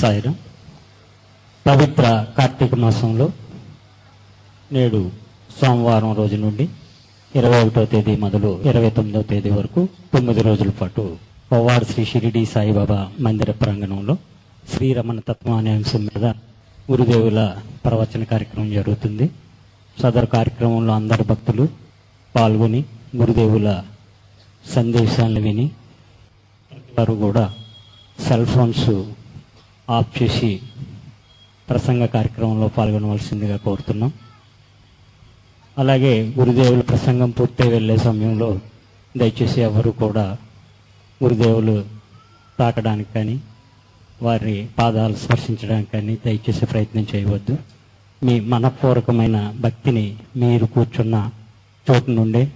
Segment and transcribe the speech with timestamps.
[0.00, 0.34] సాయిరం
[1.66, 2.04] పవిత్ర
[2.38, 3.26] కార్తీక మాసంలో
[4.70, 5.00] నేడు
[5.60, 6.64] సోమవారం రోజు నుండి
[7.32, 9.80] ఇరవై ఒకటో తేదీ మొదలు ఇరవై తొమ్మిదవ తేదీ వరకు
[10.12, 11.02] తొమ్మిది రోజుల పాటు
[11.50, 14.14] పవ్వాడు శ్రీ షిరిడి సాయిబాబా మందిర ప్రాంగణంలో
[14.72, 16.24] శ్రీరమణ తత్వం అనే అంశం మీద
[16.90, 17.40] గురుదేవుల
[17.84, 19.26] ప్రవచన కార్యక్రమం జరుగుతుంది.
[19.96, 21.64] సదరు కార్యక్రమంలో అందరు భక్తులు
[22.34, 22.80] పాల్గొని
[23.16, 23.68] గురుదేవుల
[24.64, 25.66] సందేశాలను విని
[26.96, 27.44] వారు కూడా
[28.18, 28.86] సెల్ ఫోన్స్
[29.90, 30.60] ఆఫ్ చేసి
[31.68, 34.12] ప్రసంగ కార్యక్రమంలో పాల్గొనవలసిందిగా కోరుతున్నాం.
[35.78, 38.60] అలాగే గురుదేవుల ప్రసంగం పూర్తయి వెళ్ళే సమయంలో
[39.16, 40.36] దయచేసి ఎవరు కూడా
[41.22, 41.84] గురుదేవులు
[42.58, 43.40] తాకడానికి కానీ
[44.22, 47.58] వారి పాదాలు స్పర్శించడానికి కానీ దయచేసి ప్రయత్నం చేయవద్దు.
[48.22, 51.30] మీ మనపూర్వకమైన భక్తిని మీరు కూర్చున్న
[51.86, 52.52] చోటు నుండే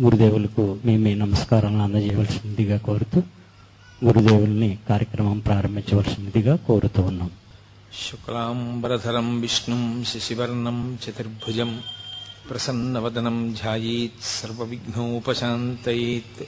[0.00, 3.22] గురుదేవులకు మీ మీ నమస్కారాలను అందజేయవలసిందిగా కోరుతూ
[4.01, 7.31] గురుదేవుల్ని కార్యక్రమం ప్రారంభించవలసిందిగా కోరుతూ ఉన్నాం
[8.01, 11.83] శుక్లాంబరధరం విష్ణుం శశివర్ణం చతుర్భుజం
[12.49, 16.43] ప్రసన్నవదనం ధ్యాయేత్ సర్వవిఘ్నోపశాంతయేత్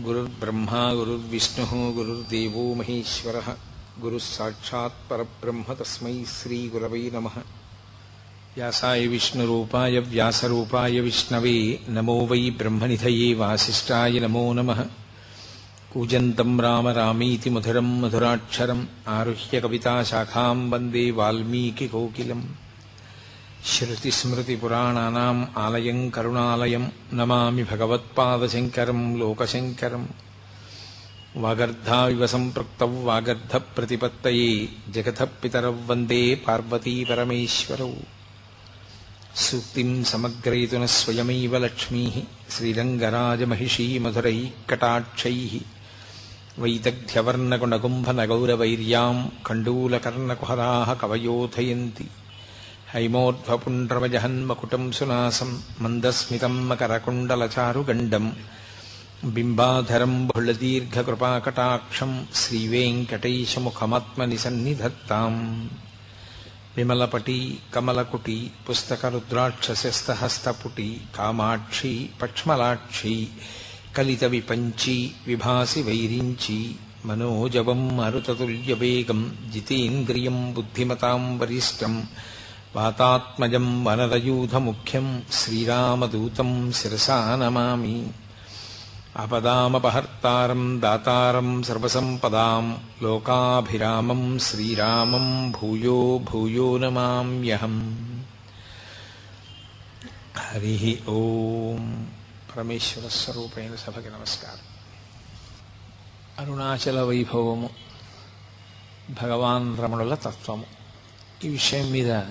[0.00, 3.56] గురుర్బ్రహ్మా గురుర్విష్ణుः గురుర్దేవో మహేశ్వరः
[4.02, 7.36] గురుः సాక్షాత్ పరబ్రహ్మ తస్మై శ్రీగురవై నమः
[8.56, 14.52] వ్యాసాయ విష్ణురూపాయ వ్యాసరూపాయ విష్ణవే నమో వై బ్రహ్మనిధయే వాసిష్ఠాయ నమో
[15.93, 22.43] कूजन्तम् राम रामीति मधुरम् मधुराक्षरम् आरुह्य कविताशाखाम् वंदे वाल्मीकिकोकिलम्
[23.65, 30.07] श्रुतिस्मृतिपुराणानाम् आलयम् करुणालयम् नमामि भगवत्पादशङ्करम् लोकशङ्करम्।
[31.43, 37.91] वागर्धाविव सम्पृक्तौ वागर्धप्रतिपत्तये जगतः पितरौ वंदे पार्वतीपरमेश्वरौ
[39.35, 42.15] सूक्तिम् समग्रयितु न स्वयमैव लक्ष्मीः
[42.55, 45.80] श्रीरङ्गराजमहिषी मधुरैः कटाक्षैः।
[46.57, 52.07] వైదగ్ధ్యవర్ణగుణగుంభనగౌరవైర్యాం కండూలకర్ణకుహరా కవయోధయంతి
[52.93, 58.25] హైమోర్ధ్వపుండ్రవజహన్మకుటం సునాసం మందస్మితం మకరకుండలచారుగండం
[59.25, 65.35] బింబాధరం బహుళదీర్ఘకృపాకటాక్షం శ్రీవేంకటేశముఖమాత్మని సన్నిధత్తాం
[66.77, 67.39] విమలపటి
[67.75, 68.37] కమలకుటి
[68.69, 73.15] పుస్తకరుద్రాక్షస్యస్తహస్తపుటి కామాక్షి పక్ష్మలాక్షి
[73.95, 82.03] कलितविपञ्ची विभासि वैरिञ्ची मनोजवम् मरुततुल्यवेगम् जितेन्द्रियम् बुद्धिमताम् वरिष्ठम्
[82.75, 88.07] वातात्मजम् वनरयूथमुख्यम् श्रीरामदूतम् शिरसा नमामि।
[89.15, 97.95] अपदामपहर्तारम् दातारम् सर्वसम्पदाम् लोकाभिरामम् श्रीरामम् भूयो भूयो नमाम्यहम्।
[100.37, 102.20] हरिः ओम्।
[102.57, 104.57] పరమేశ్వర స్వరూపైన సభకి నమస్కారం.
[106.39, 107.69] అరుణాచల వైభవము
[109.21, 110.65] భగవాన్ రమణుల తత్వము.
[111.45, 112.21] ఈ విషయం మీద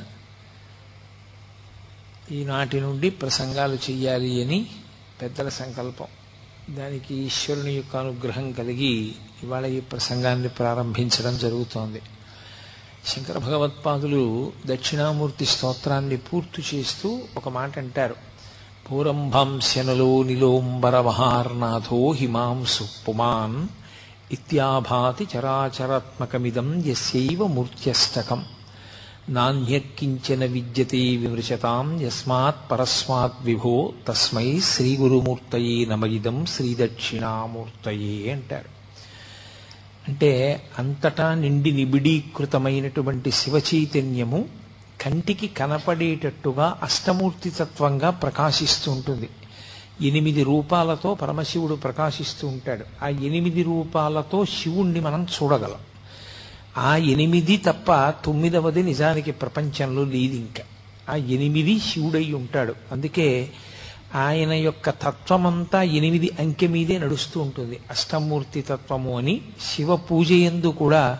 [2.30, 4.66] ఈనాటి నుండి ప్రసంగాలు చెయ్యాలి అని
[5.22, 6.06] పెద్దల సంకల్పం.
[6.70, 12.02] దానికి ఈశ్వరుని యొక్క అనుగ్రహం కలిగి ఇవాళ ఈ ప్రసంగాన్ని ప్రారంభించడం జరుగుతోంది.
[13.06, 18.29] శంకర భగవత్పాదులు దక్షిణామూర్తి స్తోత్రాన్ని పూర్తి చేస్తూ ఒక మాట అంటారు.
[18.92, 23.68] పూరంభంశనలో నిలోంబర మహార్నాథో హిమాంసు పుమాన్
[24.32, 28.44] ఇత్యాభాతి చరాచరాత్మకమిదం యస్యైవ మూర్త్యష్టకం
[29.28, 38.70] నాణ్యకించన విద్యతే విమృశతాం యస్మాత్ పరస్మాత్ విభో తస్మై శ్రీగురుమూర్తయే నమయిదం శ్రీదక్షిణామూర్తయే అంటారు.
[40.08, 44.59] అంటే అంతటా నిండి నిబిడీకృతమైనటువంటి శివ చైతన్యము
[45.00, 49.28] కంటికి కనపడేటట్టుగా అష్టమూర్తి తత్వంగా ప్రకాశిస్తూ ఉంటుంది.
[50.00, 52.84] ఎనిమిది రూపాలతో పరమశివుడు ప్రకాశిస్తూ ఉంటాడు.
[53.02, 55.80] ఆ ఎనిమిది రూపాలతో శివుణ్ణి మనం చూడగలం.
[56.76, 60.62] ఆ ఎనిమిది తప్ప తొమ్మిదవది నిజానికి ప్రపంచంలో లేదు ఇంకా.
[61.10, 62.74] ఆ ఎనిమిది శివుడై ఉంటాడు.
[62.92, 63.50] అందుకే
[64.14, 67.80] ఆయన యొక్క తత్వమంతా ఎనిమిది అంకె మీదే నడుస్తూ ఉంటుంది.
[67.90, 69.40] అష్టమూర్తి తత్వము అని
[69.74, 71.18] శివ పూజ ఎందు కూడా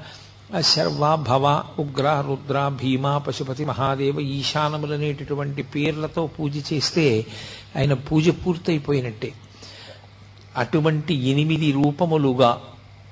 [0.58, 7.26] శర్వ భవ ఉగ్ర రుద్ర భీమ పశుపతి మహాదేవ ఈశానములనేటటువంటి పేర్లతో పూజ చేస్తే
[7.76, 9.32] ఆయన పూజ పూర్తయిపోయినట్టే.
[10.56, 12.61] అటువంటి ఎనిమిది రూపములుగా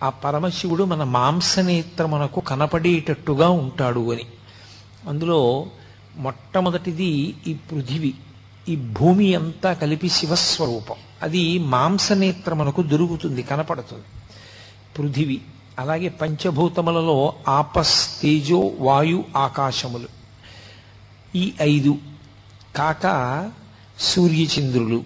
[0.03, 4.25] ఆ పరమశివుడు మన మాంసనేత్రమునకు కనపడేటట్టుగా ఉంటాడు అని.
[5.09, 5.67] అందులో
[6.17, 8.15] మొట్టమొదటిది ఈ పృథివి
[8.69, 10.97] ఈ భూమి అంతా కలిపి శివస్వరూపం.
[11.23, 14.05] అది మాంసనేత్రమునకు దొరుకుతుంది కనపడుతుంది.
[14.99, 15.41] పృథివి
[15.79, 20.09] అలాగే పంచభూతములలో ఆపస్ తేజో వాయు ఆకాశములు.
[21.37, 21.99] ఈ ఐదు
[22.77, 23.51] కాక
[23.99, 25.05] సూర్యచంద్రులు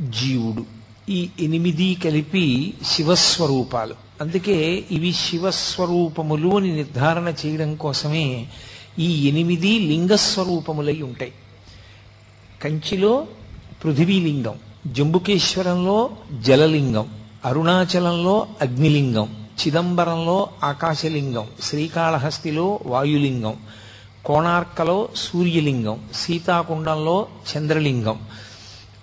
[0.00, 0.64] జీవుడు.
[1.10, 3.94] ఈ ఎనిమిది కలిపి శివస్వరూపాలు.
[4.20, 8.46] అందుకే ఇవి శివస్వరూపములు అని నిర్ధారణ చేయడం కోసమే
[8.98, 11.32] ఈ ఎనిమిది లింగస్వరూపములై ఉంటాయి.
[12.62, 13.26] కంచిలో
[13.84, 14.54] పృథివీలింగం
[14.86, 16.10] జంబుకేశ్వరంలో
[16.40, 17.08] జలలింగం
[17.44, 23.54] అరుణాచలంలో అగ్నిలింగం చిదంబరంలో ఆకాశలింగం శ్రీకాళహస్తిలో వాయులింగం
[24.24, 27.26] కోణార్కలో సూర్యలింగం సీతాకుండంలో
[27.56, 28.20] చంద్రలింగం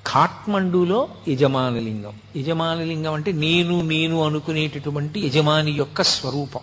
[0.07, 2.13] కాఠ్మండూలో యజమానలింగం.
[2.35, 6.61] యజమానలింగం అంటే నేను నేను అనుకునేటటువంటి యజమాని యొక్క స్వరూపం.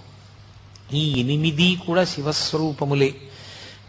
[0.94, 3.14] ఈ ఎనిమిది కూడా శివస్వరూపములే.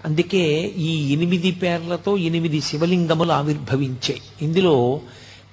[0.06, 4.21] అందుకే ఈ ఎనిమిది పేర్లతో ఎనిమిది శివలింగములు ఆవిర్భవించాయి.
[4.41, 5.01] ఇందులో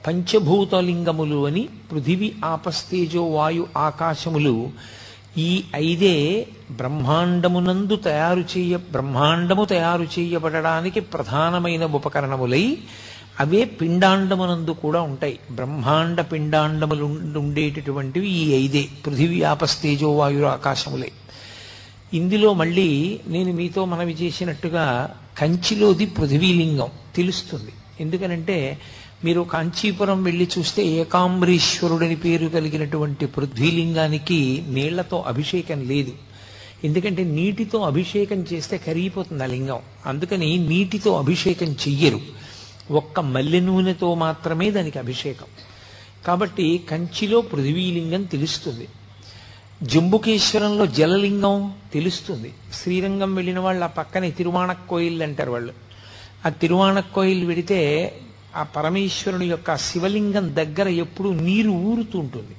[0.06, 4.70] పంచభూతలింగములు అని పృథివి ఆపస్తేజో వాయు ఆకాశములు
[5.38, 12.78] ఈ ఐదే బ్రహ్మాండమునందు తయారు చేయ బ్రహ్మాండము తయారు చేయబడడానికి ప్రధానమైన ఉపకరణములై
[13.40, 15.38] అవే పిండాండమునందు కూడా ఉంటాయి.
[15.50, 17.04] బ్రహ్మాండ పిండాండములు
[17.38, 21.12] ఉండేటటువంటివి ఈ ఐదే పృథివీ ఆపస్తేజో వాయు ఆకాశములే.
[22.14, 27.72] ఇందులో మళ్ళీ నేను మీతో మనవి చేసినట్టుగా కంచిలోది పృథివీలింగం తెలుస్తుంది.
[28.00, 28.78] ఎందుకనంటే
[29.24, 36.12] మీరు కాంచీపురం వెళ్ళి చూస్తే ఏకాంబరీశ్వరుడని పేరు కలిగినటువంటి పృథ్వీలింగానికి నీళ్ళతో అభిషేకం లేదు.
[36.84, 39.78] ఎందుకంటే నీటితో అభిషేకం చేస్తే కరిగిపోతుంది ఆ లింగం.
[40.06, 42.20] అందుకని నీటితో అభిషేకం చెయ్యరు.
[42.90, 45.46] ఒక్క మల్లె నూనెతో మాత్రమే దానికి అభిషేకం.
[46.26, 48.88] కాబట్టి కంచిలో పృథ్వీలింగం తెలుస్తుంది.
[49.82, 52.54] జంబుకేశ్వరంలో జలలింగం తెలుస్తుంది.
[52.74, 55.72] శ్రీరంగం వెళ్ళిన వాళ్ళు ఆ పక్కనే తిరువాణక్కోయిల్ అంటారు వాళ్ళు.
[56.46, 58.14] ఆ తిరువాణక్కోయిల్ వెడితే
[58.56, 62.56] ఆ పరమేశ్వరుని యొక్క శివలింగం దగ్గర ఎప్పుడూ నీరు ఊరుతూ ఉంటుంది.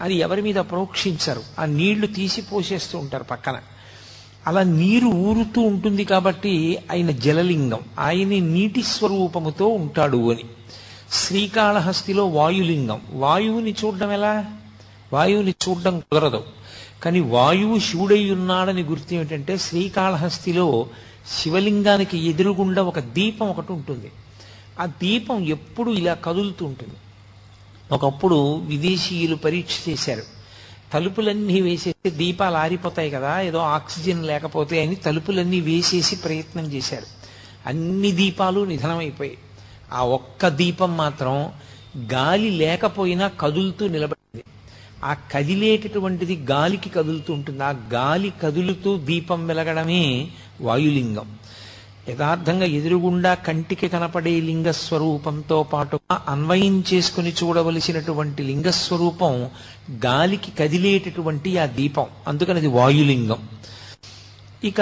[0.00, 1.42] అది ఎవరి మీద ప్రోక్షించరు.
[1.58, 3.58] ఆ నీళ్ళు తీసి పోసేస్తూ ఉంటారు పక్కన.
[4.46, 7.78] అలా నీరు ఊరుతూ ఉంటుంది కాబట్టి ఆయన జలలింగం.
[7.98, 10.44] ఆయన నీటి స్వరూపముతో ఉంటాడు అని.
[11.12, 13.00] శ్రీకాళహస్తిలో వాయులింగం.
[13.12, 14.44] వాయువుని చూడడం ఎలా?
[15.12, 16.44] వాయువుని చూడడం కుదరదు.
[17.02, 20.86] కానీ వాయువు శివుడై ఉన్నాడని గుర్తు ఏమిటంటే శ్రీకాళహస్తిలో
[21.42, 24.12] శివలింగానికి ఎదురుగుండా ఒక దీపం ఒకటి ఉంటుంది.
[24.80, 26.94] ఆ దీపం ఎప్పుడు ఇలా కదులుతూ ఉంటుంది
[27.92, 30.22] ఒకప్పుడు విదేశీయులు పరీక్ష చేశారు.
[30.92, 37.06] తలుపులన్నీ వేసేసి దీపాలు ఆరిపోతాయి కదా ఏదో ఆక్సిజన్ లేకపోతే అని తలుపులన్నీ వేసేసి ప్రయత్నం చేశారు.
[37.66, 39.38] అన్ని దీపాలు నిధనమైపోయాయి.
[39.92, 41.52] ఆ ఒక్క దీపం మాత్రం
[42.12, 44.44] గాలి లేకపోయినా కదులుతూ నిలబడింది.
[45.04, 47.64] ఆ కదిలేటటువంటిది గాలికి కదులుతూ ఉంటుంది.
[47.64, 50.30] ఆ గాలి కదులుతూ దీపం వెలగడమే
[50.60, 51.38] వాయులింగం.
[52.08, 59.50] యథార్థంగా ఎదురుగుండా కంటికి కనపడే లింగ స్వరూపంతో పాటుగా అన్వయం చేసుకుని చూడవలసినటువంటి లింగస్వరూపం
[60.06, 63.48] గాలికి కదిలేటటువంటి ఆ దీపం అందుకని అది వాయులింగం.
[64.64, 64.80] ఇక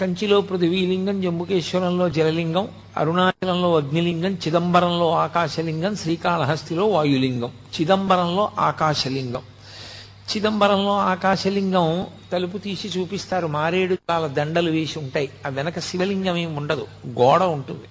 [0.00, 7.50] కంచిలో పృథ్వీలింగం జంబుకేశ్వరంలో జలలింగం అరుణాచలంలో అగ్నిలింగం చిదంబరంలో ఆకాశలింగం శ్రీకాళహస్తిలో వాయులింగం
[7.80, 9.42] చిదంబరంలో ఆకాశలింగం.
[10.30, 13.46] చిదంబరంలో ఆకాశలింగం తలుపు తీసి చూపిస్తారు.
[13.46, 15.30] మారేడు కాల దండలు వేసి ఉంటాయి.
[15.46, 16.86] ఆ వెనక శివలింగం ఏమి ఉండదు.
[17.06, 17.84] గోడ ఉంటుంది.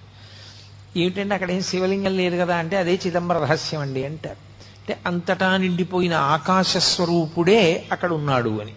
[1.00, 4.36] ఏమిటంటే అక్కడ ఏం శివలింగం లేదు కదా అంటే అదే చిదంబర రహస్యం అండి అంటారు.
[4.78, 8.72] అంటే అంతటా నిండిపోయిన ఆకాశ స్వరూపుడే అక్కడ ఉన్నాడు అని.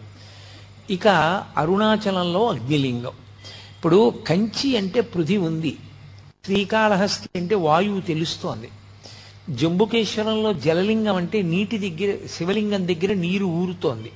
[0.90, 1.08] ఇక
[1.58, 3.12] అరుణాచలంలో అగ్నిలింగం.
[3.76, 5.78] ఇప్పుడు కంచి అంటే పృథి ఉంది
[6.46, 8.70] శ్రీకాళహస్తి అంటే వాయువు తెలుస్తోంది.
[9.50, 14.12] జంబుకేశ్వరంలో జలలింగం అంటే నీటి దగ్గర శివలింగం దగ్గర నీరు ఊరుతోంది.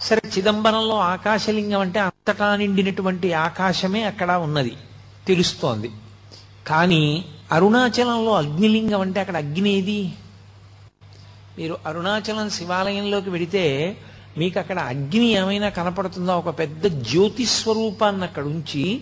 [0.00, 4.72] సరే చిదంబరంలో ఆకాశలింగం అంటే అంతటా నిండినటువంటి ఆకాశమే అక్కడ ఉన్నది
[5.26, 5.90] తెలుస్తోంది.
[6.66, 10.12] కానీ అరుణాచలంలో అగ్నిలింగం అంటే అక్కడ అగ్ని ఏది?
[11.58, 13.96] మీరు అరుణాచలం శివాలయంలోకి వెడితే
[14.38, 16.36] మీకు అక్కడ అగ్ని ఏమైనా కనపడుతుందా?
[16.36, 19.00] ఒక పెద్ద జ్యోతి స్వరూపాన్ని అక్కడ ఉంచి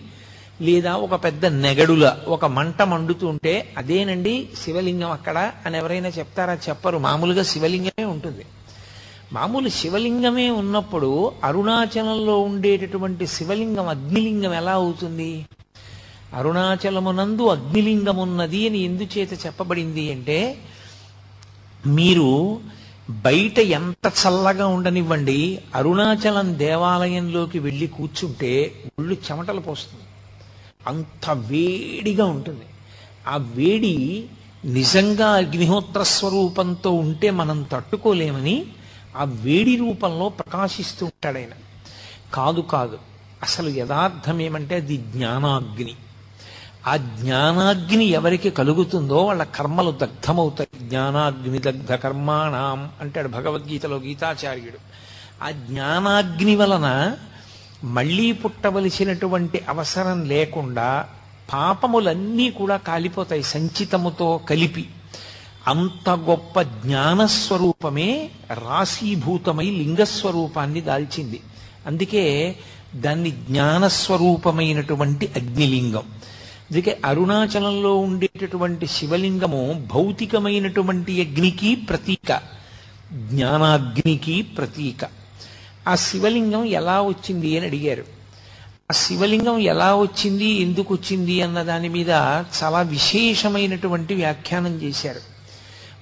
[0.61, 6.53] లేదా ఒక పెద్ద నెగడుల ఒక మంట మండుతుంటే అదేనండి శివలింగం అక్కడ అని ఎవరైనా చెప్తారా?
[6.53, 6.97] చెప్పరు.
[6.97, 8.45] మామూలుగా శివలింగమే ఉంటుంది.
[9.33, 15.45] మామూలు శివలింగమే ఉన్నప్పుడు అరుణాచలంలో ఉండేటటువంటి శివలింగం అగ్నిలింగం ఎలా అవుతుంది?
[16.33, 20.57] అరుణాచలమునందు అగ్నిలింగం ఉన్నది అని ఎందుచేత చెప్పబడింది అంటే
[21.85, 22.59] మీరు
[23.09, 30.03] బయట ఎంత చల్లగా ఉండనివ్వండి అరుణాచలం దేవాలయంలోకి వెళ్ళి కూర్చుంటే ఒళ్ళు చెమటలు పోస్తుంది.
[30.87, 32.65] అంత వేడిగా ఉంటుంది.
[33.27, 34.25] ఆ వేడి
[34.65, 38.65] నిజంగా అగ్నిహోత్ర స్వరూపంతో ఉంటే మనం తట్టుకోలేమని
[39.17, 41.49] ఆ వేడి రూపంలో ప్రకాశిస్తూ ఉంటాడు ఆయన.
[42.33, 42.97] కాదు కాదు
[43.43, 45.95] అసలు యథార్థం ఏమంటే అది జ్ఞానాగ్ని.
[46.87, 50.89] ఆ జ్ఞానాగ్ని ఎవరికి కలుగుతుందో వాళ్ళ కర్మలు దగ్ధమవుతాయి.
[50.89, 54.77] జ్ఞానాగ్ని దగ్ధ కర్మాణం అంటాడు భగవద్గీతలో గీతాచార్యుడు.
[55.43, 57.17] ఆ జ్ఞానాగ్ని వలన
[57.83, 61.05] మళ్ళీ పుట్టవలసినటువంటి అవసరం లేకుండా
[61.53, 64.89] పాపములన్నీ కూడా కాలిపోతాయి సంచితముతో కలిపి.
[65.67, 71.41] అంత గొప్ప జ్ఞానస్వరూపమే రాశీభూతమై లింగస్వరూపాన్ని దాల్చింది.
[71.87, 72.55] అందుకే
[72.95, 76.03] దాన్ని జ్ఞానస్వరూపమైనటువంటి అగ్నిలింగం.
[76.71, 82.41] అందుకే అరుణాచలంలో ఉండేటటువంటి శివలింగము భౌతికమైనటువంటి అగ్నికి ప్రతీక.
[83.13, 85.24] జ్ఞానాగ్నికి ప్రతీక.
[85.87, 88.01] ఆ శివలింగం ఎలా వచ్చింది అని అడిగారు.
[88.91, 92.09] ఆ శివలింగం ఎలా వచ్చింది ఎందుకు వచ్చింది అన్న దాని మీద
[92.63, 95.19] చాలా విశేషమైనటువంటి వ్యాఖ్యానం చేశారు.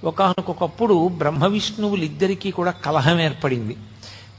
[0.04, 3.76] ఒకనకొకప్పుడు బ్రహ్మ విష్ణువులు ఇద్దరికీ కూడా కలహం ఏర్పడింది.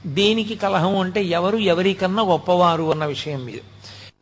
[0.05, 3.59] దేనికి కలహం అంటే ఎవరు ఎవరికన్నా గొప్పవారు అన్న విషయం మీద.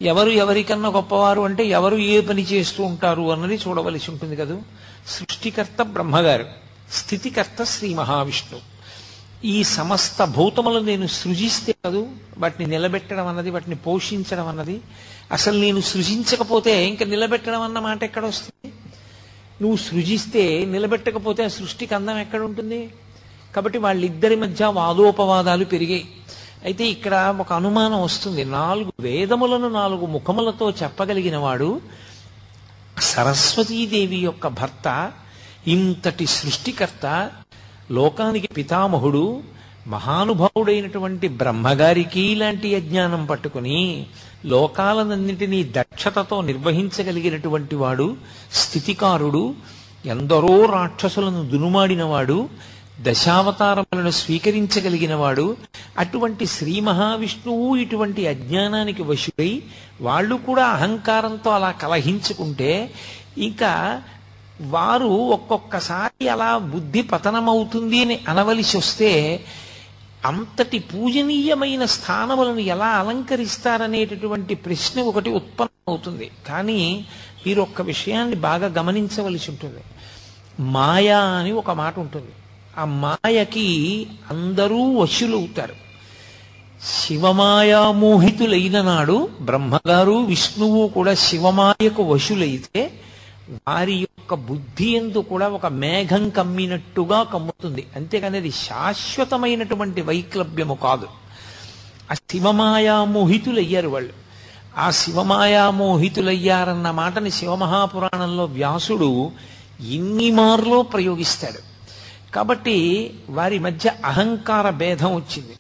[0.01, 4.57] ఎవరు ఎవరికన్నా గొప్పవారు అంటే ఎవరు ఏ పని చేస్తూ ఉంటారు అన్నది చూడవలసి ఉంటుంది కదా.
[5.07, 6.45] సృష్టికర్త బ్రహ్మగారు
[6.91, 8.72] స్థితికర్త శ్రీ మహావిష్ణువు.
[9.45, 12.07] ఈ సమస్త భూతములు నేను సృజిస్తే కదూ
[12.37, 14.81] వాటిని నిలబెట్టడం అన్నది వాటిని పోషించడం అన్నది.
[15.31, 18.73] అసలు నేను సృజించకపోతే ఇంకా నిలబెట్టడం అన్న మాట ఎక్కడ వస్తుంది
[19.61, 22.89] నువ్వు సృజిస్తే నిలబెట్టకపోతే ఆ సృష్టికి అందం ఎక్కడ ఉంటుంది
[23.55, 26.07] కాబట్టి వాళ్ళిద్దరి మధ్య వాదోపవాదాలు పెరిగాయి.
[26.63, 28.45] అయితే ఇక్కడ ఒక అనుమానం వస్తుంది.
[28.45, 31.81] నాలుగు వేదములను నాలుగు ముఖములతో చెప్పగలిగిన వాడు
[33.01, 35.11] సరస్వతీదేవి యొక్క భర్త
[35.67, 37.31] ఇంతటి సృష్టికర్త
[37.89, 39.25] లోకానికి పితామహుడు
[39.87, 43.79] మహానుభావుడైనటువంటి బ్రహ్మగారికి ఇలాంటి అజ్ఞానం పట్టుకుని
[44.45, 48.07] లోకాలన్నింటినీ దక్షతతో నిర్వహించగలిగినటువంటి వాడు
[48.51, 49.43] స్థితికారుడు
[50.05, 52.39] ఎందరో రాక్షసులను దునుమాడినవాడు
[53.01, 55.45] దశావతారములను స్వీకరించగలిగినవాడు
[55.97, 59.51] అటువంటి శ్రీ మహావిష్ణువు ఇటువంటి అజ్ఞానానికి వశుడై
[60.01, 62.71] వాళ్ళు కూడా అహంకారంతో అలా కలహించుకుంటే
[63.37, 63.73] ఇంకా
[64.61, 69.45] వారు ఒక్కొక్కసారి అలా బుద్ధి పతనమవుతుంది అని అనవలసి వస్తే
[70.25, 76.31] అంతటి పూజనీయమైన స్థానములను ఎలా అలంకరిస్తారనేటటువంటి ప్రశ్న ఒకటి ఉత్పన్నమవుతుంది.
[76.47, 77.05] కానీ
[77.47, 79.79] మీరు ఒక్క విషయాన్ని బాగా గమనించవలసి ఉంటుంది.
[80.59, 82.31] మాయా అని ఒక మాట ఉంటుంది.
[82.77, 85.83] ఆ మాయకి అందరూ వశులవుతారు.
[86.83, 92.91] శివమాయా మోహితులైన నాడు బ్రహ్మగారు విష్ణువు కూడా శివమాయకు వశులైతే
[93.51, 97.87] వారి యొక్క బుద్ధి ఎందు కూడా ఒక మేఘం కమ్మినట్టుగా కమ్ముతుంది.
[97.95, 101.07] అంతేకాని అది శాశ్వతమైనటువంటి వైక్లభ్యము కాదు.
[102.11, 104.13] ఆ శివమాయా మోహితులయ్యారు వాళ్ళు.
[104.77, 109.31] ఆ శివమాయా మోహితులయ్యారన్న మాటని శివమహాపురాణంలో వ్యాసుడు
[109.87, 111.73] ఇన్ని మార్లో ప్రయోగిస్తాడు.
[112.33, 115.53] కాబట్టి వారి మధ్య అహంకార భేదం వచ్చింది.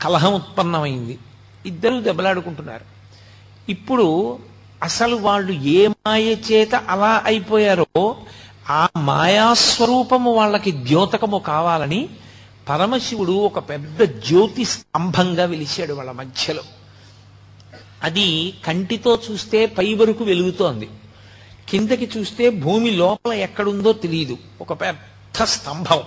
[0.00, 1.18] కలహం ఉత్పన్నమైంది.
[1.66, 2.84] ఇద్దరూ దెబ్బలాడుకుంటున్నారు.
[3.70, 4.38] ఇప్పుడు
[4.82, 8.16] అసలు వాళ్ళు ఏ మాయ చేత అలా అయిపోయారో
[8.70, 12.08] ఆ మాయాస్వరూపము వాళ్ళకి ద్యోతకము కావాలని
[12.68, 16.62] పరమశివుడు ఒక పెద్ద జ్యోతి స్తంభంగా వెలిశాడు వాళ్ళ మధ్యలో.
[18.02, 20.88] అది కంటితో చూస్తే పై వరకు వెలుగుతోంది.
[21.68, 26.00] కిందకి చూస్తే భూమి లోపల ఎక్కడుందో తెలియదు ఒక పెద్ద స్తంభం.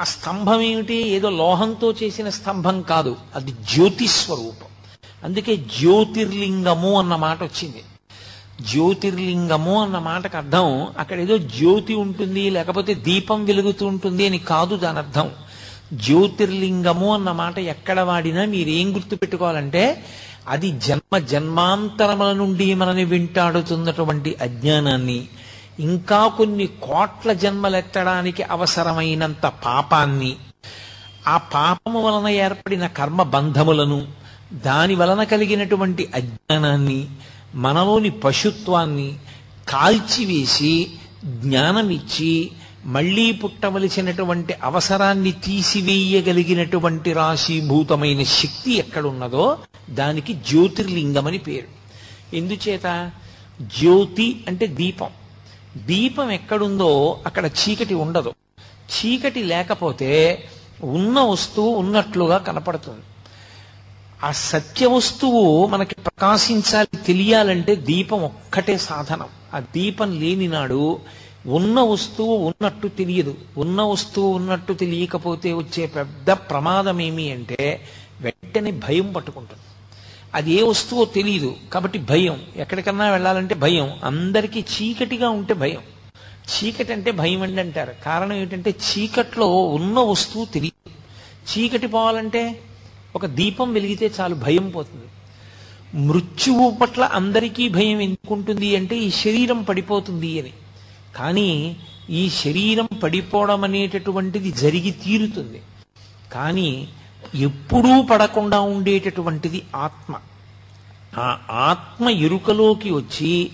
[0.00, 0.94] ఆ స్తంభం ఏమిటి?
[0.94, 3.16] ఏదో లోహంతో చేసిన స్తంభం కాదు.
[3.34, 4.68] అది జ్యోతిస్వరూపం.
[5.24, 7.82] అందుకే జ్యోతిర్లింగము అన్న మాట వచ్చింది.
[8.62, 14.98] జ్యోతిర్లింగము అన్న మాటకు అర్థం అక్కడ ఏదో జ్యోతి ఉంటుంది లేకపోతే దీపం వెలుగుతూ ఉంటుంది అని కాదు దాని
[14.98, 15.30] అర్థం.
[15.92, 20.04] జ్యోతిర్లింగము అన్న మాట ఎక్కడ వాడినా మీరేం గుర్తు పెట్టుకోవాలంటే
[20.48, 25.28] అది జన్మ జన్మాంతరముల నుండి మనని వెంటాడుతున్నటువంటి అజ్ఞానాన్ని
[25.80, 30.36] ఇంకా కొన్ని కోట్ల జన్మలెత్తడానికి అవసరమైనంత పాపాన్ని.
[31.26, 34.06] ఆ పాపము వలన ఏర్పడిన కర్మ బంధములను
[34.52, 37.08] దాని వలన కలిగినటువంటి అజ్ఞానాన్ని
[37.54, 39.18] మనలోని పశుత్వాన్ని
[39.68, 40.90] కాల్చివేసి
[41.24, 42.50] జ్ఞానమిచ్చి
[42.84, 49.58] మళ్ళీ పుట్టవలసినటువంటి అవసరాన్ని తీసివేయగలిగినటువంటి రాశీభూతమైన శక్తి ఎక్కడున్నదో
[49.90, 51.84] దానికి జ్యోతిర్లింగమని పేరు.
[52.36, 53.10] ఎందుచేత?
[53.62, 55.08] జ్యోతి అంటే దీపం.
[55.76, 58.34] దీపం ఎక్కడుందో అక్కడ చీకటి ఉండదు.
[58.60, 60.44] చీకటి లేకపోతే
[60.82, 63.00] ఉన్న వస్తువు ఉన్నట్లుగా కనపడుతుంది.
[64.24, 69.26] ఆ సత్య వస్తువు మనకి ప్రకాశించాలి తెలియాలంటే దీపం ఒక్కటే సాధనం.
[69.54, 71.00] ఆ దీపం లేని నాడు
[71.46, 73.34] ఉన్న వస్తువు ఉన్నట్టు తెలియదు.
[73.56, 77.84] ఉన్న వస్తువు ఉన్నట్టు తెలియకపోతే వచ్చే పెద్ద ప్రమాదం ఏమి అంటే
[78.20, 79.62] వెంటనే భయం పట్టుకుంటుంది.
[80.34, 82.42] అది ఏ వస్తువో తెలియదు కాబట్టి భయం.
[82.56, 83.90] ఎక్కడికన్నా వెళ్ళాలంటే భయం.
[84.04, 85.80] అందరికీ చీకటిగా ఉంటే భయం.
[86.54, 87.94] చీకటి అంటే భయం అండి అంటారు.
[88.04, 90.90] కారణం ఏంటంటే చీకట్లో ఉన్న వస్తువు తెలియదు.
[91.52, 92.60] చీకటి పోవాలంటే
[93.16, 95.08] ఒక దీపం వెలిగితే చాలు భయం పోతుంది.
[96.06, 100.52] మృత్యువు పట్ల అందరికీ భయం ఎందుకుంటుంది అంటే ఈ శరీరం పడిపోతుంది అని.
[101.16, 101.76] కానీ
[102.10, 105.62] ఈ శరీరం పడిపోవడం అనేటటువంటిది జరిగి తీరుతుంది.
[106.32, 106.88] కానీ
[107.34, 110.14] ఎప్పుడూ పడకుండా ఉండేటటువంటిది ఆత్మ.
[111.18, 113.50] ఆ ఆత్మ ఎరుకలోకి వచ్చి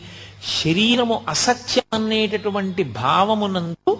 [0.62, 3.93] శరీరము అసత్యం అనేటటువంటి భావమునందు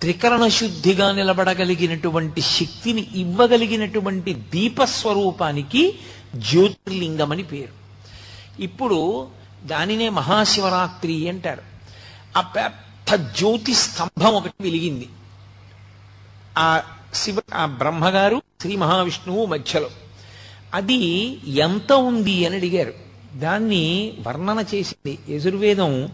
[0.00, 5.94] త్రికరణ శుద్ధిగా నిలబడగలిగినటువంటి శక్తిని ఇవ్వగలిగినటువంటి దీపస్వరూపానికి
[6.36, 7.84] జ్యోతిర్లింగం అని పేరు.
[8.62, 9.28] ఇప్పుడు
[9.64, 11.62] దానినే మహాశివరాత్రి అంటారు.
[12.36, 15.08] ఆ పెద్ద జ్యోతి స్తంభం ఒకటి వెలిగింది.
[16.58, 16.82] ఆ
[17.14, 19.90] శివ ఆ బ్రహ్మగారు శ్రీ మహావిష్ణువు మధ్యలో.
[20.74, 22.94] అది ఎంత ఉంది అని అడిగారు.
[23.34, 26.08] దాన్ని వర్ణన చేసింది యజుర్వేదం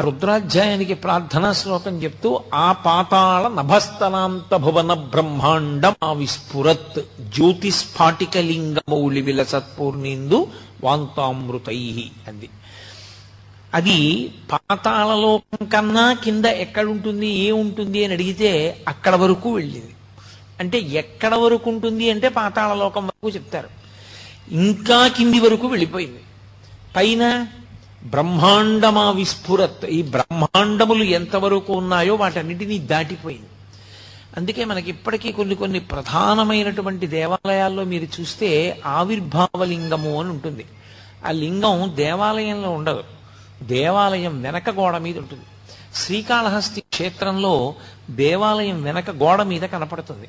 [0.00, 10.46] రుద్రాధ్యాయానికి ప్రార్థనా శ్లోకం చెప్తూ ఆ పాతాళ నభస్తనాంత భువన బ్రహ్మాండం ఆ విస్ఫురత్ జ్యోతిస్ఫాటిక లింగమౌళి విలసత్పూర్ణిందు
[10.84, 12.48] వాంతామృతై అంది.
[13.74, 19.94] అది పాతాళలోకం కన్నా కింద ఎక్కడుంటుంది ఏముంటుంది అని అడిగితే అక్కడ వరకు వెళ్ళింది.
[20.60, 23.68] అంటే ఎక్కడ వరకు ఉంటుంది అంటే పాతాళలోకం వరకు చెప్తారు.
[24.50, 26.20] ఇంకా కింది వరకు వెళ్ళిపోయింది.
[26.96, 27.46] పైన
[28.06, 33.46] బ్రహ్మాండమా విస్ఫురత్ ఈ బ్రహ్మాండములు ఎంతవరకు ఉన్నాయో వాటన్నిటినీ దాటిపోయింది.
[34.36, 40.64] అందుకే మనకి ఇప్పటికీ కొన్ని కొన్ని ప్రధానమైనటువంటి దేవాలయాల్లో మీరు చూస్తే ఆవిర్భావలింగము అని ఉంటుంది.
[41.26, 43.04] ఆ లింగం దేవాలయంలో ఉండదు.
[43.62, 45.44] దేవాలయం వెనక గోడ మీద ఉంటుంది.
[45.94, 47.74] శ్రీకాళహస్తి క్షేత్రంలో
[48.10, 50.28] దేవాలయం వెనక గోడ మీద కనపడుతుంది.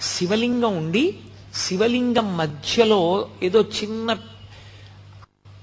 [0.00, 1.16] శివలింగం ఉండి
[1.54, 4.16] శివలింగం మధ్యలో ఏదో చిన్న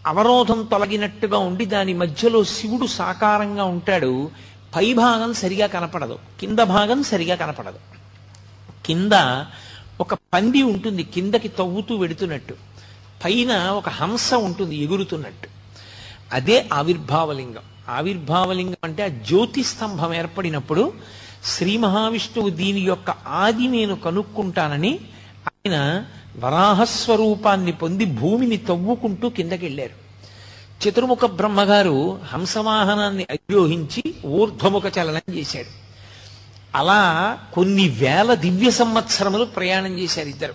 [0.07, 4.31] అవరోధం తొలగినట్టుగా ఉండి దాని మధ్యలో శివుడు సాకారంగా ఉంటాడు
[4.75, 7.79] పై భాగం సరిగా కనపడదు కింద భాగం సరిగా కనపడదు.
[8.85, 9.11] కింద
[10.01, 12.53] ఒక పంది ఉంటుంది కిందకి తవ్వుతూ వెడుతున్నట్టు.
[13.25, 15.47] పైన ఒక హంస ఉంటుంది ఎగురుతున్నట్టు.
[16.33, 17.63] అదే ఆవిర్భావలింగం.
[17.89, 20.93] ఆవిర్భావలింగం అంటే ఆ జ్యోతి స్తంభం ఏర్పడినప్పుడు
[21.45, 24.99] శ్రీ మహావిష్ణువు దీని యొక్క ఆది నేను కనుక్కుంటానని
[25.67, 26.05] ఆయన
[26.39, 29.95] వరాహస్వరూపాన్ని పొంది భూమిని తవ్వుకుంటూ కిందకి వెళ్ళారు
[30.83, 35.67] చతుర్ముఖ బ్రహ్మగారు హంసవాహనాన్ని అధిరోహించి ఊర్ధ్వముఖ చలనం చేశాడు.
[36.77, 37.01] అలా
[37.53, 40.53] కొన్ని వేల దివ్య సంవత్సరములు ప్రయాణం చేశారు ఇద్దరు.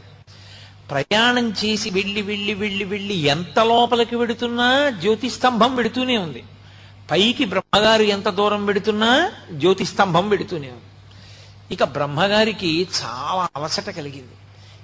[0.91, 6.45] ప్రయాణం చేసి వెళ్ళి వెళ్ళి వెళ్ళి వెళ్ళి ఎంత లోపలికి వెడుతున్నా జ్యోతిస్తంభం వెడుతూనే ఉంది.
[7.11, 10.89] పైకి బ్రహ్మగారు ఎంత దూరం వెడుతున్నా జ్యోతిస్తంభం వెడుతూనే ఉంది.
[11.75, 14.33] ఇక బ్రహ్మగారికి చాలా అలసట కలిగింది.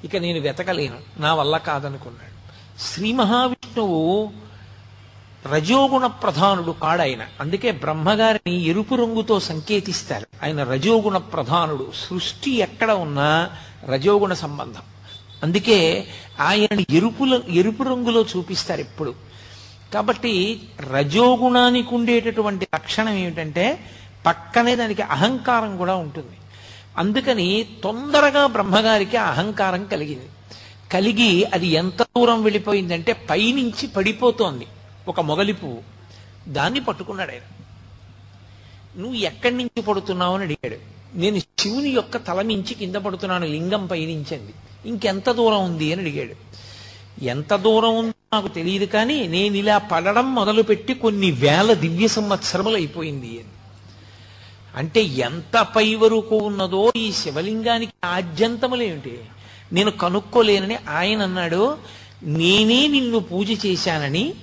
[0.05, 0.99] ఇక నేను వెతకలేను.
[1.19, 2.41] నా వల్ల కాదనుకున్నాడు.
[2.81, 4.33] శ్రీ మహావిష్ణువు
[5.47, 7.27] రజోగుణ ప్రధానుడు కాడాయన.
[7.41, 10.27] అందుకే బ్రహ్మగారిని ఎరుపు రంగుతో సంకేతిస్తారు.
[10.43, 11.93] ఆయన రజోగుణ ప్రధానుడు.
[11.95, 13.51] సృష్టి ఎక్కడ ఉన్నా
[13.89, 14.83] రజోగుణ సంబంధం.
[15.43, 16.07] అందుకే
[16.41, 19.15] ఆయన ఎరుపుల ఎరుపు రంగులో చూపిస్తారు ఎప్పుడు.
[19.95, 23.91] కాబట్టి రజోగుణానికి ఉండేటటువంటి లక్షణం ఏమిటంటే
[24.27, 26.37] పక్కనే దానికి అహంకారం కూడా ఉంటుంది.
[26.98, 30.26] అందుకని తొందరగా బ్రహ్మగారికి అహంకారం కలిగింది.
[30.92, 34.66] కలిగి అది ఎంత దూరం వెళ్ళిపోయిందంటే పైనుంచి పడిపోతోంది
[35.09, 35.83] ఒక మొగలి పువ్వు.
[36.48, 37.42] దాన్ని పట్టుకున్నాడు ఆయన.
[38.96, 40.76] నువ్వు ఎక్కడి నుంచి పడుతున్నావు అని అడిగాడు.
[41.14, 44.55] నేను శివుని యొక్క తల నుంచి కింద పడుతున్నాను లింగం పైనుంచింది
[44.87, 46.35] ఇంకెంత దూరం ఉంది అని అడిగాడు.
[47.24, 53.26] ఎంత దూరం ఉందో నాకు తెలియదు కానీ నేను ఇలా పడడం మొదలుపెట్టి కొన్ని వేల దివ్య సంవత్సరములు అయిపోయింది
[53.26, 53.60] అని.
[54.77, 59.21] అంటే ఎంత పై వరకు ఉన్నదో ఈ శివలింగానికి ఆద్యంతములేమిటి?
[59.73, 61.79] నేను కనుక్కోలేనని ఆయన అన్నాడు
[62.23, 64.35] నేనే నిన్ను పూజ చేశానని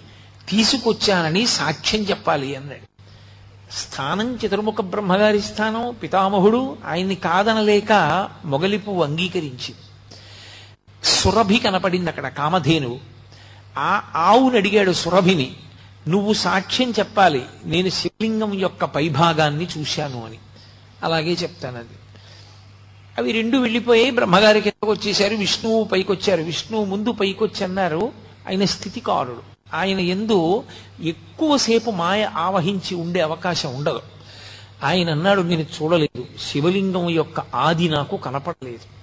[0.49, 2.87] తీసుకొచ్చానని సాక్ష్యం చెప్పాలి అన్నాడు.
[3.73, 7.91] స్థానం చతుర్ముఖ బ్రహ్మగారి స్థానం పితామహుడు ఆయన్ని కాదనలేక
[8.45, 9.75] మొగలిపు అంగీకరించి.
[11.03, 12.99] సురభి కనపడింది అక్కడ కామధేనువు.
[13.77, 15.55] ఆ ఆవుని అడిగాడు సురభిని.
[16.07, 17.45] నువ్వు సాక్ష్యం చెప్పాలి.
[17.65, 20.37] నేను శివలింగం యొక్క పైభాగాన్ని చూశాను అని.
[21.03, 21.87] అలాగే చెప్తాను అది.
[23.17, 26.41] అవి రెండు వెళ్ళిపోయి బ్రహ్మగారి కిందకు వచ్చేసారు విష్ణువు పైకొచ్చారు.
[26.41, 28.11] విష్ణువు ముందు పైకొచ్చి అన్నారు
[28.49, 29.57] ఆయన స్థితికారుడు.
[29.75, 30.63] ఆయన ఎందు
[31.01, 34.01] ఎక్కువసేపు మాయ ఆవహించి ఉండే అవకాశం ఉండదు.
[34.83, 36.25] ఆయన అన్నాడు నేను చూడలేదు.
[36.41, 38.96] శివలింగం యొక్క ఆది నాకు కనపడలేదు.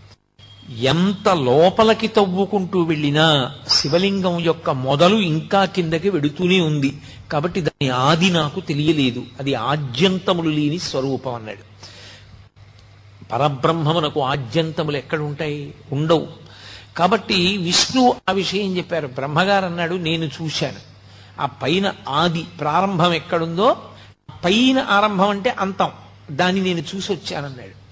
[0.71, 7.03] ఎంత లోపలికి తవ్వుకుంటూ వెళ్ళినా శివలింగం యొక్క మొదలు ఇంకా కిందకి వెడుతూనే ఉంది.
[7.33, 9.25] కాబట్టి దాని ఆది నాకు తెలియలేదు.
[9.41, 11.75] అది ఆద్యంతములు లేని స్వరూపం అన్నాడు.
[13.33, 15.75] పరబ్రహ్మమునకు ఆద్యంతములు ఎక్కడుంటాయి?
[15.93, 16.27] ఉండవు.
[16.97, 19.07] కాబట్టి విష్ణు ఆ విషయం చెప్పారు.
[19.07, 20.95] బ్రహ్మగారు అన్నాడు నేను చూశాను.
[21.41, 23.77] ఆ పైన ఆది ప్రారంభం ఎక్కడుందో
[24.45, 25.91] పైన ఆరంభం అంటే అంతం.
[26.31, 27.84] దాన్ని నేను చూసి వచ్చానన్నాడు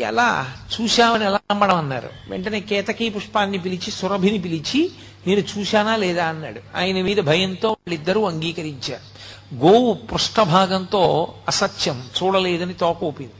[0.00, 2.10] ఎలా చూశామని ఎలా నమ్మడం అన్నారు.
[2.28, 4.90] వెంటనే కేతకీ పుష్పాన్ని పిలిచి సురభిని పిలిచి
[5.26, 6.26] నేను చూశానా లేదా?
[6.26, 6.60] అన్నాడు.
[6.76, 9.18] ఆయన మీద భయంతో వాళ్ళిద్దరూ అంగీకరించారు.
[9.54, 13.32] గోవు పృష్ఠభాగంతో అసత్యం చూడలేదని తోకోపింది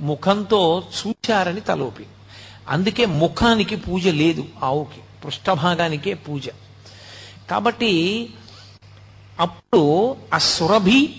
[0.00, 2.10] ముఖంతో చూశారని తలోపింది
[2.68, 6.48] అందుకే ముఖానికి పూజ లేదు ఆవుకి పృష్ఠభాగానికే పూజ.
[7.50, 8.30] కాబట్టి
[9.40, 11.16] అప్పుడు ఆ సురభి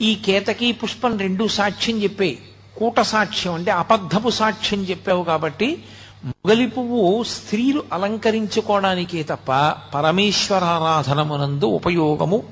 [0.00, 2.42] ఈ కేతకీ పుష్పం రెండు సాక్ష్యం చెప్పాయి.
[2.76, 5.84] కూట సాక్ష్యం అంటే అబద్ధపు సాక్ష్యం చెప్పావు కాబట్టి
[6.24, 9.52] మొగలి పువ్వు స్త్రీలు అలంకరించుకోవడానికే తప్ప
[9.94, 12.42] పరమేశ్వరారాధనమునందు ఉపయోగము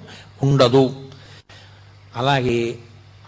[0.43, 1.09] ఉండదు.
[2.17, 2.79] అలాగే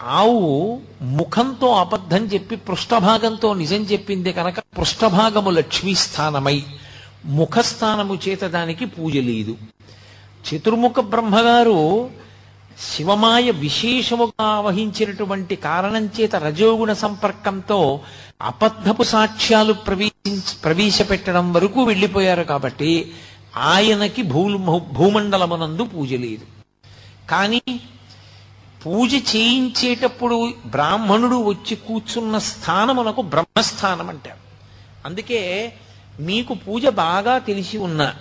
[0.03, 6.63] ఆవు ముఖంతో అబద్ధం చెప్పి పృష్ఠభాగంతో నిజం చెప్పింది కనుక పృష్ఠభాగము లక్ష్మీస్థానమై
[7.25, 9.57] ముఖస్థానము చేత దానికి పూజ లేదు.
[10.45, 12.09] చతుర్ముఖ బ్రహ్మగారు
[12.77, 18.01] శివమాయ విశేషముగా వహించినటువంటి కారణం చేత రజోగుణ సంపర్కంతో
[18.41, 23.13] అబద్ధపు సాక్ష్యాలు ప్రవేశించ ప్రవేశపెట్టడం వరకు వెళ్ళిపోయారు కాబట్టి
[23.55, 26.45] ఆయనకి భూ భూమండలమునందు పూజ లేదు.
[27.29, 27.61] కానీ
[28.85, 34.39] పూజ చేయించేటప్పుడు బ్రాహ్మణుడు వచ్చి కూర్చున్న స్థానమునకు బ్రహ్మస్థానం అంటారు
[35.05, 35.73] అందుకే
[36.19, 38.13] మీకు పూజ బాగా తెలిసి ఉన్న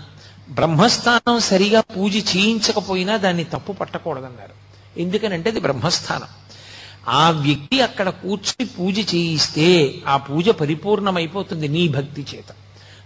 [0.53, 4.62] బ్రహ్మస్థానం సరిగా పూజ చేయించకపోయినా దాన్ని తప్పు పట్టకూడదన్నారు.
[5.01, 6.27] ఎందుకనంటే అది బ్రహ్మస్థానం.
[7.09, 12.53] ఆ వ్యక్తి అక్కడ కూర్చుని పూజ చేయిస్తే ఆ పూజ పరిపూర్ణమైపోతుంది నీ భక్తి చేత.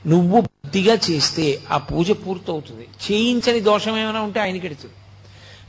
[0.06, 2.88] నువ్వు భక్తిగా చేస్తే ఆ పూజ పూర్తవుతుంది.
[3.12, 4.94] చేయించని దోషం ఏమైనా ఉంటే ఆయనకి కెడుతుంది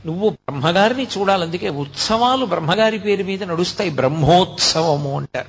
[0.06, 1.42] నువ్వు బ్రహ్మగారిని చూడాలి.
[1.42, 3.90] అందుకే ఉత్సవాలు బ్రహ్మగారి పేరు మీద నడుస్తాయి.
[3.90, 5.48] బ్రహ్మోత్సవము అంటారు.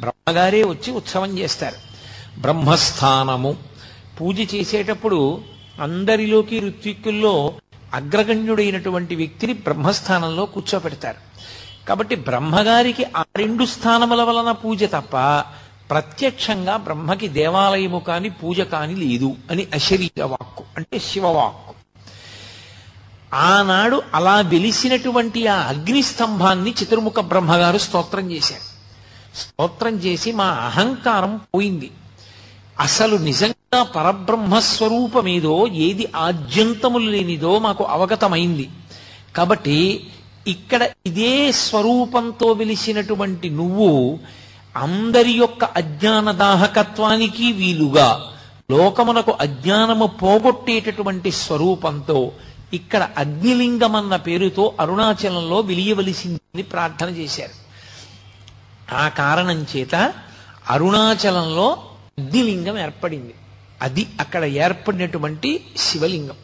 [0.00, 1.76] బ్రహ్మగారే వచ్చి ఉత్సవం చేస్తారు.
[2.40, 3.56] బ్రహ్మస్థానము.
[4.20, 5.40] పూజ చేసేటప్పుడు
[5.80, 7.54] అందరిలోకి ఋత్విక్కుల్లో
[7.94, 11.28] అగ్రగణ్యుడైనటువంటి వ్యక్తిని బ్రహ్మస్థానంలో కూర్చోపెడతారు
[11.88, 15.44] కాబట్టి బ్రహ్మగారికి ఆ రెండు స్థానముల వలన పూజ తప్ప
[15.90, 21.74] ప్రత్యక్షంగా బ్రహ్మకి దేవాలయము కాని పూజ కాని లేదు అని అశరీర వాక్కు అంటే శివవాక్కు.
[23.34, 28.66] ఆనాడు అలా వెలిసినటువంటి ఆ అగ్ని స్తంభాన్ని చతుర్ముఖ బ్రహ్మగారు స్తోత్రం చేశారు.
[29.36, 31.90] స్తోత్రం చేసి మా అహంకారం పోయింది.
[32.80, 38.70] అసలు నిజంగా పరబ్రహ్మస్వరూపమేదో ఏది ఆద్యంతములు లేనిదో మాకు అవగతమైంది.
[39.36, 40.08] కాబట్టి
[40.46, 44.18] ఇక్కడ ఇదే స్వరూపంతో వెలిసినటువంటి నువ్వు
[44.76, 48.32] అందరి యొక్క అజ్ఞాన దాహకత్వానికి వీలుగా
[48.70, 52.32] లోకమునకు అజ్ఞానము పోగొట్టేటటువంటి స్వరూపంతో
[52.74, 57.54] ఇక్కడ అగ్నిలింగం అన్న పేరుతో అరుణాచలంలో వెలియవలసిందని ప్రార్థన చేశారు.
[58.94, 60.12] ఆ కారణం చేత
[60.70, 61.82] అరుణాచలంలో
[62.18, 63.34] అగ్నిలింగం ఏర్పడింది.
[63.82, 66.36] అది అక్కడ ఏర్పడినటువంటి శివలింగం.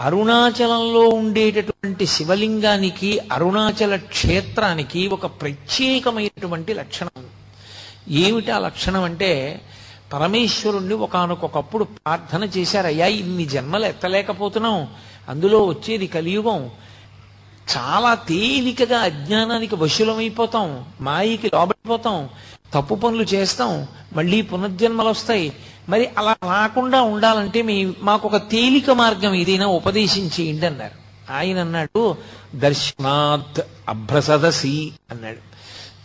[0.00, 7.24] అరుణాచలంలో ఉండేటటువంటి శివలింగానికి అరుణాచల క్షేత్రానికి ఒక ప్రత్యేకమైనటువంటి లక్షణం.
[8.08, 9.60] ఏమిటి ఆ లక్షణం అంటే
[10.12, 14.88] పరమేశ్వరుణ్ణి ఒకానొకప్పుడు ప్రార్థన చేశారయ్యా ఇన్ని జన్మలు ఎత్తలేకపోతున్నాం
[15.28, 16.70] అందులో వచ్చేది కలియుగం.
[17.76, 20.84] చాలా తేలికగా అజ్ఞానానికి వశులమైపోతాం.
[21.00, 22.28] మాయకి లోబడిపోతాం.
[22.74, 25.52] తప్పు పనులు చేస్తాం మళ్ళీ పునర్జన్మలు వస్తాయి.
[25.88, 31.32] మరి అలా రాకుండా ఉండాలంటే మీ మాకు ఒక తేలిక మార్గం ఏదైనా ఉపదేశం చేయండి అన్నారు.
[31.32, 32.16] ఆయన అన్నాడు
[32.54, 35.50] దర్శనాత్ అభ్రసదసి అన్నాడు.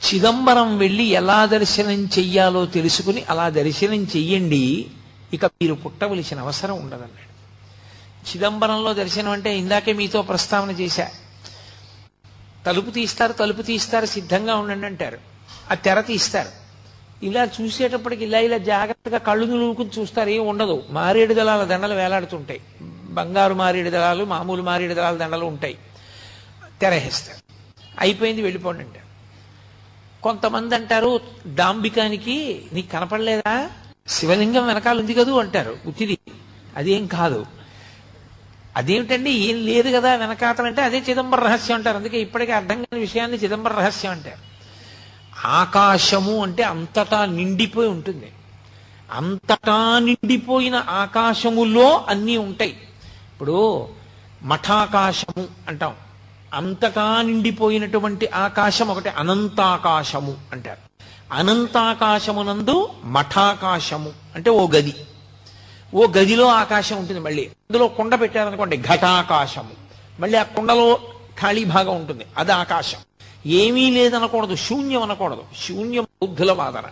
[0.06, 4.86] చిదంబరం వెళ్ళి ఎలా దర్శనం చెయ్యాలో తెలుసుకుని అలా దర్శనం చెయ్యండి
[5.34, 7.26] ఇక మీరు పుట్టవలసిన అవసరం ఉండదన్నాడు.
[8.30, 11.10] చిదంబరంలో దర్శనం అంటే ఇందాకే మీతో ప్రస్తావన చేశా.
[12.66, 15.35] తలుపు తీస్తారు తలుపు తీస్తారు సిద్ధంగా ఉండండి అంటారు.
[15.72, 16.50] ఆ తెర తీస్తారు.
[17.26, 20.84] ఇలా చూసేటప్పటికి ఇలా ఇలా జాగ్రత్తగా కళ్ళు నులుకుని చూస్తారు ఏం ఉండదు.
[20.90, 22.62] మారేడు దళాల దండలు వేలాడుతుంటాయి.
[23.10, 25.78] బంగారు మారేడు దళాలు మామూలు మారేడు దళాల దండలు ఉంటాయి.
[26.82, 27.54] తెరహేస్తారు
[28.00, 29.06] అయిపోయింది వెళ్ళిపోండి అంటారు.
[30.24, 31.20] కొంతమంది అంటారు
[31.56, 33.70] డాంబికానికి నీకు కనపడలేదా?
[34.08, 35.78] శివలింగం వెనకాల ఉంది కదూ అంటారు.
[35.86, 36.18] ఉత్తిది
[36.76, 37.46] అదేం కాదు.
[38.76, 39.32] అదేమిటండి?
[39.32, 41.98] ఏం లేదు కదా వెనకాతలంటే అదే చిదంబర రహస్యం అంటారు.
[41.98, 44.55] అందుకే ఇప్పటికే అర్థం కాని విషయాన్ని చిదంబర రహస్యం అంటారు.
[45.46, 48.32] ఆకాశము అంటే అంతటా నిండిపోయి ఉంటుంది.
[49.12, 52.78] అంతటా నిండిపోయిన ఆకాశములో అన్నీ ఉంటాయి.
[53.34, 53.88] ఇప్పుడు
[54.44, 55.94] మఠాకాశము అంటాం.
[56.54, 61.14] అంతటా నిండిపోయినటువంటి ఆకాశం ఒకటి అనంతాకాశము అంటారు.
[61.34, 64.96] అనంతాకాశమునందు మఠాకాశము అంటే ఓ గది.
[65.96, 67.46] ఓ గదిలో ఆకాశం ఉంటుంది మళ్ళీ.
[67.46, 69.72] అందులో కొండ పెట్టారనుకోండి ఘటాకాశము.
[70.20, 71.00] మళ్ళీ ఆ కొండలో
[71.42, 72.26] ఖాళీ భాగం ఉంటుంది.
[72.38, 72.98] అది ఆకాశం.
[73.46, 75.44] ఏమీ లేదనకూడదు శూన్యం అనకూడదు.
[75.68, 76.84] శూన్యం బౌద్ధుల వాదన.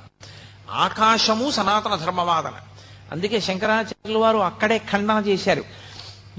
[0.70, 2.52] ఆకాశము సనాతన ధర్మ వాదన.
[3.12, 5.64] అందుకే శంకరాచార్యుల వారు అక్కడే ఖండన చేశారు.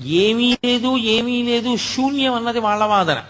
[0.01, 3.23] ఏమీ లేదు ఏమీ లేదు శూన్యం అన్నది వాళ్ళ వాదన.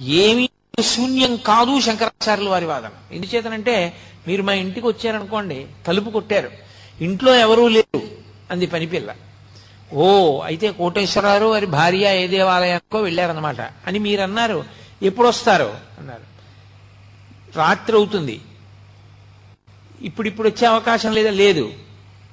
[0.00, 0.48] ఏమీ
[0.80, 2.90] శూన్యం కాదు శంకరాచార్యుల వారి వాదన.
[3.12, 3.96] ఎందుచేతనంటే
[4.28, 6.50] మీరు మా ఇంటికి వచ్చారనుకోండి తలుపు కొట్టారు.
[7.00, 8.02] ఇంట్లో ఎవరూ లేరు
[8.50, 9.14] అంది పనిపిల్ల.
[9.92, 16.30] ఓ అయితే కోటేశ్వరరావు వారి భార్య ఏ దేవాలయానికో వెళ్ళారనమాట అని మీరు అన్నారు ఎప్పుడు వస్తారు అన్నారు.
[17.56, 18.40] రాత్రి అవుతుంది.
[20.02, 21.30] ఇప్పుడు ఇప్పుడు వచ్చే అవకాశం లేదా?
[21.30, 21.72] లేదు.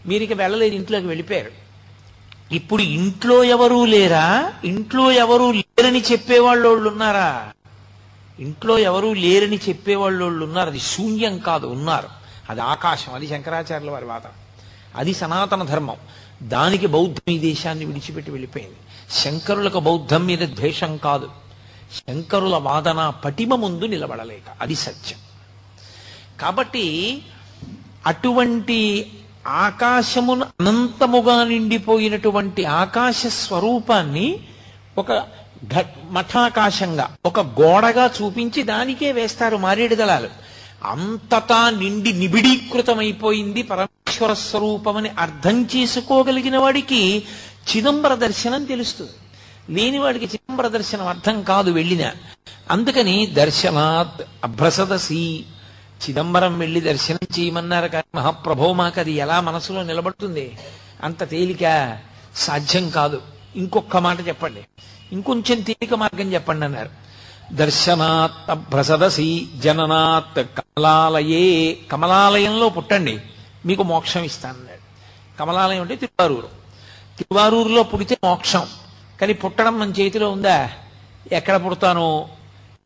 [0.06, 1.51] మీరు ఇక వెళ్ళలేదు ఇంట్లోకి వెళ్ళిపోయారు.
[2.53, 4.53] ఇప్పుడు ఇంట్లో ఎవరూ లేరా?
[4.65, 7.51] ఇంట్లో ఎవరూ లేరని చెప్పేవాళ్ళు ఉన్నారా
[8.39, 12.08] ఇంట్లో ఎవరూ లేరని చెప్పేవాళ్ళు ఉన్నారు అది శూన్యం కాదు ఉన్నారు.
[12.49, 14.30] అది ఆకాశం అది శంకరాచార్యుల వారి వాదన
[14.95, 15.95] అది సనాతన ధర్మం.
[16.43, 18.75] దానికి బౌద్ధం ఈ దేశాన్ని విడిచిపెట్టి వెళ్ళిపోయింది.
[19.12, 21.46] శంకరులకు బౌద్ధం మీద ద్వేషం కాదు.
[21.95, 24.56] శంకరుల వాదన పటిమ ముందు నిలబడలేక.
[24.62, 25.19] అది సత్యం.
[26.41, 27.21] కాబట్టి
[28.06, 29.12] అటువంటి
[29.47, 34.39] ఆకాశమును అనంతముగా నిండిపోయినటువంటి ఆకాశ స్వరూపాన్ని
[34.97, 35.28] ఒక
[36.10, 40.30] మఠాకాశంగా ఒక గోడగా చూపించి దానికే వేస్తారు మారేడు దళాలు.
[40.84, 47.23] అంతటా నిండి నిబిడీకృతమైపోయింది పరమేశ్వర స్వరూపమని అర్థం చేసుకోగలిగిన వాడికి
[47.69, 49.12] చిదంబర దర్శనం తెలుస్తుంది.
[49.69, 52.12] లేని వాడికి చిదంబర దర్శనం అర్థం కాదు వెళ్ళిన.
[52.71, 55.45] అందుకని దర్శనాత్ అభ్రసదసి
[56.10, 60.58] చిదంబరం వెళ్ళి దర్శనం చేయమన్నారు కానీ మహాప్రభో మాకు అది ఎలా మనసులో నిలబడుతుంది?
[61.03, 61.97] అంత తేలిక
[62.36, 63.21] సాధ్యం కాదు.
[63.56, 64.67] ఇంకొక మాట చెప్పండి.
[65.12, 66.89] ఇంకొంచెం తేలిక మార్గం చెప్పండి అన్నారు.
[67.53, 73.19] దర్శనాత్ అభ్రసదసి జననాత్ కమలాలయే కమలాలయంలో పుట్టండి.
[73.65, 74.88] మీకు మోక్షం ఇస్తానన్నాడు.
[75.39, 76.49] కమలాలయం అంటే తిరువారూరు.
[77.17, 78.67] తిరువారూరులో పుడితే మోక్షం.
[79.21, 80.69] కానీ పుట్టడం మన చేతిలో ఉందా?
[81.32, 82.30] ఎక్కడ పుడతానో?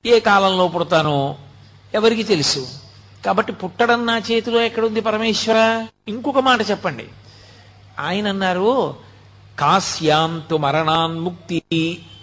[0.05, 1.35] ఏ కాలంలో పుడతానో?
[1.93, 2.67] ఎవరికి తెలుసు?
[3.25, 5.87] కాబట్టి పుట్టడం నా చేతిలో ఎక్కడుంది పరమేశ్వర?
[6.07, 7.07] ఇంకొక మాట చెప్పండి.
[7.99, 8.95] ఆయన అన్నారు
[9.59, 11.61] కాశ్యాంతు మరణాన్ముక్తి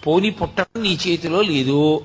[0.07, 2.05] పోని పుట్టడం నీ చేతిలో లేదు.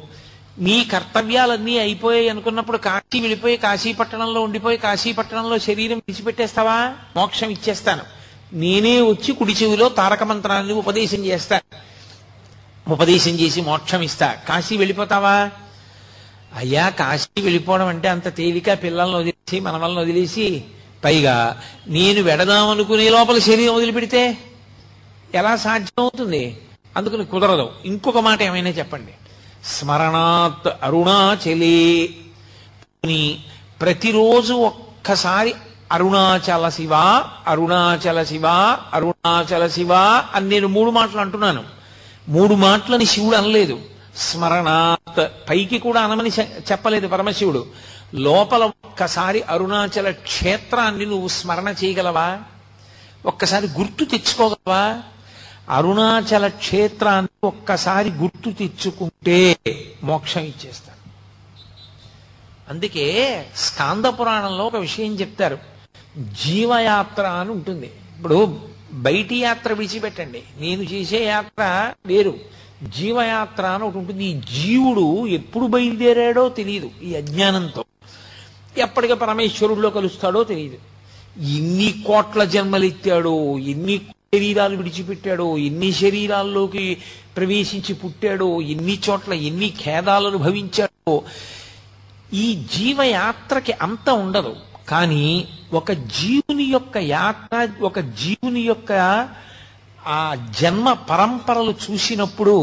[0.58, 6.94] నీ కర్తవ్యాలన్నీ అయిపోయాయి అనుకున్నప్పుడు కాశీ వెళ్ళిపోయి కాశీ పట్టణంలో ఉండిపోయి కాశీ పట్టణంలో శరీరం విడిచిపెట్టేస్తావా?
[7.16, 8.02] మోక్షం ఇచ్చేస్తాను.
[8.54, 11.93] నేనే వచ్చి కుడి చెవిలో తారక మంత్రాన్ని ఉపదేశం చేస్తాను.
[12.88, 14.36] ఉపదేశం చేసి మోక్షం ఇస్తా.
[14.50, 15.50] కాశీ వెళ్ళిపోతావా?
[16.56, 20.64] అయ్యా కాశీ వెళ్ళిపోవడం అంటే అంత తేలిక పిల్లల్ని వదిలేసి మనమల్ని వదిలేసి.
[21.06, 24.38] పైగా నేను వెడదామనుకునే లోపల శరీరం వదిలిపెడితే
[25.36, 26.62] ఎలా సాధ్యం అవుతుంది
[26.98, 27.72] అందుకని కుదరదు.
[27.86, 29.12] ఇంకొక మాట ఏమైనా చెప్పండి.
[29.66, 32.10] స్మరణాత్ అరుణాచలే.
[33.04, 33.40] అని
[33.82, 35.54] ప్రతిరోజు ఒక్కసారి
[35.92, 36.94] అరుణాచల శివ
[37.48, 38.48] అరుణాచల శివ
[38.94, 39.94] అరుణాచల శివ
[40.36, 41.83] అని నేను మూడు మాటలు అంటున్నాను.
[42.30, 43.80] మూడు మాటలని శివుడు అనలేదు.
[44.18, 46.30] స్మరణాత్ పైకి కూడా అనమని
[46.72, 47.66] చెప్పలేదు పరమశివుడు.
[48.14, 52.40] లోపల ఒక్కసారి అరుణాచల క్షేత్రాన్ని నువ్వు స్మరణ చేయగలవా?
[53.26, 55.02] ఒక్కసారి గుర్తు తెచ్చుకోగలవా?
[55.70, 59.58] అరుణాచల క్షేత్రాన్ని ఒక్కసారి గుర్తు తెచ్చుకుంటే
[60.04, 60.94] మోక్షం ఇచ్చేస్తాడు
[62.70, 65.58] అందుకే స్కాంద పురాణంలో ఒక విషయం చెప్తారు.
[66.18, 67.92] జీవయాత్ర అని ఉంటుంది.
[68.18, 68.58] ఇప్పుడు
[68.94, 70.44] బయటి యాత్ర విడిచిపెట్టండి.
[70.60, 72.36] నేను చేసే యాత్ర వేరు.
[72.98, 74.26] జీవయాత్ర అని ఒకటి ఉంటుంది.
[74.26, 77.84] ఈ జీవుడు ఎప్పుడు బయలుదేరాడో తెలియదు ఈ అజ్ఞానంతో.
[78.78, 80.78] ఎప్పటికీ పరమేశ్వరుడిలో కలుస్తాడో తెలియదు
[81.44, 86.98] ఎన్ని కోట్ల జన్మలెత్తాడో ఎన్ని శరీరాలు విడిచిపెట్టాడో ఎన్ని శరీరాల్లోకి
[87.38, 91.24] ప్రవేశించి పుట్టాడో ఎన్ని చోట్ల ఎన్ని ఖేదాలను భవించాడో
[92.34, 94.56] ఈ జీవయాత్రకి అంత ఉండదు.
[94.88, 98.92] కానీ ఒక జీవుని యొక్క యాత్ర ఒక జీవుని యొక్క
[100.08, 102.56] ఆ జన్మ పరంపరలు చూసినప్పుడు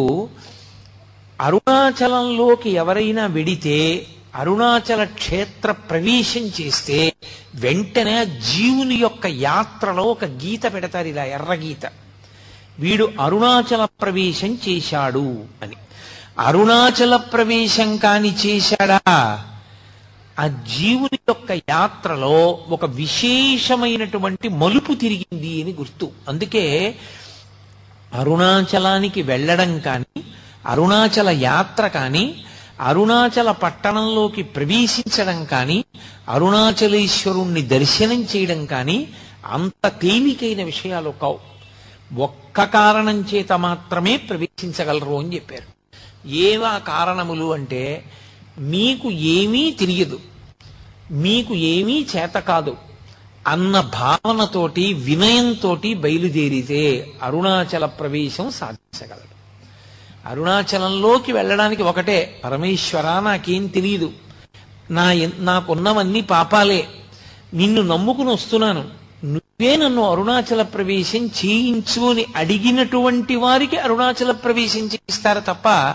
[1.41, 7.13] అరుణాచలంలోకి ఎవరైనా వెడితే అరుణాచల క్షేత్ర ప్రవేశం చేస్తే
[7.55, 11.85] వెంటనే జీవుని యొక్క యాత్రలో ఒక గీత పెడతారు ఇలా ఎర్రగీత
[12.79, 15.27] వీడు అరుణాచల ప్రవేశం చేశాడు
[15.63, 15.77] అని.
[16.39, 19.01] అరుణాచల ప్రవేశం కాని చేశాడా?
[20.41, 26.11] ఆ జీవుని యొక్క యాత్రలో ఒక విశేషమైనటువంటి మలుపు తిరిగింది అని గుర్తు.
[26.29, 26.95] అందుకే
[28.15, 30.23] అరుణాచలానికి వెళ్ళడం కానీ
[30.67, 32.45] అరుణాచల యాత్ర కానీ
[32.81, 35.85] అరుణాచల పట్టణంలోకి ప్రవేశించడం కానీ
[36.29, 39.09] అరుణాచలేశ్వరుణ్ణి దర్శనం చేయడం కానీ
[39.47, 41.39] అంత తేలికైన విషయాలు కావు.
[42.19, 45.81] ఒక్క కారణం చేత మాత్రమే ప్రవేశించగలరు అని చెప్పారు.
[46.29, 47.83] ఏవా కారణములు అంటే
[48.61, 50.21] మీకు ఏమీ తెలియదు
[51.11, 52.77] మీకు ఏమీ చేత కాదు.
[53.47, 59.31] అన్న భావనతోటి వినయంతోటి బయలుదేరితే అరుణాచల ప్రవేశం సాధించగలడు.
[60.29, 64.13] అరుణాచలంలోకి వెళ్ళడానికి ఒకటే పరమేశ్వర నాకేం తెలియదు
[64.91, 66.89] నా ఎన్- నాకున్నవన్నీ పాపాలే.
[67.55, 68.85] నిన్ను నమ్ముకుని వస్తున్నాను.
[69.25, 75.95] నువ్వే నన్ను అరుణాచల ప్రవేశం చేయించు అని అడిగినటువంటి వారికి అరుణాచల ప్రవేశం చేయిస్తారు తప్ప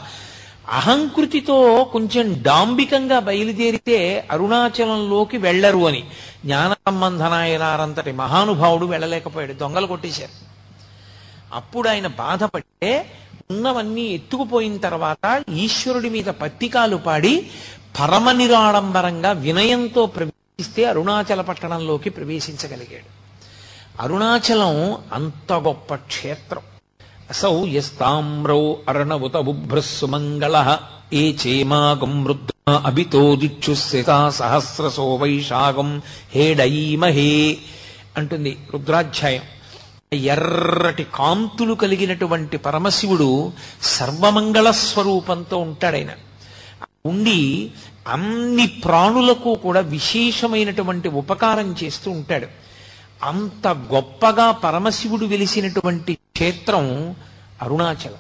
[0.70, 6.04] అహంకృతితో కొంచెం డాంబికంగా బయలుదేరితే అరుణాచలంలోకి వెళ్ళరు అని.
[6.46, 9.54] జ్ఞాన సంబంధనాయనారంతటి మహానుభావుడు వెళ్ళలేకపోయాడు.
[9.54, 10.46] దొంగలు కొట్టేశారు.
[11.54, 13.06] అప్పుడు ఆయన బాధపడితే
[13.52, 17.48] ఉన్నవన్నీ ఎత్తుకుపోయిన తర్వాత ఈశ్వరుడి మీద పత్తికాలు పాడి
[18.00, 23.16] పరమ నిరాడంబరంగా వినయంతో ప్రవేశిస్తే అరుణాచల పట్టణంలోకి ప్రవేశించగలిగాడు.
[24.02, 26.62] అరుణాచలం అంత గొప్ప క్షేత్రం.
[27.30, 30.06] అసౌ యస్తామ్రౌ అర్ణవుత బుభ్రస్సు
[31.14, 37.58] ఏ చేమాగం రుద్ర అభితో దిక్షుస్సితా సహస్రసో వైశాగం హేడైమహే
[38.18, 39.42] అంటుంది రుద్రాధ్యాయం.
[40.14, 46.10] ఎర్రటి కాంతులు కలిగినటువంటి పరమశివుడు సర్వమంగళ స్వరూపంతో ఉంటాడైన
[47.06, 47.72] ఉండి
[48.08, 52.65] అన్ని ప్రాణులకు కూడా విశేషమైనటువంటి ఉపకారం చేస్తూ ఉంటాడు.
[53.24, 57.16] అంత గొప్పగా పరమశివుడు వెలిసినటువంటి క్షేత్రం
[57.62, 58.18] అరుణాచలం.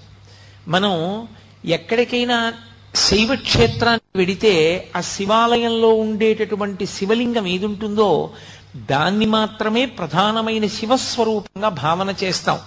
[0.67, 1.27] మనం
[1.65, 2.53] ఎక్కడికైనా
[2.95, 4.53] శైవ క్షేత్రానికి వెడితే
[4.95, 8.29] ఆ శివాలయంలో ఉండేటటువంటి శివలింగం ఏది ఉంటుందో
[8.75, 12.59] దాన్ని మాత్రమే ప్రధానమైన శివస్వరూపంగా భావన చేస్తాం.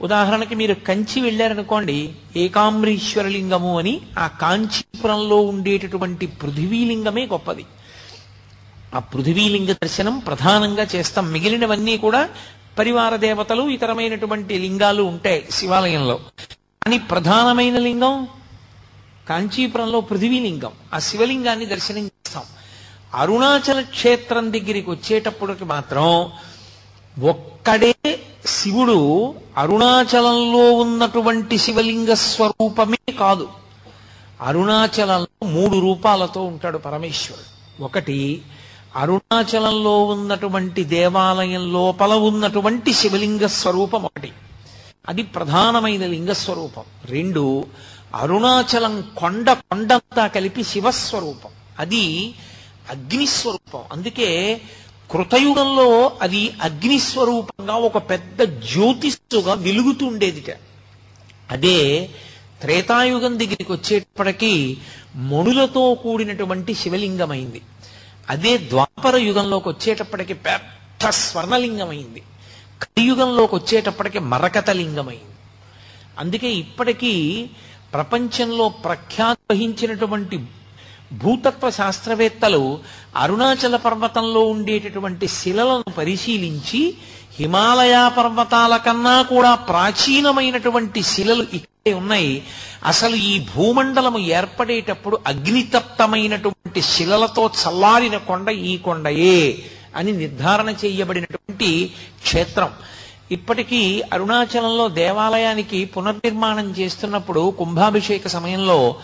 [0.00, 7.64] ఉదాహరణకి మీరు కంచి వెళ్ళారనుకోండి ఏకాంబరీశ్వరలింగము అని ఆ కాంచీపురంలో ఉండేటటువంటి పృథివీలింగమే గొప్పది.
[8.94, 11.32] ఆ పృథివీలింగ దర్శనం ప్రధానంగా చేస్తాం.
[11.32, 12.28] మిగిలినవన్నీ కూడా
[12.78, 16.20] పరివార దేవతలు ఇతరమైనటువంటి లింగాలు ఉంటాయి శివాలయంలో.
[16.82, 18.28] కానీ ప్రధానమైన లింగం
[19.28, 20.72] కాంచీపురంలో పృథివీలింగం.
[20.94, 22.42] ఆ శివలింగాన్ని దర్శనం చేస్తాం.
[23.14, 26.32] అరుణాచల క్షేత్రం దగ్గరికి వచ్చేటప్పటికి మాత్రం
[27.22, 27.94] ఒక్కడే
[28.46, 33.48] శివుడు అరుణాచలంలో ఉన్నటువంటి శివలింగ స్వరూపమే కాదు.
[34.40, 37.56] అరుణాచలంలో మూడు రూపాలతో ఉంటాడు పరమేశ్వరుడు.
[37.84, 38.42] ఒకటి
[38.96, 44.32] అరుణాచలంలో ఉన్నటువంటి దేవాలయం లోపల ఉన్నటువంటి శివలింగ స్వరూపం ఒకటి.
[45.08, 46.82] అది ప్రధానమైన లింగ స్వరూపం.
[47.04, 47.66] రెండు
[48.14, 51.50] అరుణాచలం కొండ కొండంతా కలిపి శివస్వరూపం.
[51.78, 52.34] అది
[52.90, 54.60] అగ్నిస్వరూపం అందుకే
[55.10, 60.56] కృతయుగంలో అది అగ్నిస్వరూపంగా ఒక పెద్ద జ్యోతిస్సుగా వెలుగుతుండేదిట.
[61.50, 62.10] అదే
[62.60, 64.76] త్రేతాయుగం దగ్గరికి వచ్చేటప్పటికీ
[65.16, 67.62] మణులతో కూడినటువంటి శివలింగమైంది.
[68.30, 72.22] అదే ద్వాపర యుగంలోకి వచ్చేటప్పటికి పెద్ద స్వర్ణలింగమైంది.
[72.82, 75.34] కలియుగంలోకి వచ్చేటప్పటికి మరకత లింగమైంది.
[76.18, 77.50] అందుకే ఇప్పటికీ
[77.92, 80.36] ప్రపంచంలో ప్రఖ్యాతి వహించినటువంటి
[81.12, 82.78] భూతత్వ శాస్త్రవేత్తలు
[83.16, 86.94] అరుణాచల పర్వతంలో ఉండేటటువంటి శిలలను పరిశీలించి
[87.38, 91.44] హిమాలయ పర్వతాల కన్నా కూడా ప్రాచీనమైనటువంటి శిలలు
[91.94, 92.42] ఉన్నాయి.
[92.84, 102.70] అసలు ఈ భూమండలము ఏర్పడేటప్పుడు అగ్నితప్తమైనటువంటి శిలలతో చల్లారిన కొండ ఈ కొండయే అని నిర్ధారణ చేయబడినటువంటి క్షేత్రం.
[103.30, 108.96] ఇప్పటికీ అరుణాచలంలో దేవాలయానికి పునర్నిర్మాణం చేస్తున్నప్పుడు కుంభాభిషేక సమయంలో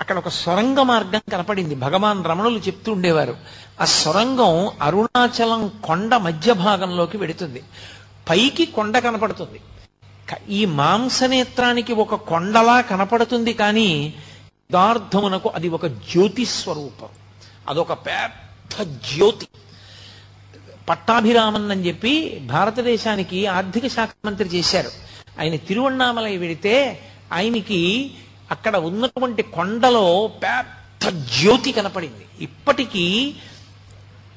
[0.00, 1.74] అక్కడ ఒక సొరంగ మార్గం కనపడింది.
[1.74, 3.36] భగవాన్ రమణులు చెప్తూ ఉండేవారు.
[3.80, 7.62] ఆ సొరంగం అరుణాచలం కొండ మధ్య భాగంలోకి వెడుతుంది.
[8.30, 9.60] పైకి కొండ కనపడుతుంది.
[10.48, 14.14] ఈ మాంసనేత్రానికి ఒక కొండలా కనపడుతుంది కానీ
[14.70, 17.08] యథార్థమునకు అది ఒక జ్యోతి స్వరూపం.
[17.68, 18.82] అదొక పెద్ద
[19.14, 19.48] జ్యోతి.
[20.88, 24.90] పట్టాభిరామన్ అని చెప్పి భారతదేశానికి ఆర్థిక శాఖ మంత్రి చేశారు.
[25.40, 27.00] ఆయన తిరువన్నామలై వెడితే
[27.32, 28.14] ఆయనకి
[28.50, 32.26] అక్కడ ఉన్నటువంటి కొండలో పెద్ద జ్యోతి కనపడింది.
[32.40, 33.34] ఇప్పటికీ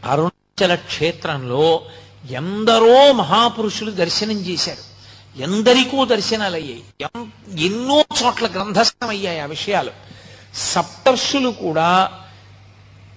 [0.06, 1.82] అరుణాచల క్షేత్రంలో
[2.30, 4.93] ఎందరో మహాపురుషులు దర్శనం చేశారు.
[5.36, 9.92] ఎందరికో దర్శనాలు అయ్యాయి ఎం- ఎన్నో చోట్ల గ్రంథస్థమయ్యాయి ఆ విషయాలు.
[10.56, 12.12] సప్తర్షులు కూడా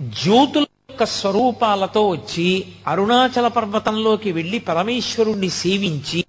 [0.02, 6.24] జ్యోతుల యొక్క స్వరూపాలతో వచ్చి అరుణాచల పర్వతంలోకి వెళ్ళి పరమేశ్వరుణ్ణి సేవించి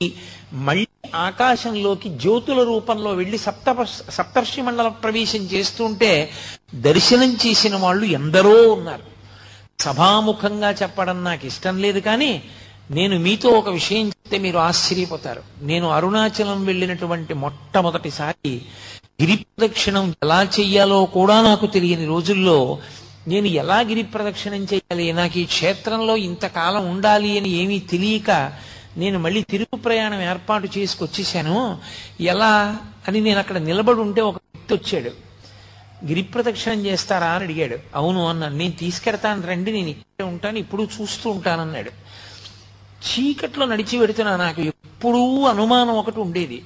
[0.54, 6.32] మళ్ళీ ఆకాశంలోకి జ్యోతుల రూపంలో వెళ్ళి సప్త సప్తర్షి మండల ప్రవేశం చేస్తుంటే
[6.76, 9.18] దర్శనం చేసిన వాళ్ళు ఎందరో ఉన్నారు.
[9.82, 12.44] సభాముఖంగా చెప్పడం నాకు ఇష్టం లేదు కానీ
[12.92, 15.44] నేను మీతో ఒక విషయం చెప్తే మీరు ఆశ్చర్యపోతారు.
[15.62, 18.62] నేను అరుణాచలం వెళ్ళినటువంటి మొట్టమొదటిసారి
[19.22, 22.80] గిరి ప్రదక్షిణం ఎలా చెయ్యాలో కూడా నాకు తెలియని రోజుల్లో
[23.28, 28.54] నేను ఎలా గిరి ప్రదక్షిణం చేయాలి నాకు ఈ క్షేత్రంలో ఇంతకాలం ఉండాలి అని ఏమీ తెలియక
[28.98, 31.80] నేను మళ్ళీ తిరుగు ప్రయాణం ఏర్పాటు చేసుకొచ్చేసాను.
[32.22, 35.28] ఎలా అని నేను అక్కడ నిలబడి ఉంటే ఒక వ్యక్తి వచ్చాడు.
[36.06, 37.78] గిరి ప్రదక్షిణం చేస్తారా అని అడిగాడు.
[37.96, 38.58] అవును అన్నాను.
[38.58, 42.07] నేను తీసుకెడతాను రండి నేను ఇక్కడే ఉంటాను ఇప్పుడు చూస్తూ ఉంటానన్నాడు.
[43.06, 44.62] చీకట్లో నడిచి పెడుతున్నా నాకు.
[44.62, 46.66] ఎప్పుడూ అనుమానం ఒకటి ఉండేది.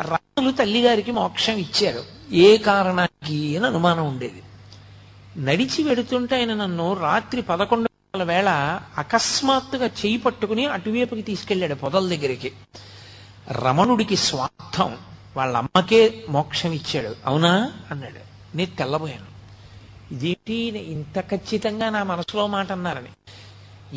[0.00, 2.04] రాములు తల్లిగారికి మోక్షం ఇచ్చారు.
[2.32, 4.42] ఏ కారణానికి అని అనుమానం ఉండేది.
[5.38, 12.52] నడిచి వెడుతుంటే ఆయన నన్ను రాత్రి పదకొండు వేళ అకస్మాత్తుగా చేయి పట్టుకుని అటువైపుకి తీసుకెళ్ళాడు పొదల దగ్గరికి.
[13.50, 14.96] రమణుడికి స్వార్థం.
[15.36, 17.16] వాళ్ళ అమ్మకే మోక్షం ఇచ్చాడు.
[17.26, 17.72] అవునా?
[17.90, 18.56] అన్నాడు.
[18.56, 19.34] నేను తెల్లబోయాను.
[20.14, 20.54] ఇదేంటి?
[20.78, 23.08] ఇంత ఖచ్చితంగా నా మనసులో మాట అన్నారని.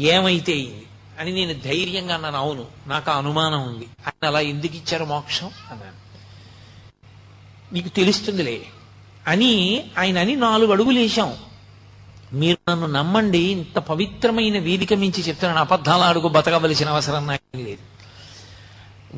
[0.01, 0.86] ఏమైతే అయింది?
[1.19, 3.87] అని నేను ధైర్యంగా అన్నాను అవును నాకు ఆ అనుమానం ఉంది.
[4.07, 5.51] ఆయన అలా ఎందుకు ఇచ్చారు మోక్షం?
[5.71, 6.07] అన్నాను.
[7.73, 8.61] నీకు తెలుస్తుందిలే.
[9.27, 11.37] అని ఆయన అని నాలుగు అడుగులు వేశాం.
[12.33, 17.97] మీరు నన్ను నమ్మండి ఇంత పవిత్రమైన వేదిక మించి చెప్తున్నాను అబద్ధాల అడుగు బతకవలసిన అవసరం నాకు లేదు.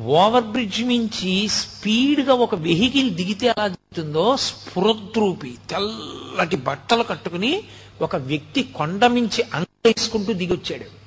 [0.02, 7.62] ఓవర్ బ్రిడ్జ్ మించి స్పీడ్గా ఒక వెహికల్ దిగితే ఎలా దిగుతుందో స్ఫురద్రూపి తెల్లటి బట్టలు కట్టుకుని
[8.00, 10.99] ఒక వ్యక్తి కొండ మించి అంగేసుకుంటూ దిగొచ్చాడు.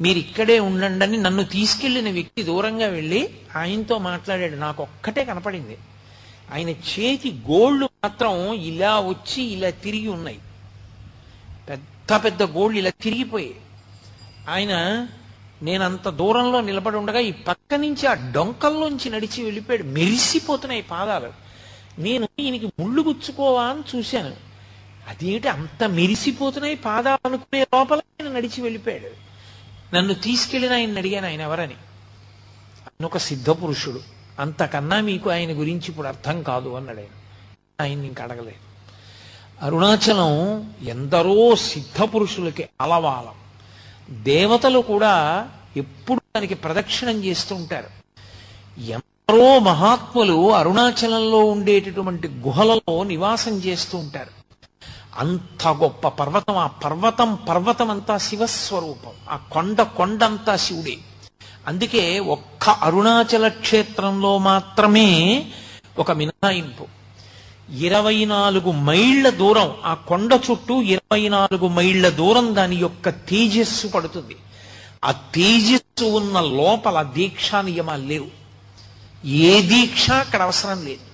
[0.00, 4.56] మీరు ఇక్కడే ఉండండి అని నన్ను తీసుకెళ్ళిన వ్యక్తి దూరంగా వెళ్ళి ఆయనతో మాట్లాడాడు.
[4.56, 5.78] నాకు ఒక్కటే కనపడింది.
[6.52, 10.38] ఆయన చేతి గోళ్ళు మాత్రం ఇలా వచ్చి ఇలా తిరిగి ఉన్నాయి.
[11.68, 13.56] పెద్ద పెద్ద గోళ్ళు ఇలా తిరిగిపోయాయి
[14.48, 15.06] ఆయన
[15.62, 19.82] నేను అంత దూరంలో నిలబడి ఉండగా ఈ పక్క నుంచి ఆ డొంకల్లోంచి నడిచి వెళ్ళిపోయాడు.
[19.82, 21.32] మెరిసిపోతున్నాయి పాదాలు.
[21.98, 24.36] నేను ఈయనకి ముళ్ళు గుచ్చుకోవా అని చూశాను.
[25.08, 26.74] అదేంటి అంత మెరిసిపోతున్నాయి?
[26.74, 29.25] పాదాలు అనుకునే లోపల ఆయన నడిచి వెళ్ళిపోయాడు.
[29.94, 31.74] నన్ను తీసుకెళ్ళిన ఆయన అడిగాను ఆయన ఎవరని?
[32.82, 34.00] ఆయన ఒక సిద్ధ పురుషుడు
[34.40, 37.14] అంతకన్నా మీకు ఆయన గురించి ఇప్పుడు అర్థం కాదు అన్నాడు ఆయన.
[37.80, 38.66] ఆయన ఇంక అడగలేదు.
[39.62, 43.34] అరుణాచలం ఎందరో సిద్ధ పురుషులకి అలవాలం.
[44.22, 47.86] దేవతలు కూడా ఎప్పుడు దానికి ప్రదక్షిణం చేస్తూ ఉంటారు.
[48.80, 54.35] ఎందరో మహాత్ములు అరుణాచలంలో ఉండేటటువంటి గుహలలో నివాసం చేస్తూ ఉంటారు.
[55.16, 59.10] అంత గొప్ప పర్వతం ఆ పర్వతం పర్వతం అంతా శివస్వరూపం.
[59.30, 60.96] ఆ కొండ కొండంతా శివుడే.
[61.66, 65.44] అందుకే ఒక్క అరుణాచల క్షేత్రంలో మాత్రమే
[65.98, 66.86] ఒక మినహాయింపు.
[67.76, 74.36] ఇరవై నాలుగు మైళ్ళ దూరం ఆ కొండ చుట్టూ ఇరవై నాలుగు మైళ్ళ దూరం దాని యొక్క తేజస్సు పడుతుంది.
[75.04, 78.26] ఆ తేజస్సు ఉన్న లోపల దీక్షా నియమాలు లేవు.
[79.26, 81.06] ఏ దీక్ష అక్కడ అవసరం లేదు.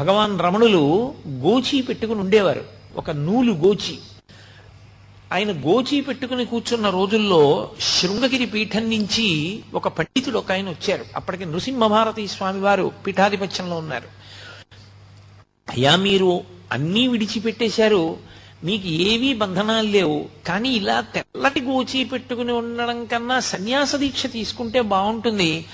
[0.00, 2.83] భగవాన్ రమణులు గోచి పెట్టుకుని ఉండేవారు.
[2.96, 3.98] ఒక నూలు గోచి.
[5.32, 11.04] ఆయన గోచి పెట్టుకుని కూర్చున్న రోజుల్లో శృంగగిరి పీఠం నుంచి ఒక పండితుడు ఒక ఆయన వచ్చారు.
[11.16, 14.06] అప్పటికి నృసింహభారతి స్వామి వారు పీఠాధిపత్యంలో ఉన్నారు.
[15.70, 18.16] అయ్యా మీరు అన్నీ విడిచిపెట్టేశారు.
[18.64, 20.28] మీకు ఏవీ బంధనాలు లేవు.
[20.46, 25.64] కానీ ఇలా తెల్లటి గోచి పెట్టుకుని ఉండడం కన్నా సన్యాస దీక్ష తీసుకుంటే బాగుంటుంది.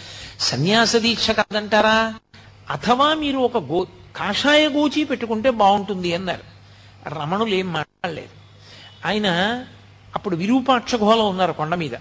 [0.41, 2.15] సన్యాస దీక్ష కాదంటారా?
[2.71, 6.50] అథవా మీరు ఒక గో కాషాయ గోచి పెట్టుకుంటే బాగుంటుంది అన్నారు.
[7.07, 8.29] రమణులు ఏం మాట్లాడలేదు.
[9.07, 9.27] ఆయన
[10.15, 11.95] అప్పుడు విరూపాక్ష గుహలో ఉన్నారు కొండ మీద.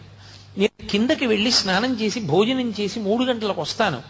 [0.57, 4.01] నేను కిందకి వెళ్ళి స్నానం చేసి భోజనం చేసి మూడు గంటలకు వస్తాను.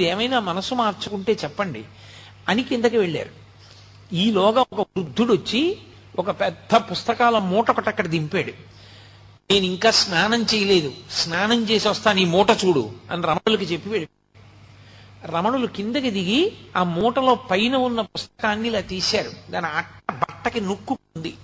[0.00, 1.84] ఏమైనా మనసు మార్చుకుంటే చెప్పండి
[2.48, 3.30] అని కిందకి వెళ్ళారు.
[4.14, 5.78] ఈలోగా ఒక వృద్ధుడు వచ్చి
[6.18, 8.52] ఒక పెద్ద పుస్తకాల మూట ఒకటి అక్కడ దింపాడు.
[9.50, 10.92] నేను ఇంకా స్నానం చేయలేదు.
[11.10, 14.08] స్నానం చేసి వస్తాను ఈ మూట చూడు అని రమణులకి చెప్పి వెళ్ళి
[15.24, 19.30] రమణులు కిందకి దిగి ఆ మూటలో పైన ఉన్న పుస్తకాన్ని ఇలా తీశారు.
[19.50, 19.84] దాని ఆట
[20.46, 21.34] బట్టకి నొక్కుంది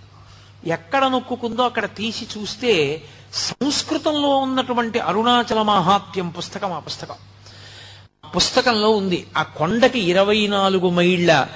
[0.66, 7.14] ఎక్కడ నొక్కుకుందో అక్కడ తీసి చూస్తే సంస్కృతంలో ఉన్నటువంటి అరుణాచల మహాత్యం పుస్తకం ఆ పుస్తకం.
[8.24, 11.48] ఆ పుస్తకంలో ఉంది ఆ కొండకి ఇరవై నాలుగు మైళ్ళ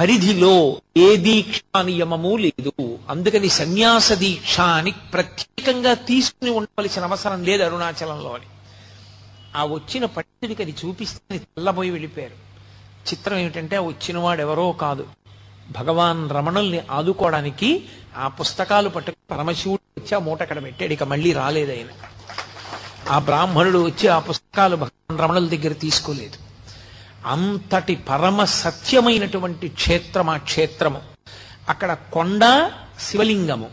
[0.00, 2.98] పరిధిలో ఏ దీక్షా నియమము లేదు.
[3.08, 8.46] అందుకని సన్యాస దీక్ష అని ప్రత్యేకంగా తీసుకుని ఉండవలసిన అవసరం లేదు అరుణాచలంలో అని.
[9.56, 12.46] ఆ వచ్చిన పండితుడికి అది చూపిస్తే తెల్లబోయి వెళ్ళిపోయారు.
[13.08, 15.06] చిత్రం ఏమిటంటే ఆ వచ్చిన వాడెవరో కాదు.
[15.70, 17.84] భగవాన్ రమణుల్ని ఆదుకోవడానికి
[18.16, 20.92] ఆ పుస్తకాలు పట్టుకు పరమశివుడు వచ్చి ఆ మూట అక్కడ పెట్టాడు.
[20.92, 21.86] ఇక మళ్ళీ రాలేదు ఆయన.
[23.10, 26.36] ఆ బ్రాహ్మణుడు వచ్చి ఆ పుస్తకాలు భగవాన్ రమణుల దగ్గర తీసుకోలేదు.
[27.26, 31.00] అంతటి పరమ సత్యమైనటువంటి క్షేత్రం ఆ క్షేత్రము.
[31.68, 33.70] అక్కడ కొండ శివలింగము.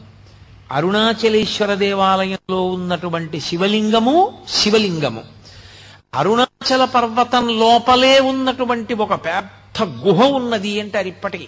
[0.71, 5.23] అరుణాచలేశ్వర దేవాలయంలో ఉన్నటువంటి శివలింగము శివలింగము.
[6.15, 11.47] అరుణాచల పర్వతం లోపలే ఉన్నటువంటి ఒక పెద్ద గుహ ఉన్నది అంటారు ఇప్పటికీ.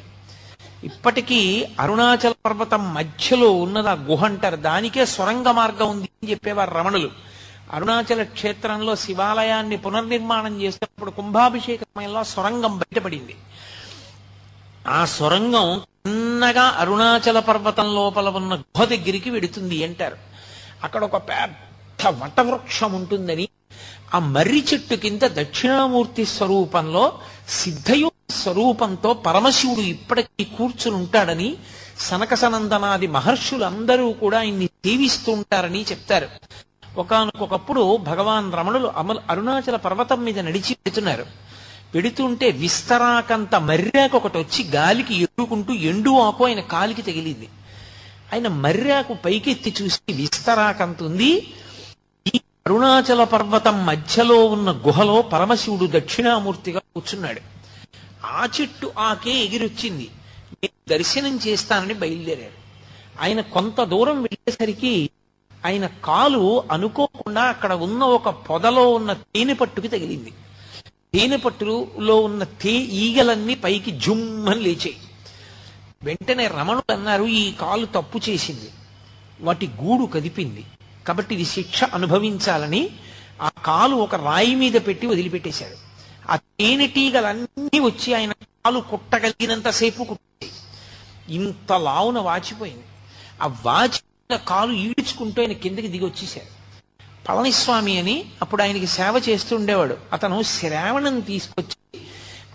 [0.83, 4.55] ఇప్పటికీ అరుణాచల పర్వతం మధ్యలో ఉన్నది ఆ గుహ అంటారు.
[4.55, 7.09] దానికే సొరంగ మార్గం ఉంది అని చెప్పేవారు రమణులు.
[7.73, 13.35] అరుణాచల క్షేత్రంలో శివాలయాన్ని పునర్నిర్మాణం చేసినప్పుడు కుంభాభిషేక సమయంలో సొరంగం బయటపడింది.
[14.87, 20.17] ఆ సొరంగం చిన్నగా అరుణాచల పర్వతం లోపల ఉన్న గుహ దగ్గరికి వెడుతుంది అంటారు.
[20.83, 23.47] అక్కడ ఒక పెద్ద వటవృక్షం ఉంటుందని
[24.15, 27.19] ఆ మర్రి చెట్టు కింద దక్షిణామూర్తి స్వరూపంలో
[27.49, 31.57] సిద్ధయో స్వరూపంతో పరమశివుడు ఇప్పటికీ కూర్చుని ఉంటాడని
[31.99, 36.27] సనక సనందనాది మహర్షులందరూ కూడా ఆయన్ని సేవిస్తూ ఉంటారని చెప్తారు.
[36.97, 41.25] ఒకనకొకప్పుడు భగవాన్ రమణులు అమలు అరుణాచల పర్వతం మీద నడిచి పెడుతున్నారు
[41.95, 47.49] పెడుతుంటే విస్తరాకంత మర్రాకు ఒకటి వచ్చి గాలికి ఎగురుకుంటూ ఎండు ఆకు ఆయన కాలికి తగిలింది.
[48.33, 51.53] ఆయన మర్రాకు పైకెత్తి చూసి విస్తరాకంత ఉంది
[52.67, 57.41] అరుణాచల పర్వతం మధ్యలో ఉన్న గుహలో పరమశివుడు దక్షిణామూర్తిగా కూర్చున్నాడు.
[58.25, 60.09] ఆ చెట్టు ఆకే ఎగిరొచ్చింది.
[60.63, 62.57] నేను దర్శనం చేస్తానని బయలుదేరాడు.
[63.23, 65.09] ఆయన కొంత దూరం వెళ్ళేసరికి
[65.65, 70.31] ఆయన కాలు అనుకోకుండా అక్కడ ఉన్న ఒక పొదలో ఉన్న తేనె పట్టుకి తగిలింది.
[71.13, 74.97] తేనె పట్టులో ఉన్న తే ఈగలన్నీ పైకి జుమ్మని లేచాయి.
[76.03, 78.69] వెంటనే రమణులు అన్నారు ఈ కాలు తప్పు చేసింది.
[79.41, 80.63] వాటి గూడు కదిపింది.
[81.07, 82.89] కాబట్టి ఇది శిక్ష అనుభవించాలని
[83.41, 85.75] ఆ కాలు ఒక రాయి మీద పెట్టి వదిలిపెట్టేశాడు.
[86.31, 90.51] ఆ తేనెటీగలన్నీ వచ్చి ఆయన కాలు కుట్టగలిగినంతసేపు కుట్టాయి.
[91.35, 92.83] ఇంత లావున వాచిపోయింది.
[93.41, 96.55] ఆ వాచిన కాలు ఈడ్చుకుంటూ ఆయన కిందకి దిగి వచ్చేసారు
[97.29, 99.97] పళనిస్వామి అని అప్పుడు ఆయనకి సేవ చేస్తూ ఉండేవాడు.
[100.13, 102.01] అతను శ్రావణం తీసుకొచ్చి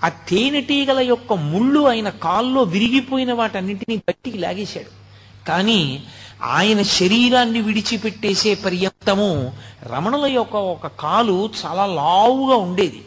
[0.05, 5.01] ఆ తేనెటీగల యొక్క ముళ్ళు ఆయన కాల్లో విరిగిపోయిన వాటన్నింటినీ బట్టికి లాగేశాడు.
[5.47, 6.05] కానీ
[6.43, 13.05] ఆయన శరీరాన్ని విడిచిపెట్టేసే పర్యంతము రమణుల యొక్క ఒక కాలు చాలా లావుగా ఉండేది.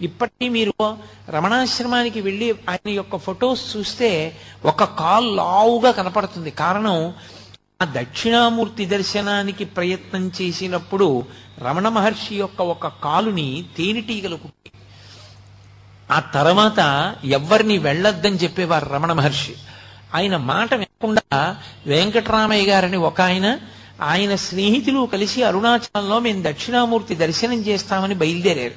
[0.00, 0.74] ఇప్పటికీ మీరు
[1.28, 6.50] రమణాశ్రమానికి వెళ్ళి ఆయన యొక్క ఫొటోస్ చూస్తే ఒక కాలు లావుగా కనపడుతుంది.
[6.50, 7.14] కారణం
[7.82, 11.24] ఆ దక్షిణామూర్తి దర్శనానికి ప్రయత్నం చేసినప్పుడు
[11.58, 14.70] రమణ మహర్షి యొక్క ఒక కాలుని తేనెటీగలు కుట్టి
[16.10, 19.54] ఆ తర్వాత ఎవ్వరిని వెళ్ళొద్దని చెప్పేవారు రమణ మహర్షి.
[20.16, 21.56] ఆయన మాట వినకుండా
[21.86, 23.58] వెంకటరామయ్య గారని ఒక ఆయన
[24.02, 28.74] ఆయన స్నేహితులు కలిసి అరుణాచలంలో మేము దక్షిణామూర్తి దర్శనం చేస్తామని బయలుదేరారు.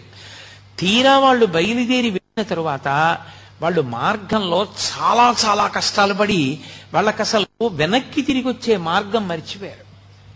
[0.80, 3.18] తీరా వాళ్ళు బయలుదేరి వెళ్ళిన తరువాత
[3.62, 6.60] వాళ్ళు మార్గంలో చాలా చాలా కష్టాలు పడి
[6.94, 9.86] వాళ్ళకి అసలు వెనక్కి తిరిగి వచ్చే మార్గం మర్చిపోయారు.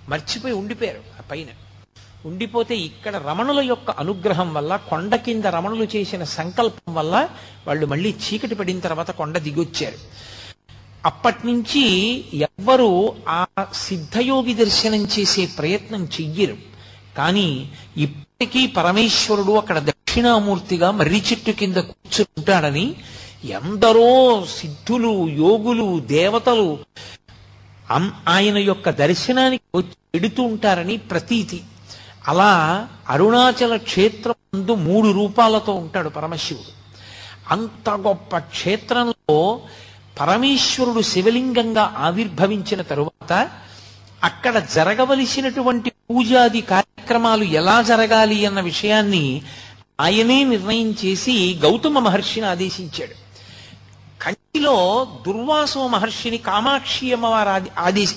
[0.09, 1.47] మర్చిపోయి ఉండిపోయారు ఆ పైన.
[2.25, 7.29] ఉండిపోతే ఇక్కడ రమణుల యొక్క అనుగ్రహం వల్ల కొండ కింద రమణులు చేసిన సంకల్పం వల్ల
[7.67, 10.32] వాళ్ళు మళ్ళీ చీకటి పడిన తర్వాత కొండ దిగొచ్చారు.
[11.05, 11.83] అప్పటి నుంచి
[12.33, 16.57] ఎవ్వరూ ఆ సిద్ధయోగి దర్శనం చేసే ప్రయత్నం చెయ్యరు.
[17.17, 22.95] కానీ ఇప్పటికీ పరమేశ్వరుడు అక్కడ దక్షిణామూర్తిగా మర్రి చెట్టు కింద కూర్చుంటాడని
[23.45, 26.79] ఎందరో సిద్ధులు యోగులు దేవతలు
[28.27, 31.61] ఆయన యొక్క దర్శనానికి వచ్చి పెడుతూ ఉంటారని ప్రతీతి.
[32.27, 36.71] అలా అరుణాచల క్షేత్రం ముందు మూడు రూపాలతో ఉంటాడు పరమశివుడు.
[37.53, 39.61] అంత గొప్ప క్షేత్రంలో
[40.19, 43.49] పరమేశ్వరుడు శివలింగంగా ఆవిర్భవించిన తరువాత
[44.23, 49.41] అక్కడ జరగవలసినటువంటి పూజాది కార్యక్రమాలు ఎలా జరగాలి అన్న విషయాన్ని
[50.01, 53.15] ఆయనే నిర్ణయం చేసి గౌతమ మహర్షిని ఆదేశించాడు.
[54.23, 58.13] కంచిలో దుర్వాసో మహర్షిని కామాక్షి అమ్మవారు ఆదేశ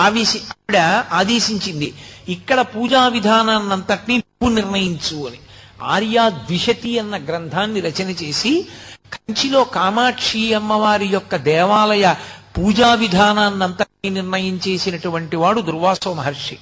[0.00, 0.76] ఆవేశి ఆవిడ
[1.12, 1.94] ఆదేశించింది
[2.28, 5.38] ఇక్కడ పూజా విధానాన్నంతటినీ నువ్వు నిర్ణయించు అని.
[5.82, 8.66] ఆర్యా ద్విషతి అన్న గ్రంథాన్ని రచన చేసి
[9.12, 12.14] కంచిలో కామాక్షి అమ్మవారి యొక్క దేవాలయ
[12.58, 16.58] పూజా విధానాన్నంతటినీ నిర్ణయించేసినటువంటి వాడు దుర్వాసో మహర్షి.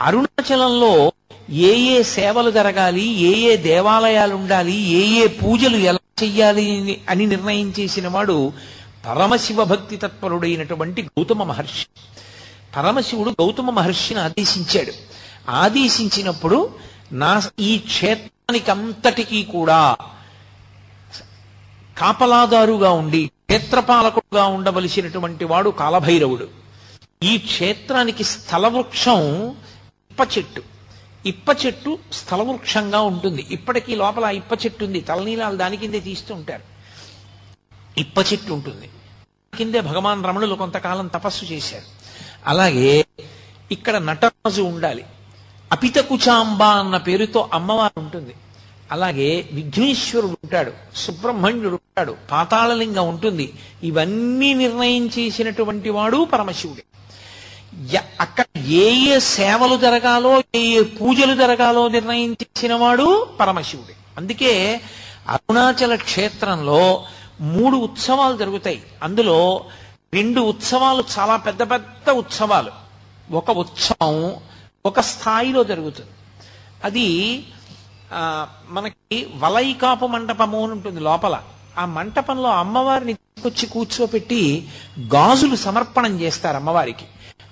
[0.00, 1.12] అరుణాచలంలో
[1.50, 7.26] ఏ ఏ సేవలు జరగాలి ఏ ఏ దేవాలయాలు ఉండాలి ఏ ఏ పూజలు ఎలా చెయ్యాలి అని- అని
[7.26, 8.52] నిర్ణయం చేసిన వాడు
[9.06, 11.86] పరమశివ భక్తి తత్పరుడైనటువంటి గౌతమ మహర్షి.
[12.76, 14.92] పరమశివుడు గౌతమ మహర్షిని ఆదేశించాడు.
[15.50, 16.70] ఆదేశించినప్పుడు
[17.12, 19.96] నా ఈ క్షేత్రానికి అంతటికీ కూడా
[22.00, 26.48] కాపలాదారుగా ఉండి క్షేత్రపాలకుడుగా ఉండవలసినటువంటి వాడు కాలభైరవుడు.
[27.22, 29.20] ఈ క్షేత్రానికి స్థలవృక్షం
[30.10, 30.62] ఇప్ప చెట్టు
[31.26, 33.46] ఇప్ప చెట్టు స్థలవృక్షంగా ఉంటుంది.
[33.50, 36.62] ఇప్పటికీ లోపల ఇప్ప చెట్టు ఉంది తలనీలాలు దాని కిందే తీస్తూ ఉంటారు.
[37.98, 38.90] ఇప్ప చెట్టు ఉంటుంది.
[39.58, 41.88] కిందే భగవాన్ రమణులు కొంతకాలం తపస్సు చేశారు.
[42.46, 43.04] అలాగే
[43.72, 45.04] ఇక్కడ నటరాజు ఉండాలి.
[45.72, 48.34] అపితకుచాంబ అన్న పేరుతో అమ్మవారు ఉంటుంది.
[48.90, 53.52] అలాగే విఘ్నేశ్వరుడు ఉంటాడు సుబ్రహ్మణ్యుడు ఉంటాడు పాతాళలింగం ఉంటుంది.
[53.82, 56.84] ఇవన్నీ నిర్ణయం చేసినటువంటి వాడు పరమశివుడే.
[58.20, 63.94] అక్కడ ఏ ఏ సేవలు జరగాలో ఏ ఏ పూజలు జరగాలో నిర్ణయం చేసిన వాడు పరమశివుడే.
[64.16, 64.80] అందుకే
[65.28, 67.04] అరుణాచల క్షేత్రంలో
[67.40, 68.82] మూడు ఉత్సవాలు జరుగుతాయి.
[69.02, 69.64] అందులో
[70.14, 72.70] రెండు ఉత్సవాలు చాలా పెద్ద పెద్ద ఉత్సవాలు.
[73.32, 74.34] ఒక ఉత్సవం
[74.86, 76.10] ఒక స్థాయిలో జరుగుతుంది.
[76.84, 77.42] అది
[78.68, 81.42] మనకి వలైకాపు మంటపము అని ఉంటుంది లోపల.
[81.78, 84.68] ఆ మంటపంలో అమ్మవారిని తీసుకొచ్చి కూర్చోపెట్టి
[85.14, 87.04] గాజులు సమర్పణం చేస్తారు అమ్మవారికి.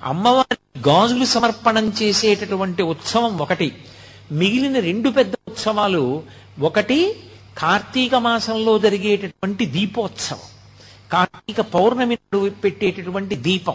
[0.02, 0.56] అమ్మవారి
[0.88, 3.84] గాజులు సమర్పణం చేసేటటువంటి ఉత్సవం ఒకటి.
[4.32, 6.22] మిగిలిన రెండు పెద్ద ఉత్సవాలు
[6.60, 7.16] ఒకటి
[7.58, 10.38] కార్తీక మాసంలో జరిగేటటువంటి దీపోత్సవం.
[11.12, 13.74] కార్తీక పౌర్ణమి పెట్టేటటువంటి దీపం.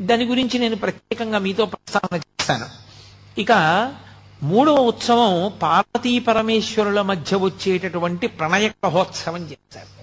[0.00, 2.66] దాని గురించి నేను ప్రత్యేకంగా మీతో ప్రస్తావన చేస్తాను.
[3.40, 3.52] ఇక
[4.42, 9.96] మూడవ ఉత్సవం పార్వతీ పరమేశ్వరుల మధ్య వచ్చేటటువంటి ప్రణయ కలహోత్సవం చేస్తారు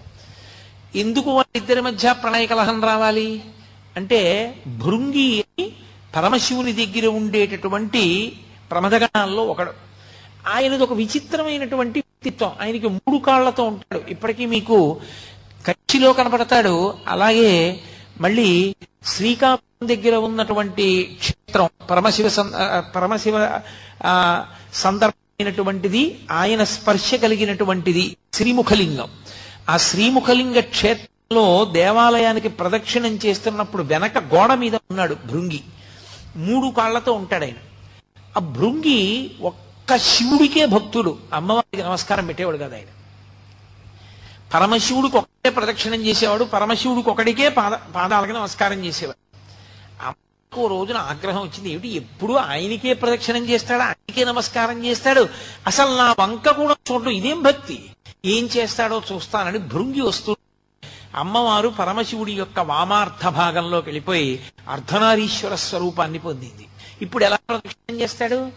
[0.97, 3.43] ఎందుకు వాళ్ళిద్దరి మధ్య ప్రణయ కలహం రావాలి?
[3.95, 5.45] అంటే భృంగి
[6.15, 8.33] పరమశివుని దగ్గర ఉండేటటువంటి
[8.71, 9.71] ప్రమదగణాల్లో ఒకడు.
[10.47, 12.51] ఆయనది ఒక విచిత్రమైనటువంటి వ్యక్తిత్వం.
[12.61, 14.01] ఆయనకి మూడు కాళ్ళతో ఉంటాడు.
[14.09, 15.01] ఇప్పటికీ మీకు
[15.67, 16.93] కచ్చిలో కనపడతాడు.
[17.07, 17.79] అలాగే
[18.21, 18.75] మళ్ళీ
[19.05, 21.17] శ్రీకాకుళం దగ్గర ఉన్నటువంటి
[21.53, 22.27] క్షేత్రం పరమశివ
[22.95, 23.35] పరమశివ
[24.05, 24.13] ఆ,
[24.73, 26.01] సందర్భమైనటువంటిది
[26.31, 29.09] ఆయన స్పర్శ కలిగినటువంటిది శ్రీముఖలింగం.
[29.69, 35.61] ఆ శ్రీముఖలింగ క్షేత్రంలో దేవాలయానికి ప్రదక్షిణం చేస్తున్నప్పుడు వెనక గోడ మీద ఉన్నాడు భృంగి.
[36.37, 37.59] మూడు కాళ్ళతో ఉంటాడు ఆయన.
[38.37, 38.99] ఆ భృంగి
[39.41, 41.11] ఒక్క శివుడికే భక్తుడు.
[41.33, 42.91] అమ్మవారికి నమస్కారం పెట్టేవాడు కదా ఆయన.
[44.53, 49.19] పరమశివుడికి ఒకటే ప్రదక్షిణం చేసేవాడు పరమశివుడికి ఒకడికే పాద పాదాలకి నమస్కారం చేసేవాడు.
[50.59, 51.69] ఓ రోజున ఆగ్రహం వచ్చింది.
[51.69, 51.87] ఏమిటి?
[51.87, 53.81] ఎప్పుడు ఆయనకే ప్రదక్షిణం చేస్తాడు?
[53.81, 55.29] ఆయనకే నమస్కారం చేస్తాడు?
[55.67, 57.85] అసలు నా వంక కూడా చూడడం ఇదేం భక్తి?
[58.25, 60.35] ఏం చేస్తాడో చూస్తానని భృంగి వస్తూ
[61.15, 66.67] అమ్మవారు పరమశివుడి యొక్క వామార్థ భాగంలోకి వెళ్ళిపోయి అర్ధనారీశ్వర స్వరూపాన్ని పొందింది.
[67.01, 68.49] ఇప్పుడు ఎలా ప్రదక్షిణం చేస్తాడు?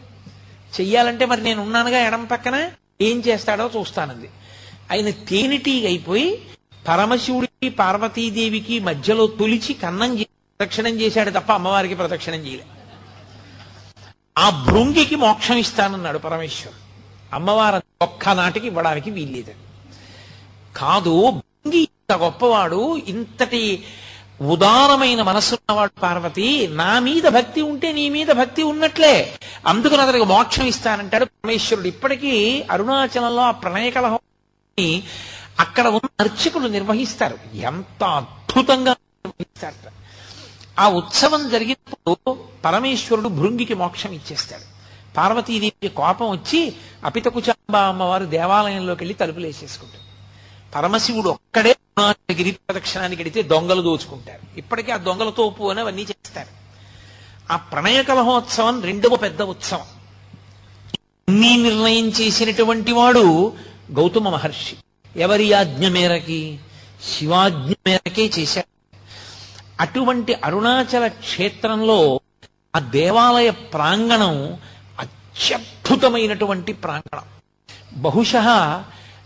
[0.81, 2.71] చెయ్యాలంటే మరి నేను ఉన్నానుగా ఎడం పక్కన?
[3.01, 4.31] ఏం చేస్తాడో చూస్తానంది.
[4.93, 6.43] ఆయన తేనెటీగ అయిపోయి
[6.89, 12.65] పరమశివుడికి పార్వతీదేవికి మధ్యలో తొలిచి కన్నం చేసి ప్రదక్షిణం చేశాడు తప్ప అమ్మవారికి ప్రదక్షిణం చేయలే.
[14.39, 16.81] ఆ భృంగికి మోక్షం ఇస్తానన్నాడు పరమేశ్వరుడు.
[17.35, 19.55] అమ్మవారు ఒక్క నాటికి ఇవ్వడానికి వీల్లేదు.
[20.77, 23.85] కాదు భృంగి ఇంత గొప్పవాడు ఇంతటి
[24.41, 29.39] ఉదారమైన మనసున్నవాడు పార్వతి నా మీద భక్తి ఉంటే నీ మీద భక్తి ఉన్నట్లే.
[29.67, 31.87] అందుకని అతనికి మోక్షం ఇస్తానంటాడు పరమేశ్వరుడు.
[31.87, 34.19] ఇప్పటికీ అరుణాచలంలో ఆ ప్రణయకలహం
[35.61, 37.39] అక్కడ ఉన్న అర్చకులు నిర్వహిస్తారు.
[37.55, 39.93] ఎంత అద్భుతంగా నిర్వహిస్తారట.
[40.79, 44.77] ఆ ఉత్సవం జరిగినప్పుడు పరమేశ్వరుడు భృంగికి మోక్షం ఇచ్చేస్తాడు.
[45.17, 46.73] పార్వతీదేవికి కోపం వచ్చి
[47.05, 50.07] అపితకుచాంబ అమ్మవారు దేవాలయంలోకి వెళ్ళి తలుపులు వేసేసుకుంటారు.
[50.75, 51.77] పరమశివుడు ఒక్కడే
[52.33, 54.59] గిరి ప్రదక్షిణానికి వెడితే దొంగలు దోచుకుంటారు.
[54.59, 56.49] ఇప్పటికీ ఆ దొంగల తోపు అని అవన్నీ చేస్తారు.
[57.53, 59.81] ఆ ప్రణయ కలహోత్సవం రెండవ పెద్ద ఉత్సవం.
[61.29, 63.53] అన్ని నిర్ణయం చేసినటువంటి వాడు
[63.93, 64.77] గౌతమ మహర్షి.
[65.17, 66.59] ఎవరి ఆజ్ఞ మేరకి?
[67.19, 68.76] శివాజ్ఞ మేరకే చేశాడు.
[69.81, 72.21] అటువంటి అరుణాచల క్షేత్రంలో
[72.77, 74.57] ఆ దేవాలయ ప్రాంగణం
[75.01, 77.23] అత్యద్భుతమైనటువంటి ప్రాంగణం.
[78.03, 78.33] బహుశ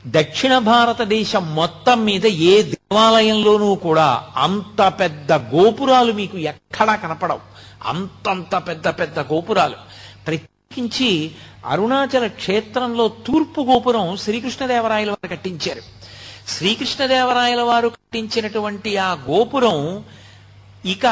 [0.07, 7.41] దక్షిణ భారతదేశం మొత్తం మీద ఏ దేవాలయంలోనూ కూడా అంత పెద్ద గోపురాలు మీకు ఎక్కడా కనపడవు.
[7.85, 9.75] అంతంత పెద్ద పెద్ద గోపురాలు.
[10.27, 11.31] ప్రత్యేకించి
[11.67, 15.83] అరుణాచల క్షేత్రంలో తూర్పు గోపురం శ్రీకృష్ణదేవరాయల వారు కట్టించారు.
[16.49, 20.05] శ్రీకృష్ణదేవరాయల వారు కట్టించినటువంటి ఆ గోపురం
[20.87, 21.07] ఇక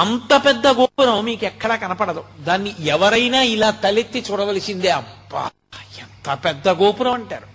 [0.00, 2.24] అంత పెద్ద గోపురం మీకు ఎక్కడా కనపడదు.
[2.40, 4.90] దాన్ని ఎవరైనా ఇలా తలెత్తి చూడవలసిందే.
[4.90, 5.50] అబ్బా
[5.98, 7.46] ఎంత పెద్ద గోపురం అంటారు.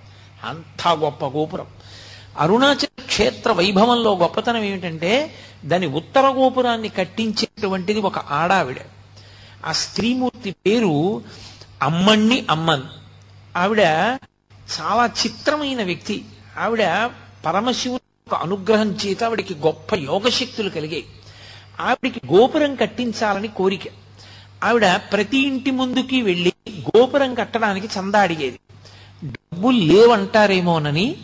[0.43, 1.67] అంత గొప్ప గోపురం.
[2.38, 8.78] అరుణాచల క్షేత్ర వైభవంలో గొప్పతనం ఏమిటంటే దాని ఉత్తర గోపురాన్ని కట్టించేటువంటిది ఒక ఆడావిడ.
[9.65, 11.24] ఆ స్త్రీమూర్తి పేరు
[11.82, 12.84] అమ్మణ్ణి అమ్మన్.
[13.57, 13.80] ఆవిడ
[14.82, 16.26] చాలా చిత్రమైన వ్యక్తి.
[16.59, 17.09] ఆవిడ
[17.45, 21.06] పరమశివుని అనుగ్రహం చేత ఆవిడికి గొప్ప యోగశక్తులు కలిగాయి.
[21.80, 23.82] ఆవిడికి గోపురం కట్టించాలని కోరిక.
[24.64, 28.60] ఆవిడ ప్రతి ఇంటి ముందుకి వెళ్ళి గోపురం కట్టడానికి చందా అడిగేది.
[29.24, 31.16] డబ్బులు లేవంటారేమోనని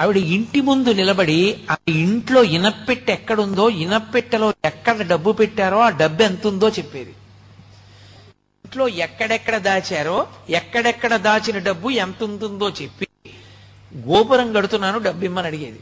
[0.00, 6.46] ఆవిడ ఇంటి ముందు నిలబడి ఆ ఇంట్లో ఇనప్పెట్టె ఎక్కడుందో ఇనప్పెట్టెలో ఎక్కడ డబ్బు పెట్టారో ఆ డబ్బు ఎంత
[6.46, 7.14] ఉందో చెప్పేది.
[8.64, 13.08] ఇంట్లో ఎక్కడెక్కడ దాచారో ఎక్కడెక్కడ దాచిన డబ్బు ఎంత ఉంటుందో చెప్పి
[13.96, 15.80] గోపురం కడుతున్నాను డబ్బు ఇమ్మని అడిగేది.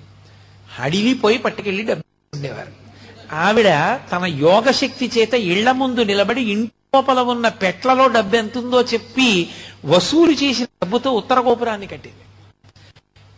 [0.78, 2.88] అడిగిపోయి పట్టుకెళ్ళి డబ్బు ఉండేవారు.
[3.34, 3.66] ఆవిడ
[4.12, 9.50] తన యోగ శక్తి చేత ఇళ్ళ ముందు నిలబడి ఇంటి లోపల ఉన్న పెట్లలో డబ్బు ఎంతుందో చెప్పి
[9.84, 12.24] వసూలు చేసిన డబ్బుతో ఉత్తర గోపురాన్ని కట్టింది.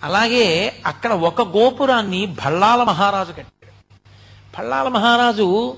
[0.02, 3.94] అలాగే అక్కడ ఒక గోపురాన్ని భళ్ళాల మహారాజు కట్టాడు.
[4.58, 5.76] భళ్ళాల మహారాజు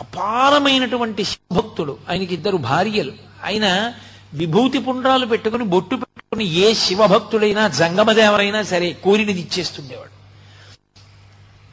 [0.00, 1.96] అపారమైనటువంటి శివభక్తుడు.
[2.08, 3.12] ఆయనకి ఇద్దరు భార్యలు.
[3.44, 3.92] ఆయన
[4.34, 10.15] విభూతి పుండ్రాలు పెట్టుకుని బొట్టు పెట్టుకుని ఏ శివభక్తుడైనా జంగమదేవరైనా సరే కోరినది ఇచ్చేస్తుండేవాడు.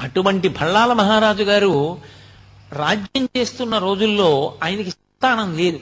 [0.04, 1.98] అటువంటి భళ్ళాల మహారాజు గారు
[2.72, 5.80] రాజ్యం చేస్తున్న రోజుల్లో ఆయనకి సంతానం లేదు.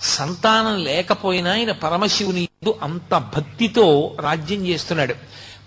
[0.00, 2.48] సంతానం లేకపోయినా ఆయన పరమశివుని
[2.82, 5.14] అంత భక్తితో రాజ్యం చేస్తున్నాడు.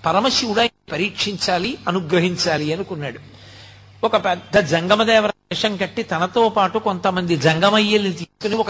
[0.06, 3.20] పరమశివుడు ఆయన పరీక్షించాలి అనుగ్రహించాలి అనుకున్నాడు.
[4.06, 8.70] ఒక పెద్ద జంగమదేవర వేషం కట్టి తనతో పాటు కొంతమంది జంగమయ్యల్ని తీసుకుని ఒక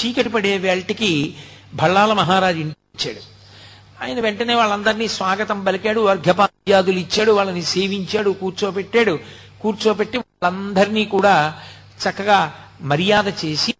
[0.00, 1.34] చీకటి పడే వేళటికి
[1.74, 3.33] భళ్ళాల మహారాజు ఇంటికి వచ్చాడు.
[4.02, 9.18] ఆయన వెంటనే వాళ్ళందరినీ స్వాగతం పలికాడు అర్ఘ్యపాద్యాదులు ఇచ్చాడు వాళ్ళని సేవించాడు కూర్చోబెట్టాడు
[9.62, 11.62] కూర్చోబెట్టి వాళ్ళందరినీ కూడా
[12.02, 13.74] చక్కగా మర్యాద చేసి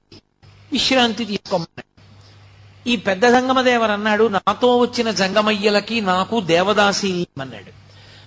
[0.72, 2.02] విశ్రాంతి తీసుకోమన్నాడు.
[2.88, 7.72] ఈ పెద్ద జంగమదేవర్ అన్నాడు నాతో వచ్చిన జంగమయ్యలకి నాకు దేవదాసీల్ని అన్నాడు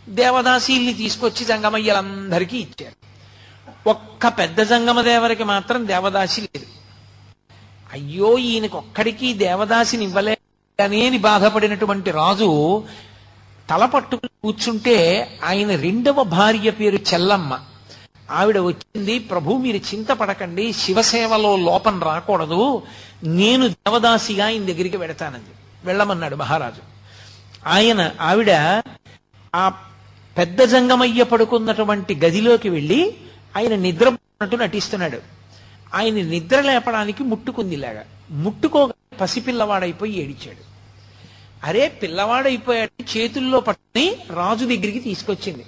[0.10, 2.96] దేవదాసీల్ని తీసుకొచ్చి జంగమయ్యలందరికీ ఇచ్చారు
[3.90, 6.66] ఒక్క పెద్ద జంగమదేవరికి మాత్రం దేవదాసి లేదు.
[7.94, 10.37] అయ్యో ఈయనకి ఒక్కడికి దేవదాసిని ఇవ్వలే
[10.82, 12.84] అని బాధపడినటువంటి రాజు
[13.70, 14.96] తల పట్టుకుని కూర్చుంటే
[15.44, 17.60] ఆయన రెండవ భార్య పేరు చెల్లమ్మ.
[18.32, 22.84] ఆవిడ వచ్చింది ప్రభు మీరు చింతపడకండి శివసేవలో లోపం రాకూడదు
[23.24, 25.50] నేను దేవదాసిగా ఆయన దగ్గరికి వెడతానంది
[25.86, 26.82] వెళ్ళమన్నాడు మహారాజు.
[27.68, 28.52] ఆయన ఆవిడ
[29.56, 29.70] ఆ
[30.38, 33.14] పెద్ద జంగమయ్య పడుకున్నటువంటి గదిలోకి వెళ్ళి
[33.58, 35.22] ఆయన నిద్రపోతున్నట్టు నటిస్తున్నాడు.
[35.94, 40.67] ఆయన నిద్ర లేపడానికి ముట్టుకుంది ఇలాగా ముట్టుకోగా పసిపిల్లవాడైపోయి ఏడిచాడు.
[41.64, 45.66] అరే పిల్లవాడైపోయాడు చేతుల్లో పట్టుకుని రాజు దగ్గరికి తీసుకొచ్చింది.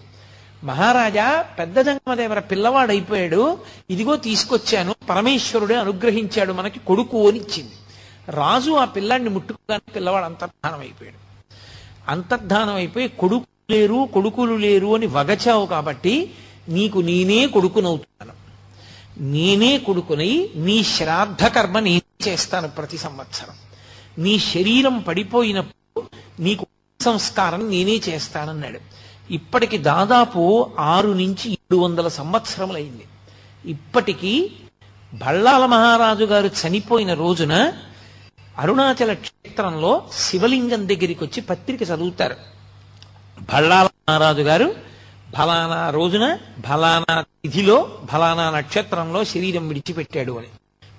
[0.64, 3.58] మహారాజా పెద్ద జంగమదేవర పిల్లవాడైపోయాడు.
[3.90, 4.96] ఇదిగో తీసుకొచ్చాను.
[5.10, 7.72] పరమేశ్వరుడే అనుగ్రహించాడు మనకి కొడుకు అని ఇచ్చింది.
[8.30, 11.18] రాజు ఆ పిల్లాడిని ముట్టుకోగానే పిల్లవాడు అంతర్ధానం అయిపోయాడు
[12.12, 16.32] అంతర్ధానం అయిపోయి కొడుకు లేరు కొడుకులు లేరు అని వగచావు కాబట్టి
[16.70, 18.40] నీకు నేనే కొడుకునవుతున్నాను.
[19.32, 23.56] నేనే కొడుకునై నీ శ్రాద్ధ కర్మ నేనే చేస్తాను ప్రతి సంవత్సరం.
[24.24, 25.79] నీ శరీరం పడిపోయినప్పుడు
[26.40, 26.66] నీకు
[27.02, 28.80] సంస్కారం నేనే చేస్తానన్నాడు.
[29.34, 33.06] ఇప్పటికి దాదాపు ఆరు నుంచి ఏడు వందల సంవత్సరములైంది.
[33.66, 34.52] ఇప్పటికీ
[35.14, 37.74] బళ్ళాల మహారాజు గారు చనిపోయిన రోజున
[38.58, 42.36] అరుణాచల క్షేత్రంలో శివలింగం దగ్గరికి వచ్చి పత్రిక చదువుతారు.
[43.54, 44.76] బళ్ళాల మహారాజు గారు
[45.38, 46.38] ఫలానా రోజున
[46.70, 50.48] ఫలానా తిథిలో ఫలానా నక్షత్రంలో శరీరం విడిచిపెట్టాడు అని.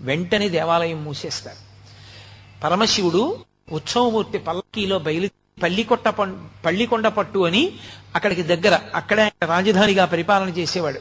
[0.00, 1.70] వెంటనే దేవాలయం మూసేస్తారు.
[2.64, 3.36] పరమశివుడు
[3.72, 5.28] ఉత్సవమూర్తి పల్లకీలో బయలు
[5.62, 6.08] పల్లికొట్ట
[6.64, 7.72] పల్లికొండ పట్టు అని
[8.14, 11.00] అక్కడికి దగ్గర అక్కడే ఆయన రాజధానిగా పరిపాలన చేసేవాడు.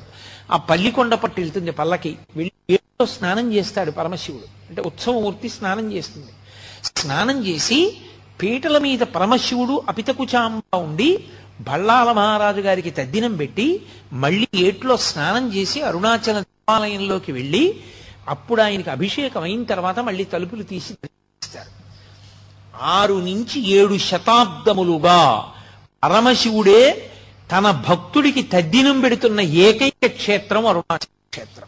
[0.52, 2.18] ఆ పల్లికొండ పట్టు వెళ్తుంది పల్లకి.
[2.36, 4.44] వెళ్ళి ఏట్లో స్నానం చేస్తాడు పరమశివుడు.
[4.70, 6.32] అంటే ఉత్సవమూర్తి స్నానం చేస్తుంది.
[6.84, 8.02] స్నానం చేసి
[8.42, 11.26] పీటల మీద పరమశివుడు అపితకుచాంబ ఉండి
[11.62, 17.82] బళ్ళాల మహారాజు గారికి తద్దినం పెట్టి మళ్ళీ ఏట్లో స్నానం చేసి అరుణాచల దేవాలయంలోకి వెళ్ళి
[18.28, 20.94] అప్పుడు ఆయనకి అభిషేకం అయిన తర్వాత మళ్ళీ తలుపులు తీసి
[22.80, 25.52] ఆరు నుంచి ఏడు శతాబ్దములుగా
[26.04, 27.12] పరమశివుడే
[27.52, 31.68] తన భక్తుడికి తద్దినం పెడుతున్న ఏకైక క్షేత్రం అరుణాచల క్షేత్రం.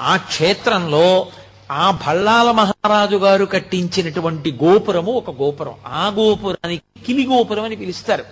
[0.00, 1.26] ఆ క్షేత్రంలో
[1.70, 5.74] ఆ భళ్ళాల మహారాజు గారు కట్టించినటువంటి గోపురము ఒక గోపురం.
[5.86, 8.24] ఆ గోపురానికి కిలి గోపురం అని పిలుస్తారు.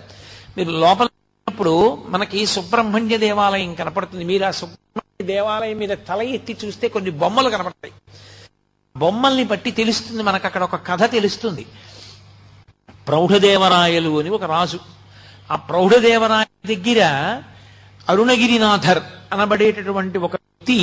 [0.57, 4.23] మీరు లోపల ఉన్నప్పుడు మనకి సుబ్రహ్మణ్య దేవాలయం కనపడుతుంది.
[4.23, 7.93] మీరు ఆ సుబ్రహ్మణ్య దేవాలయం మీద తల ఎత్తి చూస్తే కొన్ని బొమ్మలు కనపడతాయి.
[8.97, 11.65] బొమ్మల్ని బట్టి తెలుస్తుంది మనకు అక్కడ ఒక కథ తెలుస్తుంది.
[13.07, 14.79] ప్రౌఢదేవరాయలు అని ఒక రాజు.
[15.51, 17.01] ఆ ప్రౌఢదేవరాయ దగ్గర
[18.09, 19.01] అరుణగిరినాథర్
[19.33, 20.79] అనబడేటటువంటి ఒక వ్యక్తి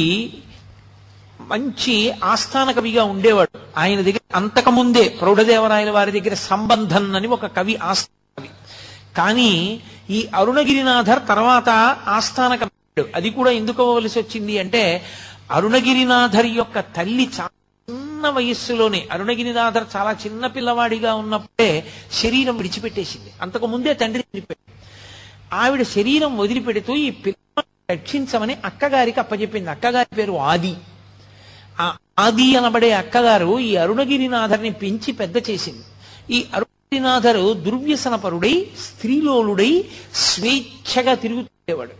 [1.40, 1.94] మంచి
[2.24, 3.58] ఆస్థాన కవిగా ఉండేవాడు.
[3.78, 8.50] ఆయన దగ్గర అంతకుముందే ప్రౌఢదేవరాయల వారి దగ్గర సంబంధం అని ఒక కవి ఆస్థాన కవి
[9.16, 11.68] కానీ ఈ అరుణగిరినాథర్ తర్వాత
[12.08, 15.04] ఆస్థాన కవి అది కూడా ఎందుకు అవ్వవలసి వచ్చింది అంటే
[15.50, 17.61] అరుణగిరినాథర్ యొక్క తల్లి చాలా
[18.22, 23.32] చిన్న వయస్సులోనే అరుణగిరినాథర్ చాలా చిన్న పిల్లవాడిగా ఉన్నప్పుడే శరీరం విడిచిపెట్టేసింది.
[23.42, 24.74] అంతకు ముందే తండ్రి చనిపోయాడు.
[25.54, 29.70] ఆవిడ శరీరం వదిలిపెడుతూ ఈ పిల్ల రక్షించమని అక్కగారికి అప్పచెప్పింది.
[29.70, 30.74] అక్కగారి పేరు ఆది.
[31.80, 35.84] ఆ ఆది అనబడే అక్కగారు ఈ అరుణగిరినాథర్ని పెంచి పెద్ద చేసింది.
[36.30, 41.92] ఈ అరుణగిరినాథరు దుర్వ్యసనపరుడై స్త్రీలోలుడై స్వేచ్ఛగా తిరుగుతుండేవాడు.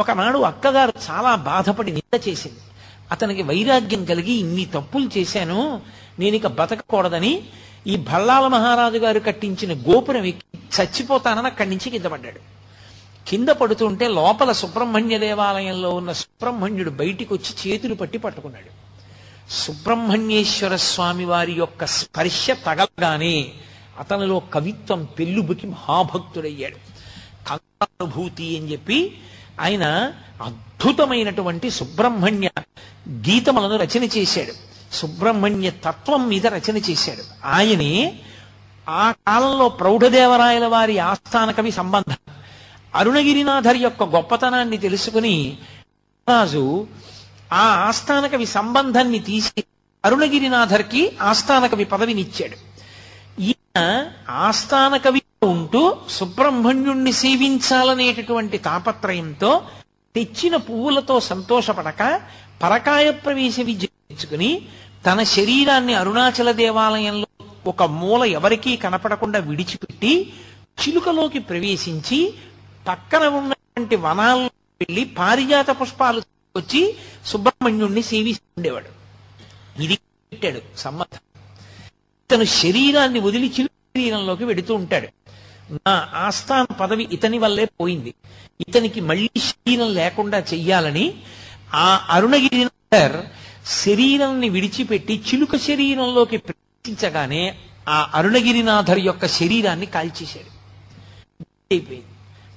[0.00, 2.58] ఒకనాడు అక్కగారు చాలా బాధపడి నింద చేసింది.
[3.10, 5.82] అతనికి వైరాగ్యం కలిగి ఇన్ని తప్పులు చేశాను
[6.18, 7.42] నేను ఇక బతకకూడదని
[7.86, 12.40] ఈ భల్లాల మహారాజు గారు కట్టించిన గోపురం ఎక్కి చచ్చిపోతానని అక్కడి నుంచి కింద పడ్డాడు.
[13.28, 18.70] కింద పడుతుంటే లోపల సుబ్రహ్మణ్య దేవాలయంలో ఉన్న సుబ్రహ్మణ్యుడు బయటికి వచ్చి చేతులు పట్టి పట్టుకున్నాడు.
[19.52, 23.52] సుబ్రహ్మణ్యేశ్వర స్వామి వారి యొక్క స్పర్శ తగలగానే
[23.98, 26.76] అతనిలో కవిత్వం పెళ్ళుబుకి మహాభక్తుడయ్యాడు.
[27.48, 29.18] కంగానుభూతి అని చెప్పి
[29.60, 30.12] ఆయన
[30.80, 32.48] అద్భుతమైనటువంటి సుబ్రహ్మణ్య
[33.08, 34.52] గీతములను రచన చేశాడు.
[34.94, 37.46] సుబ్రహ్మణ్య తత్వం మీద రచన చేశాడు.
[37.46, 38.20] ఆయనే
[38.88, 42.16] ఆ కాలంలో ప్రౌఢదేవరాయల వారి ఆస్థాన కవి సంబంధం.
[42.94, 45.58] అరుణగిరినాథర్ యొక్క గొప్పతనాన్ని తెలుసుకుని
[46.28, 46.86] రాజు
[47.52, 49.64] ఆ ఆస్థాన కవి సంబంధాన్ని తీసి
[50.04, 52.56] అరుణగిరినాథర్కి ఆస్థాన కవి పదవినిచ్చాడు.
[53.42, 59.62] ఈయన ఆస్థాన కవి ఉంటూ సుబ్రహ్మణ్యుణ్ణి సేవించాలనేటటువంటి తాపత్రయంతో
[60.16, 62.20] తెచ్చిన పువ్వులతో సంతోషపడక
[62.62, 64.60] పరకాయ ప్రవేశ విద్య
[65.06, 67.26] తన శరీరాన్ని అరుణాచల దేవాలయంలో
[67.66, 70.32] ఒక మూల ఎవరికీ కనపడకుండా విడిచిపెట్టి
[70.82, 72.34] చిలుకలోకి ప్రవేశించి
[72.88, 74.50] పక్కన ఉన్నటువంటి వనాల్లో
[74.80, 76.22] వెళ్ళి పారిజాత పుష్పాలు
[76.56, 76.96] వచ్చి
[77.26, 78.86] సుబ్రహ్మణ్యుణ్ణి సేవిస్తుండేవాడు.
[79.82, 81.18] ఇది పెట్టాడు సమ్మతం.
[82.30, 85.08] తను శరీరాన్ని వదిలి చిలుక శరీరంలోకి వెడుతూ ఉంటాడు.
[85.72, 88.14] నా ఆస్థాన పదవి ఇతని వల్లే పోయింది.
[88.68, 91.22] ఇతనికి మళ్ళీ శరీరం లేకుండా చెయ్యాలని
[91.74, 93.26] ఆ అరుణగిరినాథర్
[93.66, 97.58] శరీరాన్ని విడిచిపెట్టి చిలుక శరీరంలోకి ప్రవేశించగానే
[97.88, 100.60] ఆ అరుణగిరినాథర్ యొక్క శరీరాన్ని కాల్చేశాడు.
[101.72, 102.06] అయిపోయింది.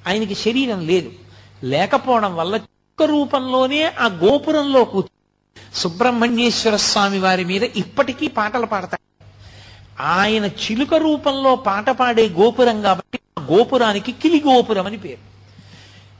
[0.07, 1.11] ఆయనకి శరీరం లేదు.
[1.63, 9.12] లేకపోవడం వల్ల చిలుక రూపంలోనే ఆ గోపురంలో కూర్చొని సుబ్రహ్మణ్యేశ్వర స్వామి వారి మీద ఇప్పటికీ పాటలు పాడతారు
[10.01, 15.33] ఆయన చిలుక రూపంలో పాట పాడే గోపురం కాబట్టి ఆ గోపురానికి కిలి గోపురం అని పేరు.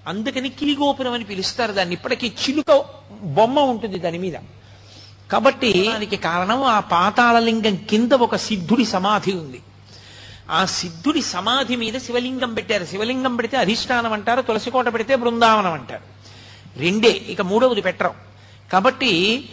[0.09, 1.95] అందుకని కిలి గోపురం అని పిలుస్తారు దాన్ని.
[1.95, 2.86] ఇప్పటికీ చిలుక
[3.21, 4.34] బొమ్మ ఉంటుంది దాని మీద.
[5.32, 9.61] కాబట్టి దానికి కారణం ఆ పాతాళలింగం కింద ఒక సిద్ధుడి సమాధి ఉంది.
[10.51, 12.86] ఆ సిద్ధుడి సమాధి మీద శివలింగం పెట్టారు.
[12.86, 16.01] శివలింగం పెడితే అధిష్టానం అంటారు తులసికోట పెడితే బృందావనం అంటారు.
[16.80, 17.09] రెండే.
[17.09, 18.13] ఇక మూడవది పెట్టరు.
[18.74, 19.45] కాబట్టి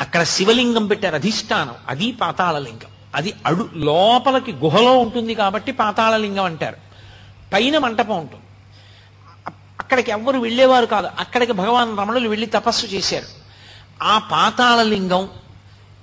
[0.00, 1.74] అక్కడ శివలింగం పెట్టారు అధిష్టానం.
[1.88, 2.93] అది పాతాళలింగం.
[3.14, 6.76] అది అడు లోపలికి గుహలో ఉంటుంది కాబట్టి పాతాళలింగం అంటారు.
[7.52, 8.44] పైన మంటపం ఉంటుంది.
[9.80, 11.08] అక్కడికి ఎవ్వరు వెళ్ళేవారు కాదు.
[11.18, 13.24] అక్కడికి భగవాన్ రమణులు వెళ్ళి తపస్సు చేశారు.
[14.02, 15.28] ఆ పాతాళలింగం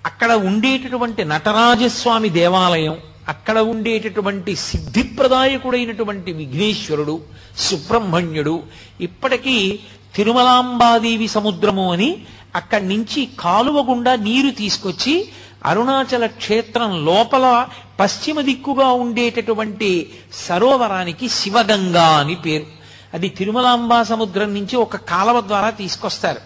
[0.06, 2.98] అక్కడ ఉండేటటువంటి నటరాజస్వామి దేవాలయం
[3.28, 7.22] అక్కడ ఉండేటటువంటి సిద్ధిప్రదాయకుడైనటువంటి విఘ్నేశ్వరుడు
[7.58, 8.64] సుబ్రహ్మణ్యుడు
[9.02, 9.80] ఇప్పటికీ
[10.16, 12.22] తిరుమలాంబాదేవి సముద్రము అని
[12.56, 15.30] అక్కడి నుంచి కాలువ గుండా నీరు తీసుకొచ్చి
[15.66, 17.68] అరుణాచల క్షేత్రం లోపల
[18.00, 22.66] పశ్చిమ దిక్కుగా ఉండేటటువంటి సరోవరానికి శివగంగా అని పేరు.
[23.14, 26.40] అది తిరుమలాంబా సముద్రం నుంచి ఒక కాలవ ద్వారా తీసుకొస్తారు.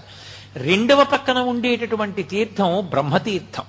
[0.56, 3.64] రెండవ పక్కన ఉండేటటువంటి తీర్థం బ్రహ్మతీర్థం.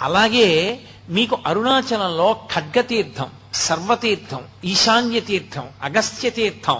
[0.00, 6.76] అలాగే మీకు అరుణాచలంలో ఖడ్గతీర్థం సర్వతీర్థం ఈశాన్య తీర్థం అగస్త్య తీర్థం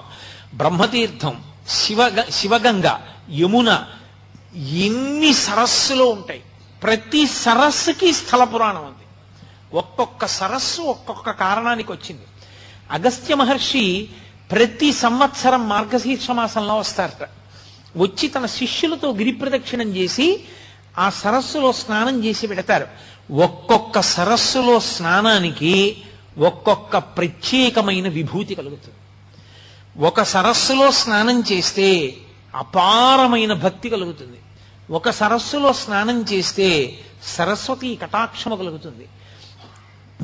[0.54, 2.86] బ్రహ్మతీర్థం శివగ శివగంగ
[3.34, 3.84] యమున
[4.56, 6.42] ఎన్ని సరస్సులు ఉంటాయి.
[6.82, 9.06] ప్రతి సరస్సుకి స్థల పురాణం ఉంది.
[9.76, 12.22] ఒక్కొక్క సరస్సు ఒక్కొక్క కారణానికి వచ్చింది.
[12.90, 14.08] అగస్త్య మహర్షి
[14.50, 17.28] ప్రతి సంవత్సరం మార్గశీర్ష మాసంలో వస్తారట.
[17.96, 20.44] వచ్చి తన శిష్యులతో గిరి ప్రదక్షిణం చేసి
[20.98, 22.88] ఆ సరస్సులో స్నానం చేసి పెడతారు.
[23.32, 26.02] ఒక్కొక్క సరస్సులో స్నానానికి
[26.38, 28.96] ఒక్కొక్క ప్రత్యేకమైన విభూతి కలుగుతుంది.
[30.04, 32.16] ఒక సరస్సులో స్నానం చేస్తే
[32.54, 34.38] అపారమైన భక్తి కలుగుతుంది.
[34.90, 39.08] ఒక సరస్సులో స్నానం చేస్తే సరస్వతి కటాక్షము కలుగుతుంది.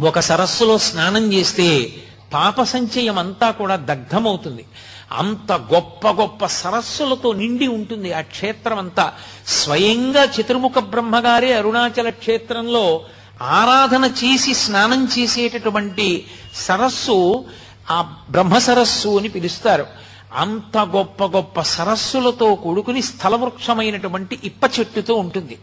[0.06, 1.92] ఒక సరస్సులో స్నానం చేస్తే
[2.34, 4.64] పాప సంచయం అంతా కూడా దగ్ధమవుతుంది.
[5.12, 9.12] అంత గొప్ప గొప్ప సరస్సులతో నిండి ఉంటుంది ఆ క్షేత్రం అంతా
[9.46, 13.04] స్వయంగా చతుర్ముఖ బ్రహ్మగారే అరుణాచల క్షేత్రంలో
[13.42, 17.44] ఆరాధన చేసి స్నానం చేసేటటువంటి సరస్సు
[17.90, 20.05] ఆ బ్రహ్మ సరస్సు అని పిలుస్తారు.
[20.36, 25.58] అంత గొప్ప గొప్ప సరస్సులతో కూడుకుని స్థలవృక్షమైనటువంటి ఇప్ప చెట్టుతో ఉంటుంది.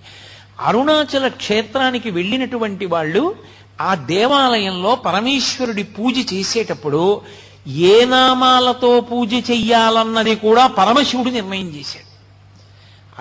[0.59, 3.35] అరుణాచల క్షేత్రానికి వెళ్ళినటువంటి వాళ్ళు
[3.81, 7.21] ఆ దేవాలయంలో పరమేశ్వరుడి పూజ చేసేటప్పుడు
[7.67, 12.13] ఏ నామాలతో పూజ చెయ్యాలన్నది కూడా పరమశివుడు నిర్ణయం చేశాడు.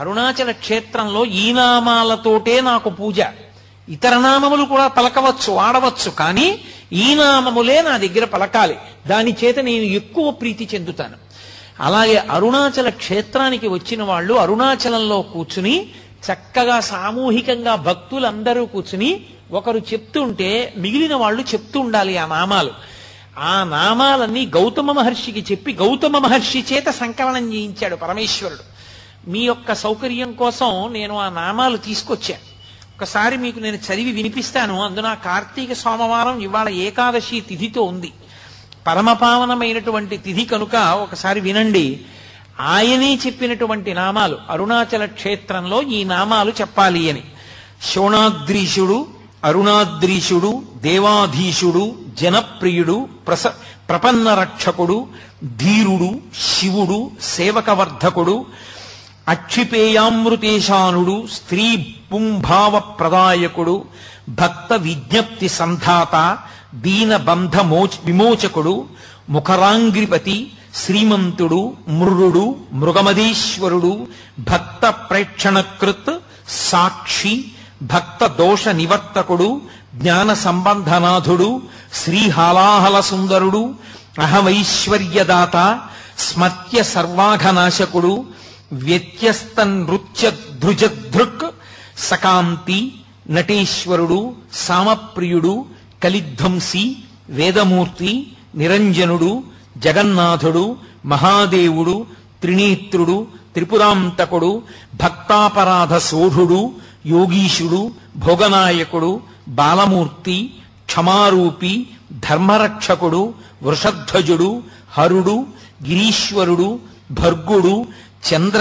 [0.00, 3.20] అరుణాచల క్షేత్రంలో ఈ నామాలతోటే నాకు పూజ.
[3.88, 6.58] ఇతర నామములు కూడా పలకవచ్చు ఆడవచ్చు కానీ
[6.92, 8.76] ఈ నామములే నా దగ్గర పలకాలి.
[9.06, 11.31] దాని చేత నేను ఎక్కువ ప్రీతి చెందుతాను.
[11.80, 15.90] అలాగే అరుణాచల క్షేత్రానికి వచ్చిన వాళ్ళు అరుణాచలంలో కూర్చుని
[16.32, 22.70] చక్కగా సామూహికంగా భక్తులందరూ కూర్చుని ఒకరు చెప్తుంటే మిగిలిన వాళ్ళు చెప్తూ ఉండాలి ఆ నామాలు.
[23.38, 28.72] ఆ నామాలన్నీ గౌతమ మహర్షికి చెప్పి గౌతమ మహర్షి చేత సంకలనం చేయించాడు పరమేశ్వరుడు.
[29.30, 32.52] మీ యొక్క సౌకర్యం కోసం నేను ఆ నామాలు తీసుకొచ్చాను
[32.96, 34.84] ఒకసారి మీకు నేను చదివి వినిపిస్తాను.
[34.84, 38.12] అందున కార్తీక సోమవారం ఇవాళ ఏకాదశి తిథితో ఉంది.
[38.86, 42.00] పరమపావనమైనటువంటి తిథి కనుక ఒకసారి వినండి.
[42.60, 47.22] ఆయనే చెప్పినటువంటి నామాలు అరుణాచల క్షేత్రంలో ఈ నామాలు చెప్పాలి అని.
[47.92, 49.06] శోణాద్రీషుడు
[49.44, 53.46] అరుణాద్రీషుడు దేవాధీశుడు జనప్రియుడు ప్రస
[53.88, 55.06] ప్రపన్న రక్షకుడు
[55.56, 58.46] ధీరుడు శివుడు సేవకవర్ధకుడు
[59.28, 63.84] అక్షిపేయామృతేశానుడు స్త్రీ పుంభావ ప్రదాయకుడు
[64.28, 66.38] భక్త విజ్ఞప్తి సంధాత
[66.72, 68.74] దీనబంధ మోచ విమోచకుడు
[69.30, 70.36] ముఖరాంగ్రిపతి
[70.74, 71.60] శ్రీమంతుడు
[71.90, 73.92] మృరుడు మృగమధీశ్వరుడు
[74.48, 76.12] భక్త ప్రేక్షణకృత్
[76.62, 77.34] సాక్షి
[77.84, 79.48] భక్త దోష నివర్తకుడు
[79.94, 81.48] జ్ఞాన సంబంధనాథుడు
[81.94, 83.62] శ్రీహాలాహల సుందరుడు
[84.26, 85.56] అహమైశ్వర్యదాత
[86.20, 88.12] స్మత్య సర్వాఘనాశకుడు
[88.82, 90.26] వ్యత్యస్త నృత్య
[90.60, 91.44] ధృజధృక్
[92.00, 92.80] సకాంతి
[93.30, 94.20] నటేశ్వరుడు
[94.62, 95.54] సామప్రియుడు
[96.02, 96.82] కలిధ్వంసి
[97.30, 98.12] వేదమూర్తి
[98.56, 99.30] నిరంజనుడు
[99.78, 100.64] జగన్నాథుడు
[101.06, 101.94] మహాదేవుడు
[102.42, 103.16] త్రినేత్రుడు
[103.54, 104.50] త్రిపురాంతకుడు
[104.94, 106.60] భక్తాపరాధ సోఢుడు
[107.06, 107.80] యోగీశుడు
[108.18, 109.12] భోగనాయకుడు
[109.50, 110.36] బాలమూర్తి
[110.88, 111.72] క్షమారూపి
[112.26, 113.22] ధర్మరక్షకుడు
[113.62, 114.50] వృషధ్వజుడు
[114.92, 115.36] హరుడు
[115.82, 116.68] గిరీశ్వరుడు
[117.12, 117.74] భర్గుడు
[118.28, 118.60] చంద్ర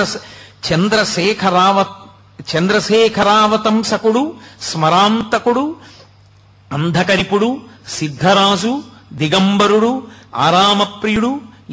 [0.68, 1.78] చంద్రశేఖరావ
[2.52, 4.24] చంద్రశేఖరావతంసకుడు
[4.62, 5.64] స్మరాంతకుడు
[6.72, 7.49] అంధకరిపుడు
[7.95, 8.74] సిద్ధరాజు
[9.13, 9.91] దిగంబరుడు
[10.45, 11.32] ఆరామప్రియుడు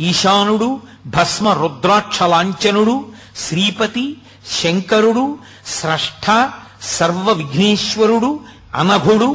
[0.08, 0.68] ఈశానుడు
[1.14, 2.96] భస్మ రుద్రాక్ష లాంఛనుడు
[3.44, 4.06] శ్రీపతి
[4.54, 5.24] శంకరుడు
[5.74, 6.26] స్రష్ట
[6.88, 8.30] సర్వ విఘ్నేశ్వరుడు
[8.74, 9.28] అనఘుడు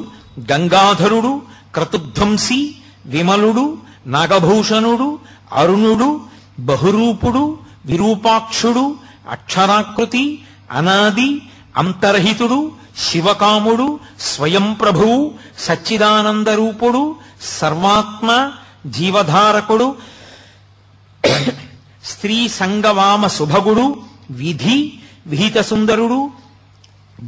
[0.52, 1.34] గంగాధరుడు
[1.76, 2.60] క్రతుధ్వంసి
[3.06, 3.66] విమలుడు
[4.08, 5.10] నాగభూషణుడు
[5.54, 6.10] అరుణుడు
[6.62, 7.44] బహురూపుడు
[7.86, 8.86] విరూపాక్షుడు
[9.36, 10.24] అక్షరాకృతి
[10.72, 11.30] అనాది
[11.76, 12.60] అంతర్హితుడు
[12.96, 13.88] శివకాముడు
[14.28, 15.18] స్వయం ప్రభువు
[15.60, 17.04] సచ్చిదానంద రూపుడు
[17.52, 18.30] సర్వాత్మ
[18.90, 19.88] జీవధారకుడు
[22.04, 23.86] స్త్రీ సంగవామ శుభగుడు
[24.32, 24.78] విధి
[25.28, 26.20] విహిత సుందరుడు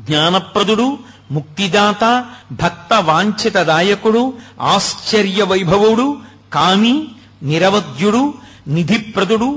[0.01, 0.87] జ్ఞానప్రదుడు
[1.31, 2.03] ముక్తిదాత
[2.53, 4.23] భక్త వాంఛితదాయకుడు
[4.65, 6.07] ఆశ్చర్య వైభవుడు
[6.53, 6.95] కామి
[7.43, 8.23] నిరవద్యుడు
[8.67, 9.49] నిధిప్రదుడు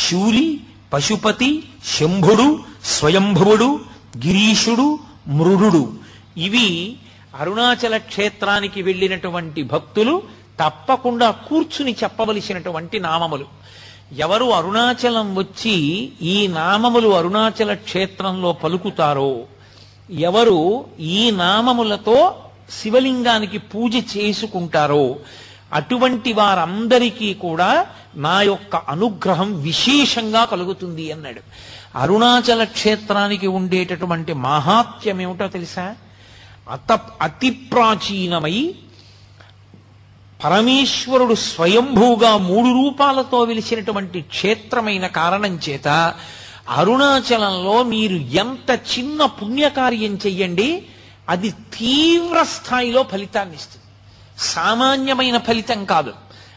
[0.00, 0.46] శూలి
[0.92, 1.50] పశుపతి
[1.92, 2.46] శంభుడు
[2.92, 3.68] స్వయంభువుడు
[4.18, 4.86] గిరీషుడు
[5.28, 5.92] మృడు
[6.36, 6.96] ఇవి
[7.40, 10.22] అరుణాచల క్షేత్రానికి వెళ్ళినటువంటి భక్తులు
[10.60, 13.46] తప్పకుండా కూర్చుని చెప్పవలసినటువంటి నామములు.
[14.16, 15.74] ఎవరు అరుణాచలం వచ్చి
[16.22, 19.44] ఈ నామములు అరుణాచల క్షేత్రంలో పలుకుతారో
[20.10, 22.34] ఎవరు ఈ నామములతో
[22.70, 25.16] శివలింగానికి పూజ చేసుకుంటారో
[25.76, 27.70] అటువంటి వారందరికీ కూడా
[28.16, 31.42] నా యొక్క అనుగ్రహం విశేషంగా కలుగుతుంది అన్నాడు.
[31.98, 35.86] అరుణాచల క్షేత్రానికి ఉండేటటువంటి మహాత్యం ఏమిటో తెలుసా?
[36.70, 38.58] అత అతి ప్రాచీనమై
[40.44, 45.88] పరమేశ్వరుడు స్వయంభూగా మూడు రూపాలతో వెలిసినటువంటి క్షేత్రమైన కారణం చేత
[46.70, 50.68] అరుణాచలంలో మీరు ఎంత చిన్న పుణ్యకార్యం చెయ్యండి
[51.28, 53.85] అది తీవ్ర స్థాయిలో ఫలితాన్ని ఇస్తుంది.
[54.38, 56.12] సామాన్యమైన ఫలితం కాదు.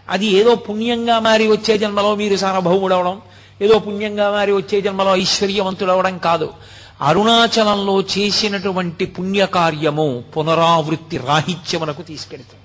[0.09, 3.21] అది ఏదో పుణ్యంగా మారి వచ్చే జన్మలో మీరు సార్వభౌముడవడం
[3.61, 6.53] ఏదో పుణ్యంగా మారి వచ్చే జన్మలో ఐశ్వర్యవంతుడవడం కాదు.
[7.01, 12.59] అరుణాచలంలో చేసినటువంటి పుణ్యకార్యము పునరావృత్తి రాహిత్యమునకు తీసుకెడుతుంది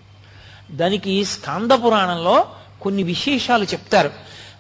[0.77, 2.47] దానికి స్కాంద పురాణంలో
[2.83, 4.11] కొన్ని విశేషాలు చెప్తారు.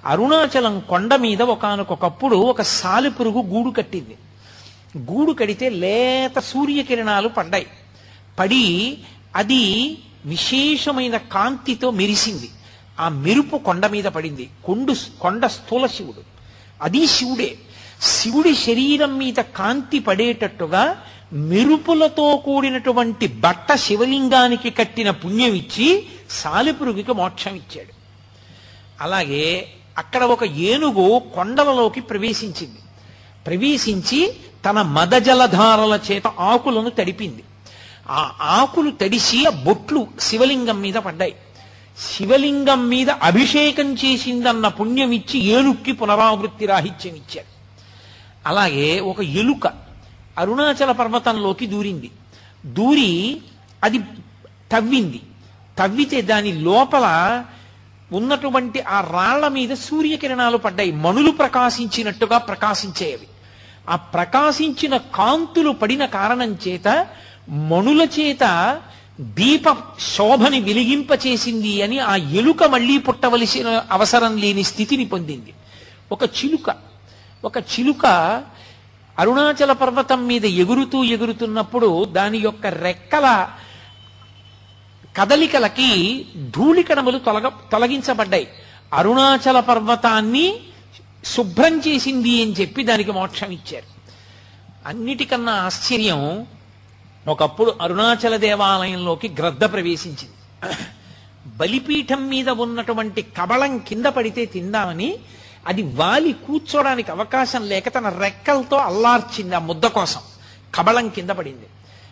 [0.07, 4.16] అరుణాచలం కొండ మీద ఒకనకొకప్పుడు ఒక సాలెపురుగు గూడు కట్టింది.
[5.12, 7.66] గూడు కడితే లేత సూర్యకిరణాలు పడ్డాయి
[8.38, 8.98] పడి
[9.36, 12.51] అది విశేషమైన కాంతితో మెరిసింది.
[13.01, 14.51] ఆ మెరుపు కొండ మీద పడింది.
[14.64, 16.20] కొండు కొండ స్థూల శివుడు.
[16.83, 17.55] అది శివుడే.
[18.03, 21.03] శివుడి శరీరం మీద కాంతి పడేటట్టుగా
[21.33, 27.93] మెరుపులతో కూడినటువంటి బట్ట శివలింగానికి కట్టిన పుణ్యం ఇచ్చి సాలిపురుగుకి మోక్షం ఇచ్చాడు
[29.01, 29.66] అలాగే
[29.99, 32.79] అక్కడ ఒక ఏనుగు కొండలలోకి ప్రవేశించింది.
[33.47, 37.43] ప్రవేశించి తన మదజలధారల చేత ఆకులను తడిపింది.
[38.11, 41.34] ఆ ఆకులు తడిసి ఆ బొట్లు శివలింగం మీద పడ్డాయి.
[41.98, 47.46] శివలింగం మీద అభిషేకం చేసిందన్న పుణ్యం ఇచ్చి ఏలుక్కి పునరావృత్తి రాహిత్యం ఇచ్చారు
[48.46, 49.66] అలాగే ఒక ఎలుక
[50.38, 52.11] అరుణాచల పర్వతంలోకి దూరింది.
[52.66, 53.40] దూరి
[53.84, 53.98] అది
[54.72, 55.20] తవ్వింది.
[55.78, 57.07] తవ్వితే దాని లోపల
[58.12, 60.92] ఉన్నటువంటి ఆ రాళ్ళ మీద సూర్యకిరణాలు పడ్డాయి.
[60.92, 63.26] మణులు ప్రకాశించినట్టుగా ప్రకాశించేవి.
[63.90, 67.07] ఆ ప్రకాశించిన కాంతులు పడిన కారణం చేత
[67.49, 68.45] మణుల చేత
[69.20, 75.55] దీప శోభని వెలిగింపచేసింది అని ఆ ఎలుక మళ్ళీ పుట్టవలసిన అవసరం లేని స్థితిని పొందింది.
[76.12, 76.76] ఒక చిలుక
[77.45, 78.07] ఒక చిలుక
[79.18, 83.49] అరుణాచల పర్వతం మీద ఎగురుతూ ఎగురుతున్నప్పుడు దాని యొక్క రెక్కల
[85.16, 88.49] కదలికలకి ధూళికణములు తొలగ తొలగించబడ్డాయి.
[88.92, 90.61] అరుణాచల పర్వతాన్ని
[91.24, 93.95] శుభ్రం చేసింది అని చెప్పి దానికి మోక్షం ఇచ్చారు.
[94.88, 96.47] అన్నిటికన్నా ఆశ్చర్యం
[97.29, 100.72] ఒకప్పుడు అరుణాచల దేవాలయంలోకి గ్రద్ద ప్రవేశించింది.
[101.47, 105.18] బలిపీఠం మీద ఉన్నటువంటి కబళం కింద పడితే తిందామని
[105.66, 110.20] అది వాలి కూర్చోడానికి అవకాశం లేక తన రెక్కలతో అల్లార్చింది ఆ ముద్ద కోసం.
[110.75, 111.66] కబళం కింద పడింది.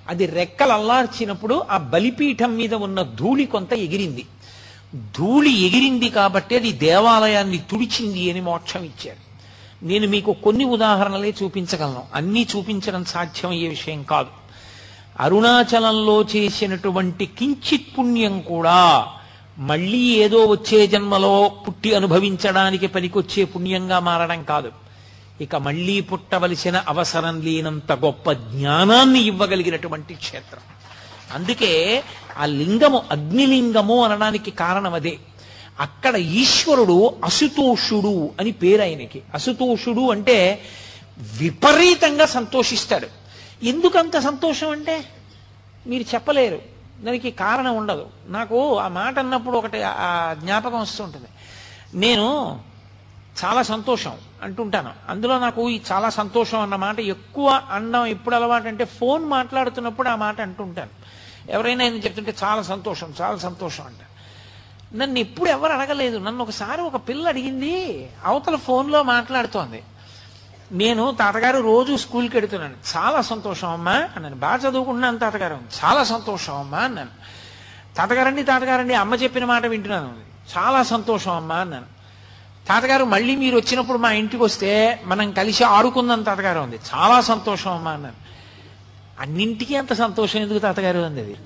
[0.09, 4.27] అది రెక్కలు అల్లార్చినప్పుడు ఆ బలిపీఠం మీద ఉన్న ధూళి కొంత ఎగిరింది.
[4.95, 9.33] ధూళి ఎగిరింది కాబట్టి అది దేవాలయాన్ని తుడిచింది అని మోక్షం ఇచ్చారు.
[9.85, 12.03] నేను మీకు కొన్ని ఉదాహరణలే చూపించగలను.
[12.15, 14.42] అన్నీ చూపించడం సాధ్యమయ్యే విషయం కాదు.
[15.21, 19.07] అరుణాచలంలో చేసినటువంటి కించిత్ పుణ్యం కూడా
[19.59, 24.73] మళ్ళీ ఏదో వచ్చే జన్మలో పుట్టి అనుభవించడానికి పనికొచ్చే పుణ్యంగా మారడం కాదు.
[25.41, 30.61] ఇక మళ్ళీ పుట్టవలసిన అవసరం లేనంత గొప్ప జ్ఞానాన్ని ఇవ్వగలిగినటువంటి క్షేత్రం.
[31.35, 32.03] అందుకే
[32.39, 35.19] ఆ లింగము అగ్నిలింగము అనడానికి కారణం అదే
[35.81, 39.23] అక్కడ ఈశ్వరుడు అసుతోషుడు అని పేరు ఆయనకి.
[39.35, 40.63] అసుతోషుడు అంటే
[41.19, 43.22] విపరీతంగా సంతోషిస్తాడు.
[43.63, 45.05] ఎందుకంత సంతోషం అంటే?
[45.87, 46.63] మీరు చెప్పలేరు.
[47.01, 48.07] దానికి కారణం ఉండదు.
[48.27, 51.27] నాకు ఆ మాట అన్నప్పుడు ఒకటి ఆ జ్ఞాపకం వస్తుంటుంది
[51.95, 52.61] నేను
[53.45, 54.91] చాలా సంతోషం అంటుంటాను.
[55.09, 60.17] అందులో నాకు ఈ చాలా సంతోషం అన్న మాట ఎక్కువ అన్నం ఎప్పుడు అలవాటు అంటే ఫోన్ మాట్లాడుతున్నప్పుడు ఆ
[60.17, 60.91] మాట అంటుంటాను.
[61.51, 63.97] ఎవరైనా ఏం చెప్తుంటే చాలా సంతోషం చాలా సంతోషం అంట.
[64.95, 66.19] నన్ను ఎప్పుడు ఎవరు అడగలేదు.
[66.19, 69.83] నన్ను ఒకసారి ఒక పిల్ల అడిగింది అవతల ఫోన్లో మాట్లాడుతోంది.
[70.73, 74.37] నేను తాతగారు రోజు స్కూల్కి వెడుతున్నాను చాలా సంతోషం అమ్మా అన్నాను.
[74.37, 75.55] బాగా చదువుకుంటున్నాను తాతగారు.
[75.55, 77.11] చాలా సంతోషం అమ్మా అన్నాను.
[77.97, 80.13] తాతగారండి తాతగారండి అమ్మ చెప్పిన మాట వింటున్నాను.
[80.59, 81.85] చాలా సంతోషం అమ్మా అన్నాను.
[82.69, 87.91] తాతగారు మళ్ళీ మీరు వచ్చినప్పుడు మా ఇంటికి వస్తే మనం కలిసి ఆడుకుందాం తాతగారు ఉంది చాలా సంతోషం అమ్మా
[87.91, 88.17] అన్నాను.
[89.21, 91.37] అన్నింటికీ అంత సంతోషం ఎందుకు తాతగారు ఉంది అది?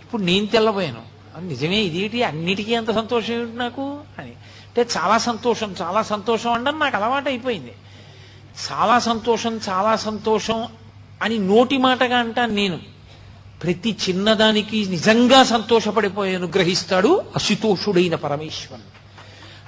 [0.00, 1.02] ఇప్పుడు నేను తెల్లబోయాను.
[1.40, 2.22] నిజమే ఇదేంటి?
[2.22, 4.00] అన్నిటికీ అంత సంతోషం ఏమిటి నాకు?
[4.18, 4.30] అని.
[4.30, 7.72] అంటే చాలా సంతోషం చాలా సంతోషం అనడం నాకు అలవాటు అయిపోయింది
[8.56, 10.68] చాలా సంతోషం చాలా సంతోషం
[11.22, 12.78] అని నోటి మాటగా అంటాను నేను.
[13.62, 18.96] ప్రతి చిన్నదానికి నిజంగా సంతోషపడిపోయాను గ్రహిస్తాడు అశుతోషుడైన పరమేశ్వరుడు.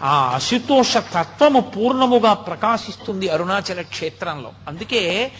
[0.04, 4.52] ఆ అశుతోష తత్వము పూర్ణముగా ప్రకాశిస్తుంది అరుణాచల క్షేత్రంలో.
[4.68, 5.32] అందుకే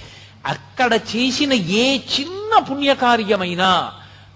[0.46, 3.92] అక్కడ చేసిన ఏ చిన్న పుణ్యకార్యమైనా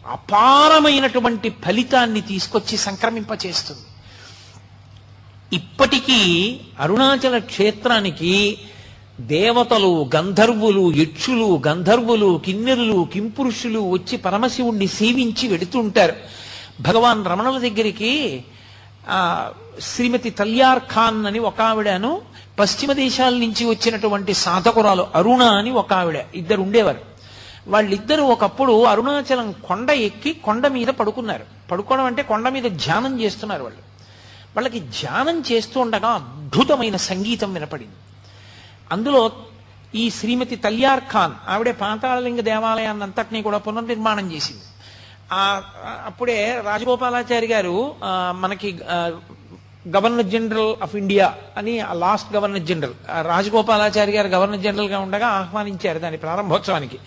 [0.07, 3.87] అపారమైనటువంటి ఫలితాన్ని తీసుకొచ్చి సంక్రమింపచేస్తుంది.
[5.57, 8.59] ఇప్పటికీ అరుణాచల క్షేత్రానికి
[9.21, 16.13] దేవతలు గంధర్వులు యక్షులు గంధర్వులు కిన్నెరులు కింపురుషులు వచ్చి పరమశివుణ్ణి సేవించి వెడుతుంటారు.
[16.81, 18.45] భగవాన్ రమణుల దగ్గరికి
[19.09, 19.51] ఆ
[19.81, 22.21] శ్రీమతి తల్యార్ ఖాన్ అని ఒక ఆవిడను
[22.59, 27.01] పశ్చిమ దేశాల నుంచి వచ్చినటువంటి సాధకురాలు అరుణ అని ఒక ఆవిడ ఇద్దరు ఉండేవారు.
[27.69, 31.45] వాళ్ళిద్దరూ ఒకప్పుడు అరుణాచలం కొండ ఎక్కి కొండ మీద పడుకున్నారు.
[31.71, 33.79] పడుకోవడం అంటే కొండ మీద ధ్యానం చేస్తున్నారు వాళ్ళు.
[34.57, 37.93] వాళ్ళకి ధ్యానం చేస్తూ ఉండగా అద్భుతమైన సంగీతం వినపడింది.
[38.93, 39.23] అందులో
[39.95, 44.65] ఈ శ్రీమతి తల్యార్ ఖాన్ ఆవిడే పాతాళలింగ దేవాలయాన్ని అంతటినీ కూడా పునర్నిర్మాణం చేసింది.
[45.33, 45.43] ఆ
[46.07, 47.75] అప్పుడే రాజగోపాలాచారి గారు
[48.43, 48.71] మనకి
[49.97, 51.29] గవర్నర్ జనరల్ ఆఫ్ ఇండియా
[51.59, 56.99] అని ఆ లాస్ట్ గవర్నర్ జనరల్ ఆ రాజగోపాలాచారి గారు గవర్నర్ జనరల్గా ఉండగా ఆహ్వానించారు దాని ప్రారంభోత్సవానికి.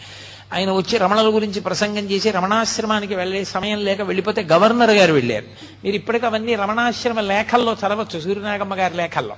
[0.54, 5.46] ఆయన వచ్చి రమణల గురించి ప్రసంగం చేసి రమణాశ్రమానికి వెళ్ళే సమయం లేక వెళ్ళిపోతే గవర్నర్ గారు వెళ్ళారు.
[5.84, 9.38] మీరు ఇప్పటికీ అవన్నీ రమణాశ్రమ లేఖల్లో చదవచ్చు సూర్యనాగమ్మ గారి లేఖల్లో.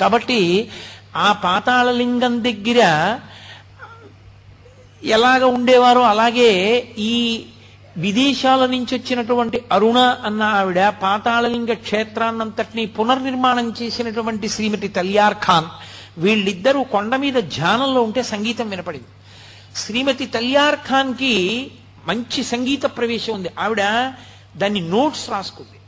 [0.00, 0.38] కాబట్టి
[1.16, 2.80] ఆ పాతాళలింగం దగ్గర
[5.04, 6.50] ఎలాగ ఉండేవారో అలాగే
[6.98, 7.44] ఈ
[7.96, 15.66] విదేశాల నుంచి వచ్చినటువంటి అరుణ అన్న ఆవిడ పాతాళలింగ క్షేత్రాన్నంతటినీ పునర్నిర్మాణం చేసినటువంటి శ్రీమతి తల్యార్ ఖాన్
[16.18, 19.06] వీళ్ళిద్దరూ కొండ మీద ధ్యానంలో ఉంటే సంగీతం వినపడింది.
[19.76, 21.70] శ్రీమతి తల్యార్ ఖాన్కి
[22.06, 23.50] మంచి సంగీత ప్రవేశం ఉంది.
[23.58, 23.82] ఆవిడ
[24.56, 25.78] దాన్ని నోట్స్ రాసుకుంది.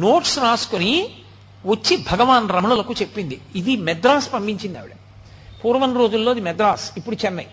[0.00, 1.08] నోట్స్ రాసుకుని
[1.66, 3.40] వచ్చి భగవాన్ రమణులకు చెప్పింది.
[3.56, 4.92] ఇది మెద్రాస్ పంపించింది ఆవిడ.
[5.64, 7.46] పూర్వం రోజుల్లో అది మెద్రాస్ ఇప్పుడు చెన్నై.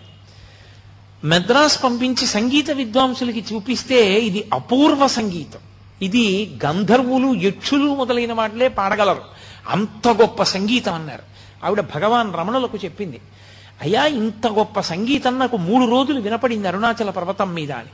[1.24, 5.58] మెద్రాస్ పంపించి సంగీత విద్వాంసులకి చూపిస్తే ఇది అపూర్వ సంగీతం.
[6.02, 9.22] ఇది గంధర్వులు యక్షులు మొదలైన వాటిలే పాడగలరు.
[9.68, 11.22] అంత గొప్ప సంగీతం అన్నారు.
[11.66, 13.20] ఆవిడ భగవాన్ రమణులకు చెప్పింది.
[13.82, 17.88] అయ్యా ఇంత గొప్ప సంగీతం నాకు మూడు రోజులు వినపడింది అరుణాచల పర్వతం మీద అని.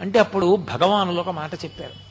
[0.00, 2.09] అంటే అప్పుడు భగవానులు ఒక మాట చెప్పారు.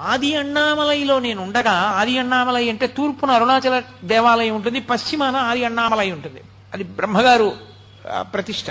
[0.00, 6.40] ఆది అన్నామలైలో నేను ఉండగా ఆది అన్నామలై అంటే తూర్పున అరుణాచల దేవాలయం ఉంటుంది పశ్చిమాన ఆది అన్నామలై ఉంటుంది.
[6.74, 7.52] అది బ్రహ్మగారు
[8.20, 8.66] ప్రతిష్ట.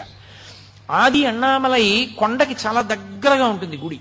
[0.91, 3.99] ఆది అన్నామలై కొండకి చాలా దగ్గరగా ఉంటుంది గుడి.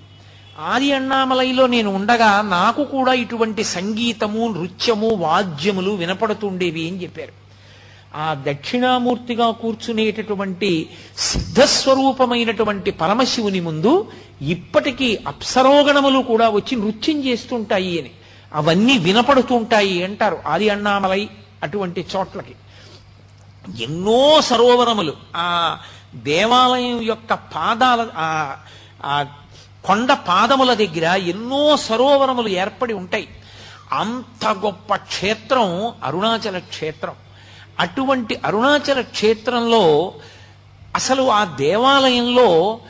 [0.60, 7.40] ఆది అన్నామలైలో నేను ఉండగా నాకు కూడా ఇటువంటి సంగీతము నృత్యము వాద్యములు వినపడుతుండేవి అని చెప్పారు.
[8.14, 14.12] ఆ దక్షిణామూర్తిగా కూర్చునేటటువంటి సిద్ధస్వరూపమైనటువంటి పరమశివుని ముందు
[14.42, 18.10] ఇప్పటికీ అప్సరోగణములు కూడా వచ్చి నృత్యం చేస్తుంటాయి అని.
[18.54, 21.28] అవన్నీ వినపడుతుంటాయి అంటారు ఆది అన్నామలై
[21.62, 22.54] అటువంటి చోట్లకి.
[23.82, 25.12] ఎన్నో సరోవరములు.
[25.36, 25.78] ఆ
[26.14, 28.08] దేవాలయం యొక్క పాదాల
[29.04, 29.26] ఆ
[29.84, 33.28] కొండ పాదముల దగ్గర ఎన్నో సరోవరములు ఏర్పడి ఉంటాయి.
[33.92, 37.14] అంత గొప్ప క్షేత్రం అరుణాచల క్షేత్రం.
[37.80, 40.14] అటువంటి అరుణాచల క్షేత్రంలో
[40.94, 42.80] అసలు ఆ దేవాలయంలో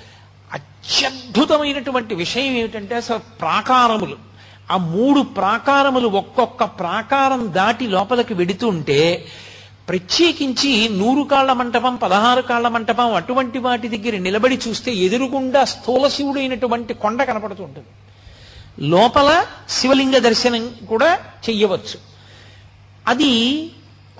[0.90, 4.16] అత్యద్భుతమైనటువంటి విషయం ఏమిటంటే అసలు ప్రాకారములు.
[4.70, 9.26] ఆ మూడు ప్రాకారములు ఒక్కొక్క ప్రాకారం దాటి లోపలికి వెడుతుంటే
[9.88, 16.94] ప్రత్యేకించి నూరు కాళ్ళ మంటపం పదహారు కాళ్ళ మంటపం అటువంటి వాటి దగ్గర నిలబడి చూస్తే ఎదురుగుండా స్థూల శివుడైనటువంటి
[16.94, 17.86] కొండ కనపడుతుంటుంది.
[18.88, 21.18] లోపల శివలింగ దర్శనం కూడా
[21.50, 21.98] చెయ్యవచ్చు.
[23.06, 23.30] అది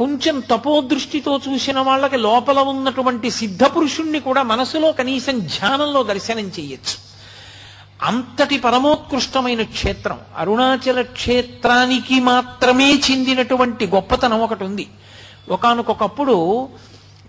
[0.01, 6.97] కొంచెం తపోదృష్టితో చూసిన వాళ్ళకి లోపల ఉన్నటువంటి సిద్ధ పురుషుణ్ణి కూడా మనసులో కనీసం ధ్యానంలో దర్శనం చేయొచ్చు
[8.03, 14.87] అంతటి పరమోత్కృష్టమైన క్షేత్రం అరుణాచల క్షేత్రానికి మాత్రమే చెందినటువంటి గొప్పతనం ఒకటి ఉంది.
[15.49, 16.37] ఒకనకొకప్పుడు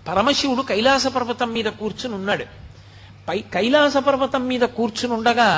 [0.07, 2.45] పరమశివుడు కైలాస పర్వతం మీద కూర్చుని ఉన్నాడు
[3.27, 5.49] పై కైలాస పర్వతం మీద కూర్చుని ఉండగా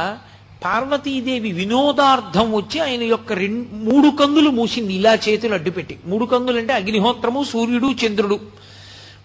[0.64, 4.94] పార్వతీదేవి వినోదార్థం వచ్చి ఆయన యొక్క రెండు మూడు కందులు మూసింది.
[4.94, 8.40] ఇలా చేతులు అడ్డుపెట్టి మూడు కందులు అంటే అగ్నిహోత్రము సూర్యుడు చంద్రుడు.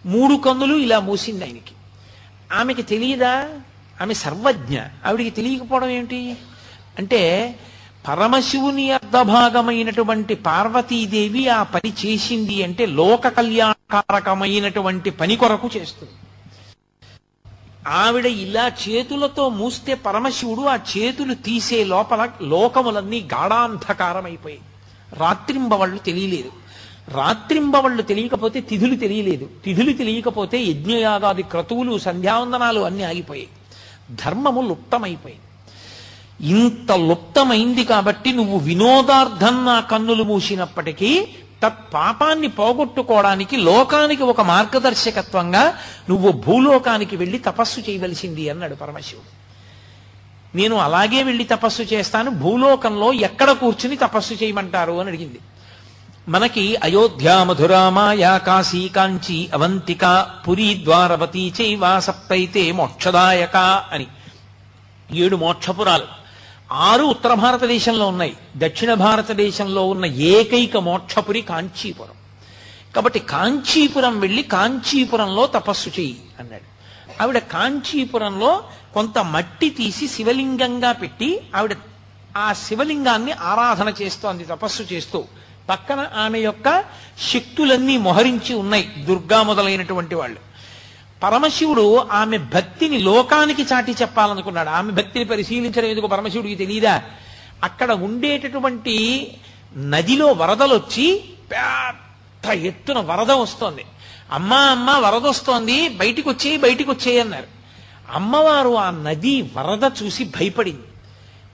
[0.07, 1.73] మూడు కందులు ఇలా మూసింది ఆయనకి.
[2.53, 3.49] ఆమెకి తెలియదా?
[4.03, 4.79] ఆమె సర్వజ్ఞ.
[5.07, 6.37] ఆవిడికి తెలియకపోవడం ఏమిటి?
[6.99, 7.55] అంటే
[8.09, 16.13] పరమశివుని అర్ధభాగమైనటువంటి పార్వతీదేవి ఆ పని చేసింది అంటే లోక కళ్యాణకారకమైనటువంటి పని కొరకు చేస్తుంది.
[17.87, 24.61] ఆవిడ ఇలా చేతులతో మూస్తే పరమశివుడు ఆ చేతులు తీసే లోపల లోకములన్నీ గాఢాంధకారమైపోయాయి.
[25.13, 26.53] రాత్రింబవళ్ళు తెలియలేదు.
[27.09, 29.49] రాత్రింబవళ్ళు తెలియకపోతే తిథులు తెలియలేదు.
[29.65, 33.49] తిథులు తెలియకపోతే యజ్ఞయాగాది క్రతువులు సంధ్యావందనాలు అన్నీ ఆగిపోయాయి.
[34.11, 35.43] ధర్మము లుప్తమైపోయింది.
[36.55, 41.29] ఇంత లుప్తమైంది కాబట్టి నువ్వు వినోదార్థం నా కన్నులు మూసినప్పటికీ
[41.63, 45.75] తత్పాపాన్ని పోగొట్టుకోవడానికి లోకానికి ఒక మార్గదర్శకత్వంగా
[46.09, 49.49] నువ్వు భూలోకానికి వెళ్ళి తపస్సు చేయవలసింది అన్నాడు పరమశివుడు.
[50.57, 55.39] నేను అలాగే వెళ్ళి తపస్సు చేస్తాను భూలోకంలో ఎక్కడ కూర్చుని తపస్సు చేయమంటారు అని అడిగింది.
[56.29, 63.57] మనకి అయోధ్య మధురామాయా కాశీ కాంచి అవంతిక పురి ద్వారవతి చైవా సప్తైతే మోక్షదాయక
[63.93, 64.07] అని.
[65.13, 66.28] ఏడు మోక్షపురాలు.
[66.73, 68.37] ఆరు ఉత్తర భారతదేశంలో ఉన్నాయి.
[68.57, 72.19] దక్షిణ భారతదేశంలో ఉన్న ఏకైక మోక్షపురి కాంచీపురం.
[72.95, 76.79] కాబట్టి కాంచీపురం వెళ్ళి కాంచీపురంలో తపస్సు చెయ్యి అన్నాడు.
[77.23, 78.65] ఆవిడ కాంచీపురంలో
[78.95, 81.77] కొంత మట్టి తీసి శివలింగంగా పెట్టి ఆవిడ
[82.37, 85.25] ఆ శివలింగాన్ని ఆరాధన చేస్తోంది తపస్సు చేస్తూ
[85.69, 86.85] పక్కన ఆమె యొక్క
[87.33, 90.48] శక్తులన్నీ మొహరించి ఉన్నాయి దుర్గా మొదలైనటువంటి వాళ్ళు.
[91.23, 94.69] పరమశివుడు ఆమె భక్తిని లోకానికి చాటి చెప్పాలనుకున్నాడు.
[94.69, 97.03] ఆమె భక్తిని పరిశీలించడం ఎందుకు పరమశివుడికి తెలియదా
[97.65, 98.97] అక్కడ ఉండేటటువంటి
[99.77, 103.85] నదిలో వరదలొచ్చి పెద్ద ఎత్తున వరద వస్తోంది.
[104.33, 105.89] అమ్మా అమ్మ వరద వస్తోంది.
[105.89, 107.47] బయటికి వచ్చేయి బయటికి వచ్చేయి అన్నారు.
[108.13, 110.83] అమ్మవారు ఆ నది వరద చూసి భయపడింది.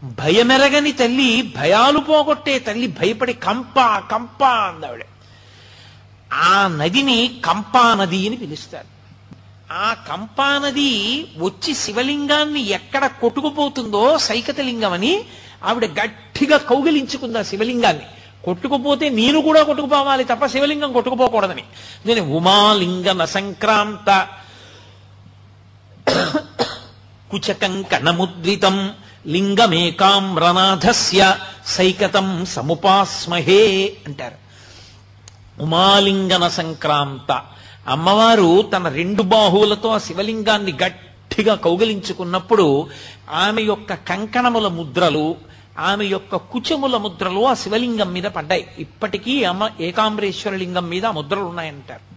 [0.04, 5.04] భయమెరగని తల్లి భయాలు పోగొట్టే తల్లి భయపడి కంప కంప అందావిడ
[6.32, 8.93] ఆ నదిని కంపా నది అని పిలుస్తారు.
[9.72, 15.24] ఆ కంపానది వచ్చి శివలింగాన్ని ఎక్కడ కొట్టుకుపోతుందో సైకతలింగం అని
[15.64, 18.02] ఆవిడ గట్టిగా కౌగిలించుకుంది ఆ శివలింగాన్ని.
[18.44, 21.64] కొట్టుకుపోతే నేను కూడా కొట్టుకుపోవాలి తప్ప శివలింగం కొట్టుకుపోకూడదని.
[22.06, 24.28] నేను ఉమాలింగన సంక్రాంత
[27.30, 28.94] కుచకం కణముద్రితం
[29.26, 31.36] లింగమేకామ్రనాథస్య
[31.66, 34.34] సైకతం సముపాస్మహే అంటారు.
[35.62, 37.53] ఉమాలింగన సంక్రాంత
[37.88, 42.86] అమ్మవారు తన రెండు బాహువులతో ఆ శివలింగాన్ని గట్టిగా కౌగిలించుకున్నప్పుడు
[43.32, 45.36] ఆమె యొక్క కంకణముల ముద్రలు
[45.78, 48.66] ఆమె యొక్క కుచముల ముద్రలు ఆ శివలింగం మీద పడ్డాయి.
[48.78, 52.14] ఇప్పటికీ అమ్మ ఏకాంబరేశ్వర లింగం మీద ఆ ముద్రలు ఉన్నాయంటారు.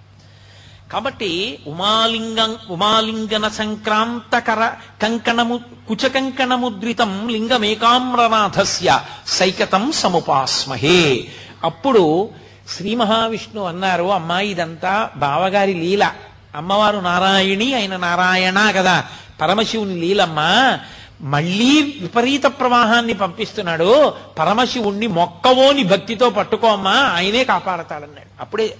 [0.92, 4.72] కాబట్టి ఉమాలింగం ఉమాలింగన సంక్రాంతకర
[5.02, 11.28] కంకణము కుచకంకణముద్రితం లింగమేకామ్రనాథస్య సైకతం సముపాస్మహే.
[11.64, 12.30] అప్పుడు
[12.68, 16.12] శ్రీ మహావిష్ణు అన్నారు అమ్మ ఇదంతా బావగారి లీల.
[16.56, 19.06] అమ్మవారు నారాయణి ఆయన నారాయణ కదా.
[19.42, 20.80] పరమశివుని లీలమ్మా.
[21.22, 24.14] మళ్ళీ విపరీత ప్రవాహాన్ని పంపిస్తున్నాడు.
[24.40, 28.42] పరమశివుణ్ణి మొక్కవోని భక్తితో పట్టుకో అమ్మా ఆయనే కాపాడతాడన్నాడు.
[28.42, 28.76] అప్పుడే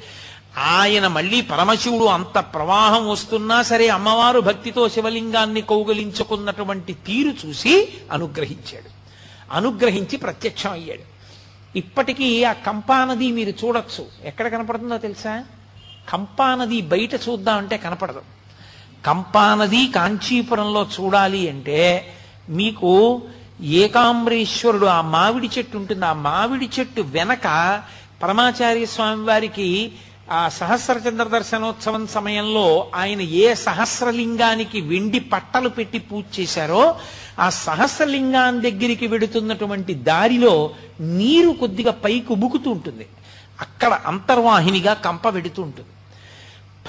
[0.58, 8.90] ఆయన మళ్ళీ పరమశివుడు అంత ప్రవాహం వస్తున్నా సరే అమ్మవారు భక్తితో శివలింగాన్ని కౌగలించుకున్నటువంటి తీరు చూసి అనుగ్రహించాడు.
[9.54, 11.17] అనుగ్రహించి ప్రత్యక్షం అయ్యాడు
[11.76, 14.06] ఇప్పటికీ ఆ కంపానది మీరు చూడొచ్చు.
[14.24, 15.44] ఎక్కడ కనపడుతుందో తెలుసా?
[16.10, 18.22] కంపానది బయట చూద్దామంటే కనపడదు.
[19.06, 22.12] కంపానది కాంచీపురంలో చూడాలి అంటే
[22.50, 23.22] మీకు
[23.62, 26.06] ఏకాంబరేశ్వరుడు ఆ మామిడి చెట్టు ఉంటుంది.
[26.06, 27.84] ఆ మామిడి చెట్టు వెనక
[28.24, 29.92] పరమాచార్య స్వామి వారికి
[30.32, 36.96] ఆ సహస్రచంద్ర దర్శనోత్సవం సమయంలో ఆయన ఏ సహస్రలింగానికి వెండి పట్టలు పెట్టి పూజ చేశారో
[37.40, 43.08] ఆ సహస్రలింగాన్ని దగ్గరికి వెడుతున్నటువంటి దారిలో నీరు కొద్దిగా పైకి ఉబుకుతూ ఉంటుంది.
[43.62, 45.90] అక్కడ అంతర్వాహినిగా కంప వెడుతూ ఉంటుంది.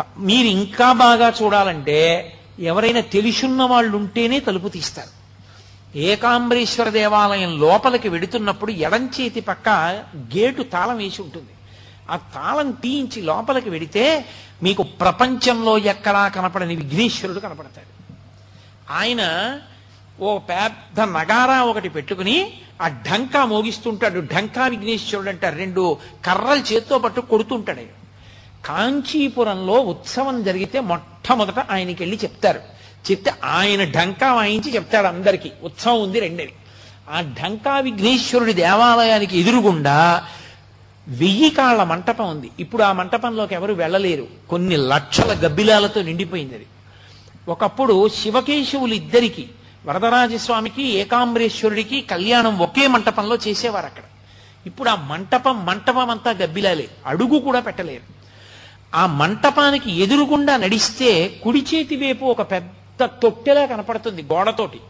[0.00, 5.18] ప- మీరు ఇంకా బాగా చూడాలంటే ఎవరైనా తెలిసున్న వాళ్ళు ఉంటేనే తలుపు తీస్తారు.
[5.98, 9.68] ఏకాంబరేశ్వర దేవాలయం లోపలికి వెడుతున్నప్పుడు ఎడం చేతి పక్క
[10.16, 11.48] గేటు తాళం వేసి ఉంటుంది.
[12.10, 14.24] ఆ తాళం తీయించి లోపలికి వెడితే
[14.62, 18.14] మీకు ప్రపంచంలో ఎక్కడా కనపడని విఘ్నేశ్వరుడు కనపడతాడు.
[18.92, 19.22] ఆయన
[20.20, 24.20] ఓ పెద్ద నగారా ఒకటి పెట్టుకుని ఆ ఢంకా మోగిస్తుంటాడు.
[24.20, 25.56] ఢంకా విఘ్నేశ్వరుడు అంటారు.
[25.56, 25.96] రెండు
[26.26, 27.80] కర్రలు చేత్తో పట్టు కొడుతుంటాడు
[28.66, 32.60] కాంచీపురంలో ఉత్సవం జరిగితే మొట్టమొదట ఆయనకి వెళ్ళి చెప్తారు.
[33.10, 35.52] చెప్తే ఆయన ఢంకా వాయించి చెప్తాడు అందరికీ.
[35.62, 36.52] ఉత్సవం ఉంది రెండని
[37.10, 40.26] ఆ ఢంకా విఘ్నేశ్వరుడి దేవాలయానికి ఎదురుగుండా
[41.08, 42.50] వెయ్యి కాళ్ళ మంటపం ఉంది.
[42.60, 44.26] ఇప్పుడు ఆ మంటపంలోకి ఎవరు వెళ్ళలేరు.
[44.50, 46.66] కొన్ని లక్షల గబ్బిలాలతో నిండిపోయింది అది.
[47.48, 49.48] ఒకప్పుడు శివకేశవులు ఇద్దరికి
[49.86, 54.02] వరదరాజస్వామికి ఏకాంబరేశ్వరుడికి కళ్యాణం ఒకే మంటపంలో చేసేవారు అక్కడ.
[54.66, 58.02] ఇప్పుడు ఆ మంటపం మంటపం అంతా గబ్బిలాలే అడుగు కూడా పెట్టలేరు.
[58.94, 64.80] ఆ మంటపానికి ఎదురుగుండా నడిస్తే కుడి చేతి వైపు ఒక పెద్ద తొట్టెలా కనపడుతుంది గోడతోటి.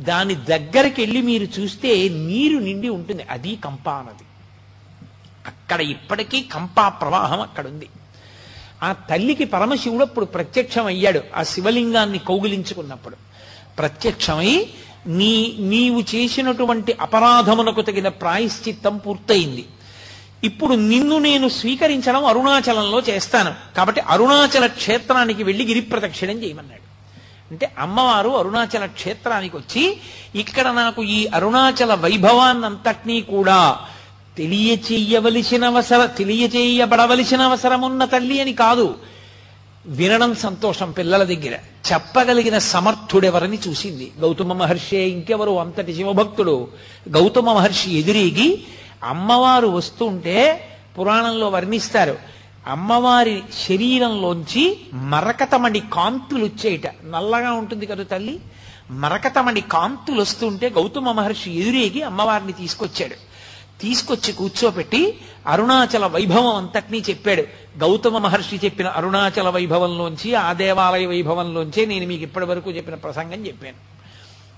[0.00, 3.22] దాని దగ్గరికి వెళ్ళి మీరు చూస్తే నీరు నిండి ఉంటుంది.
[3.30, 4.24] అది కంప అన్నది
[5.46, 7.88] అక్కడ ఇప్పటికీ కంపా ప్రవాహం అక్కడ ఉంది
[8.82, 13.31] ఆ తల్లికి పరమశివుడు అప్పుడు ప్రత్యక్షం అయ్యాడు ఆ శివలింగాన్ని కౌగిలించుకున్నప్పుడు.
[13.78, 14.66] ప్రత్యక్షమై
[15.06, 19.64] నీ నీవు చేసినటువంటి అపరాధమునకు తగిన ప్రాయశ్చిత్తం పూర్తయింది.
[20.44, 23.54] ఇప్పుడు నిన్ను నేను స్వీకరించడం అరుణాచలంలో చేస్తాను.
[23.76, 26.82] కాబట్టి అరుణాచల క్షేత్రానికి వెళ్ళి గిరి ప్రదక్షిణం చేయమన్నాడు.
[27.50, 29.96] అంటే అమ్మవారు అరుణాచల క్షేత్రానికి వచ్చి
[30.34, 33.78] ఇక్కడ నాకు ఈ అరుణాచల వైభవాన్నంతటినీ కూడా
[34.36, 39.11] తెలియచేయవలసిన అవసర తెలియచేయబడవలసిన అవసరం ఉన్న తల్లి అని కాదు.
[39.86, 41.58] వినడం సంతోషం పిల్లల దగ్గర.
[41.92, 44.12] చెప్పగలిగిన సమర్థుడెవరని చూసింది.
[44.20, 45.60] గౌతమ మహర్షి ఇంకెవరు?
[45.60, 46.68] అంతటి శివభక్తుడు.
[47.08, 48.64] గౌతమ మహర్షి ఎదురీగి
[49.04, 50.68] అమ్మవారు వస్తుంటే
[50.98, 52.18] పురాణంలో వర్ణిస్తారు.
[52.66, 56.86] అమ్మవారి శరీరంలోంచి మరకతమణి కాంతులు వచ్చేయట.
[56.86, 58.40] నల్లగా ఉంటుంది కదా తల్లి?
[58.90, 63.32] మరకతమణి కాంతులు వస్తుంటే గౌతమ మహర్షి ఎదురేగి అమ్మవారిని తీసుకొచ్చాడు.
[63.82, 67.42] తీసుకొచ్చి కూర్చోపెట్టి అరుణాచల వైభవం అంతటినీ చెప్పాడు.
[67.78, 73.92] గౌతమ మహర్షి చెప్పిన అరుణాచల వైభవంలోంచి ఆ దేవాలయ వైభవంలోంచే నేను మీకు ఇప్పటి వరకు చెప్పిన ప్రసంగం చెప్పాను.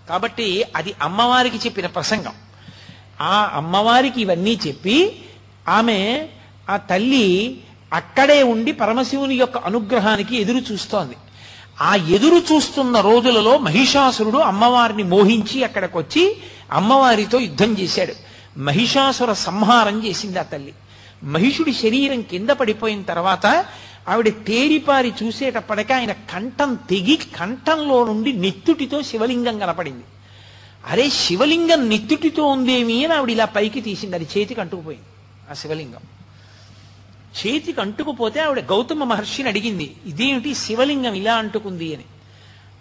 [0.08, 2.32] కాబట్టి అది అమ్మవారికి చెప్పిన ప్రసంగం.
[3.20, 5.22] ఆ అమ్మవారికి ఇవన్నీ చెప్పి
[5.68, 6.28] ఆమె
[6.70, 7.60] ఆ తల్లి
[7.92, 11.16] అక్కడే ఉండి పరమశివుని యొక్క అనుగ్రహానికి ఎదురు చూస్తోంది.
[11.80, 16.36] ఆ ఎదురు చూస్తున్న రోజులలో మహిషాసురుడు అమ్మవారిని మోహించి అక్కడికి వచ్చి
[16.72, 18.23] అమ్మవారితో యుద్ధం చేశాడు.
[18.56, 20.74] మహిషాసుర సంహారం చేసింది ఆ తల్లి.
[21.22, 23.64] మహిషుడి శరీరం కింద పడిపోయిన తర్వాత
[24.08, 30.04] ఆవిడ తేరిపారి చూసేటప్పటికీ ఆయన కంఠం తెగి కంఠంలో నుండి నెత్తుటితో శివలింగం కనపడింది.
[30.86, 34.16] అరే శివలింగం నెత్తుటితో ఉందేమి అని ఆవిడ ఇలా పైకి తీసింది.
[34.16, 35.06] అది చేతికి అంటుకుపోయింది
[35.50, 36.00] ఆ శివలింగం.
[37.38, 42.04] చేతికి అంటుకుపోతే ఆవిడ గౌతమ మహర్షిని అడిగింది ఇదేమిటి శివలింగం ఇలా అంటుకుంది అని.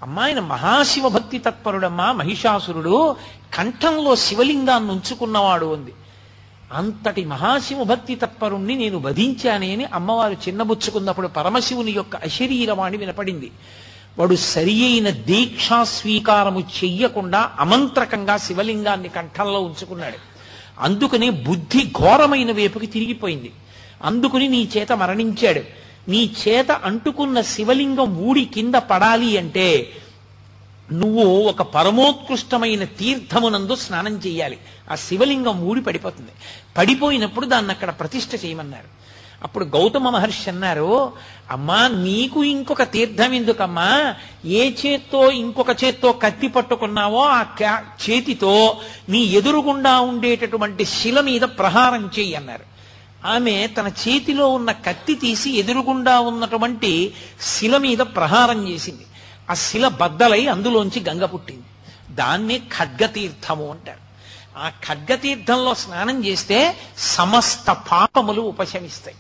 [0.04, 3.16] అమ్మాయిన మహాశివ భక్తి తత్పరుడమ్మా మహిషాసురుడు
[3.54, 5.94] కంఠంలో శివలింగాన్ని ఉంచుకున్నవాడు ఉంది.
[6.74, 13.52] అంతటి మహాశివ భక్తి తత్పరుణ్ణి నేను వధించానే అని అమ్మవారు చిన్నబుచ్చుకున్నప్పుడు పరమశివుని యొక్క అశరీరవాణి వినపడింది.
[14.20, 20.18] వాడు సరి అయిన దీక్షా స్వీకారము చెయ్యకుండా అమంత్రకంగా శివలింగాన్ని కంఠంలో ఉంచుకున్నాడు.
[20.80, 23.52] అందుకనే బుద్ధి ఘోరమైన వైపుకి తిరిగిపోయింది.
[24.04, 25.83] అందుకుని నీ చేత మరణించాడు.
[26.08, 29.92] నీ చేత అంటుకున్న శివలింగం ఊడి కింద పడాలి అంటే
[30.92, 34.58] నువ్వు ఒక పరమోత్కృష్టమైన తీర్థమునందు స్నానం చేయాలి.
[34.92, 36.32] ఆ శివలింగం ఊడి పడిపోతుంది.
[36.78, 39.04] పడిపోయినప్పుడు దాన్ని అక్కడ ప్రతిష్ఠ చేయమన్నారు.
[39.44, 41.14] అప్పుడు గౌతమ మహర్షి అన్నారు
[41.52, 44.16] అమ్మా నీకు ఇంకొక తీర్థం ఎందుకమ్మా?
[44.46, 47.46] ఏ చేత్తో ఇంకొక చేత్తో కత్తి పట్టుకున్నావో ఆ
[48.06, 48.78] చేతితో
[49.10, 52.73] నీ ఎదురుగుండా ఉండేటటువంటి శిల మీద ప్రహారం చెయ్యి అన్నారు.
[53.26, 59.06] ఆమె తన చేతిలో ఉన్న కత్తి తీసి ఎదురుగుండా ఉన్నటువంటి శిల మీద ప్రహారం చేసింది.
[59.50, 61.64] ఆ శిల బద్దలై అందులోంచి గంగ పుట్టింది.
[62.16, 64.04] దాన్నే ఖడ్గతీర్థము అంటారు.
[64.58, 69.18] ఆ ఖడ్గతీర్థంలో స్నానం చేస్తే సమస్త పాపములు ఉపశమిస్తాయి.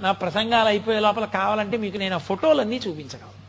[0.00, 3.44] నా ప్రసంగాలు అయిపోయే లోపల కావాలంటే మీకు నేను ఆ ఫోటోలన్నీ చూపించగలను.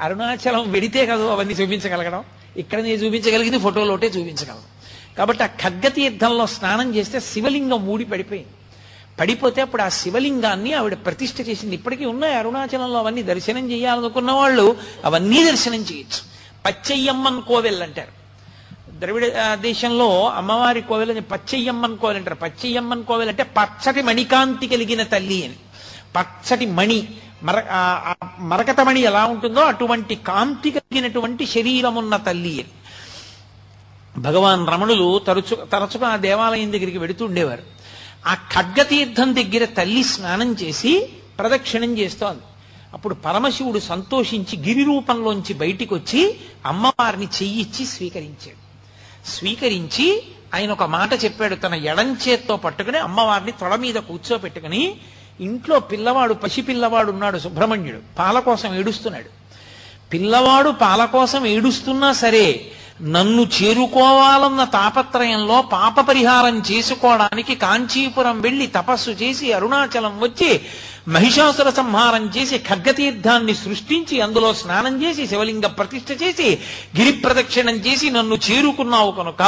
[0.00, 2.24] అరుణాచలం వెడితే కదా అవన్నీ చూపించగలగడం.
[2.56, 4.74] ఇక్కడ నేను చూపించగలిగింది ఫోటోలోటే చూపించగలను.
[5.18, 8.53] కాబట్టి ఆ ఖడ్గతీర్థంలో స్నానం చేస్తే శివలింగం మూడి పడిపోయింది.
[9.20, 11.74] పడిపోతే అప్పుడు ఆ శివలింగాన్ని ఆవిడ ప్రతిష్ఠ చేసింది.
[11.74, 16.20] ఇప్పటికీ ఉన్నాయి అరుణాచలంలో అవన్నీ దర్శనం చేయాలనుకున్న వాళ్ళు అవన్నీ దర్శనం చేయొచ్చు.
[16.66, 18.12] పచ్చయ్యమ్మన్ కోవెల్ అంటారు.
[18.98, 22.34] ద్రవిడ దేశంలో అమ్మవారి కోవెల్ అని పచ్చయ్యమ్మన్ కోవెల్ అంటారు.
[22.34, 25.56] పచ్చయ్యమ్మన్ కోవెల్ అంటే పచ్చటి మణికాంతి కలిగిన తల్లి అని.
[26.16, 27.08] పచ్చటి మణి
[27.42, 32.72] మర మరకతమణి మరకత మణి ఎలా ఉంటుందో అటువంటి కాంతి కలిగినటువంటి శరీరం ఉన్న తల్లి అని.
[34.20, 37.62] భగవాన్ రమణులు తరచు తరచుగా ఆ దేవాలయం దగ్గరికి వెడుతూ ఉండేవారు.
[38.26, 42.40] ఆ ఖడ్గతీర్థం దగ్గర తల్లి స్నానం చేసి ప్రదక్షిణం చేస్తోంది.
[42.94, 46.36] అప్పుడు పరమశివుడు సంతోషించి గిరి రూపంలోంచి బయటికి వచ్చి
[46.66, 48.64] అమ్మవారిని చెయ్యిచ్చి స్వీకరించాడు.
[49.28, 50.22] స్వీకరించి
[50.54, 51.54] ఆయన ఒక మాట చెప్పాడు.
[51.54, 54.94] తన ఎడం చేత్తో పట్టుకుని అమ్మవారిని తొడ మీద కూర్చోపెట్టుకుని
[55.40, 58.00] ఇంట్లో పిల్లవాడు పసిపిల్లవాడు ఉన్నాడు సుబ్రహ్మణ్యుడు.
[58.18, 59.44] పాల కోసం ఏడుస్తున్నాడు.
[60.12, 69.46] పిల్లవాడు పాల కోసం ఏడుస్తున్నా సరే నన్ను చేరుకోవాలన్న తాపత్రయంలో పాప పరిహారం చేసుకోవడానికి కాంచీపురం వెళ్ళి తపస్సు చేసి
[69.52, 70.50] అరుణాచలం వచ్చి
[71.08, 76.48] మహిషాసుర సంహారం చేసి ఖడ్గతీర్థాన్ని సృష్టించి అందులో స్నానం చేసి శివలింగ ప్రతిష్ఠ చేసి
[76.98, 79.42] గిరి ప్రదక్షిణం చేసి నన్ను చేరుకున్నావు కనుక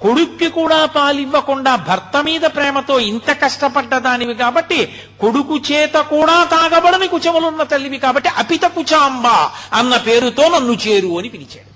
[0.00, 4.80] కొడుక్కి కూడా పాలివ్వకుండా భర్త మీద ప్రేమతో ఇంత కష్టపడ్డదానివి కాబట్టి
[5.20, 9.26] కొడుకు చేత కూడా తాగబడని కుచములున్న తల్లివి కాబట్టి అపిత కుచాంబ
[9.72, 11.73] అన్న పేరుతో నన్ను చేరు అని పిలిచాడు.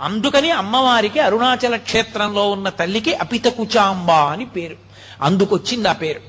[0.00, 4.76] అందుకని అమ్మవారికి అరుణాచల క్షేత్రంలో ఉన్న తల్లికి అపితకుచాంబ అని పేరు.
[5.22, 6.20] అందుకొచ్చింది ఆ పేరు.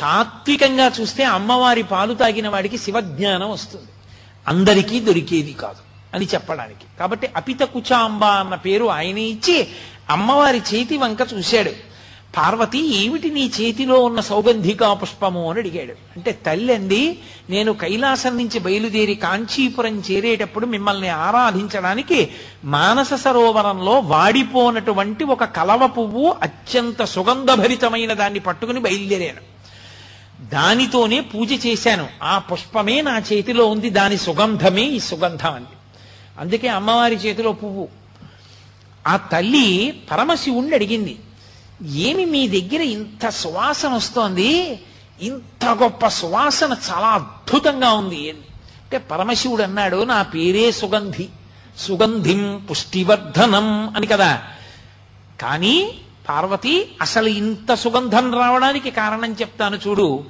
[0.00, 3.86] తాత్వికంగా చూస్తే అమ్మవారి పాలు తాగిన వాడికి శివజ్ఞానం వస్తుంది.
[4.48, 5.78] అందరికీ దొరికేది కాదు
[6.14, 6.98] అని చెప్పడానికి.
[7.00, 9.68] కాబట్టి అపితకుచాంబ అన్న పేరు ఆయన ఇచ్చి
[10.10, 11.91] అమ్మవారి చేతి వంక చూశాడు.
[12.36, 15.92] పార్వతి ఏమిటి నీ చేతిలో ఉన్న సౌగంధికా పుష్పము అని అడిగాడు.
[15.92, 17.18] అంటే తల్లి అంది
[17.50, 22.28] నేను కైలాసం నుంచి బయలుదేరి కాంచీపురం చేరేటప్పుడు మిమ్మల్ని ఆరాధించడానికి
[22.64, 29.52] మానస సరోవరంలో వాడిపోనటువంటి ఒక కలవ పువ్వు అత్యంత సుగంధభరితమైన దాన్ని పట్టుకుని బయలుదేరాను.
[30.48, 32.08] దానితోనే పూజ చేశాను.
[32.22, 35.76] ఆ పుష్పమే నా చేతిలో ఉంది దాని సుగంధమే ఈ సుగంధం అంది
[36.38, 37.88] అందుకే అమ్మవారి చేతిలో పువ్వు.
[39.06, 41.18] ఆ తల్లి పరమశివుణ్ణి అడిగింది
[41.82, 44.82] ఏమి మీ దగ్గర ఇంత సువాసన వస్తోంది?
[45.22, 48.30] ఇంత గొప్ప సువాసన చాలా అద్భుతంగా ఉంది.
[48.30, 48.38] అని
[48.82, 51.28] అంటే పరమశివుడు అన్నాడు నా పేరే సుగంధి.
[51.78, 54.42] సుగంధిం పుష్టివర్ధనం అని కదా.
[55.40, 55.98] కానీ
[56.28, 60.24] పార్వతి అసలు ఇంత సుగంధం రావడానికి కారణం చెప్తాను చూడు.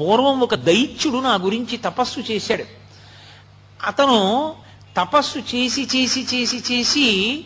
[0.00, 2.64] పూర్వం ఒక దైత్యుడు నా గురించి తపస్సు చేశాడు.
[3.86, 4.52] అతను
[4.96, 7.44] తపస్సు చేసి చేసి చేసి చేసి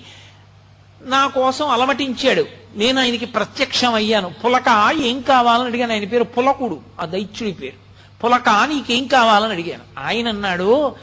[1.06, 2.46] నా కోసం అలమటించాడు.
[2.76, 5.92] నేను ఆయనకి ప్రత్యక్షం అయ్యాను పులక ఏం కావాలని అడిగాను.
[5.92, 6.80] ఆయన పేరు పులకుడు.
[7.00, 7.86] ఆ దైత్యుడి పేరు.
[8.24, 9.82] పులక నీకేం కావాలని అడిగాను.
[9.98, 10.94] ఆయన అన్నాడు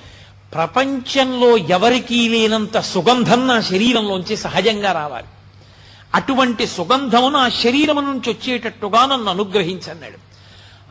[0.54, 5.28] ప్రపంచంలో ఎవరికీ లేనంత సుగంధం నా శరీరంలోంచి సహజంగా రావాలి.
[6.16, 10.18] అటువంటి సుగంధం నా శరీరం నుంచి వచ్చేటట్టుగా నన్ను అనుగ్రహించన్నాడు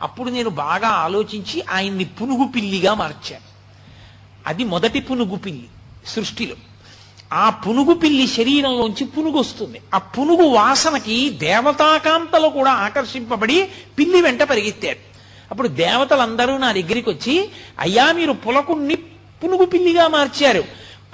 [0.01, 3.53] అప్పుడు నేను బాగా ఆలోచించి ఆయన్ని పునుగు పిల్లిగా మార్చాను.
[4.47, 5.65] అది మొదటి పునుగు పిల్లి
[6.05, 6.55] సృష్టిలో.
[7.33, 13.69] ఆ పునుగు పిల్లి శరీరంలోంచి పునుగు వస్తుంది ఆ పునుగు వాసనకి దేవతాకాంతలు కూడా ఆకర్షింపబడి
[13.99, 15.13] పిల్లి వెంట పరిగెత్తారు
[15.51, 18.95] అప్పుడు దేవతలందరూ నా దగ్గరికి వచ్చి అయ్యా మీరు పులకుణ్ణి
[19.43, 20.63] పునుగు పిల్లిగా మార్చారు.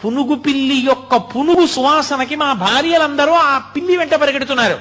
[0.05, 4.79] పునుగు పిల్లి యొక్క పునుగు సువాసనకి మా భార్యలందరూ ఆ పిల్లి వెంట పరిగెడుతున్నారు.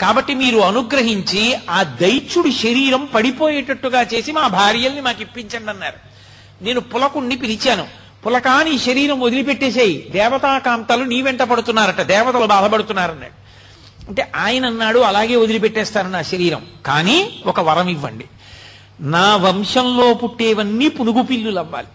[0.00, 5.96] కాబట్టి మీరు అనుగ్రహించి ఆ దైత్యుడి శరీరం పడిపోయేటట్టుగా చేసి మా భార్యల్ని మాకు ఇప్పించండి అన్నారు.
[6.64, 8.07] నేను పులకుణ్ణి పిలిచాను.
[8.26, 10.08] పులకాని శరీరం వదిలిపెట్టేసేయి.
[10.10, 12.00] దేవతాకాంతలు నీ వెంట పడుతున్నారట.
[12.00, 13.48] దేవతలు బాధపడుతున్నారన్నాడు.
[14.08, 16.66] అంటే ఆయన అన్నాడు అలాగే వదిలిపెట్టేస్తాను నా శరీరం.
[16.86, 18.24] కానీ ఒక వరం ఇవ్వండి.
[19.00, 21.86] నా వంశంలో పుట్టేవన్నీ పునుగు పిల్లులు అవ్వాలి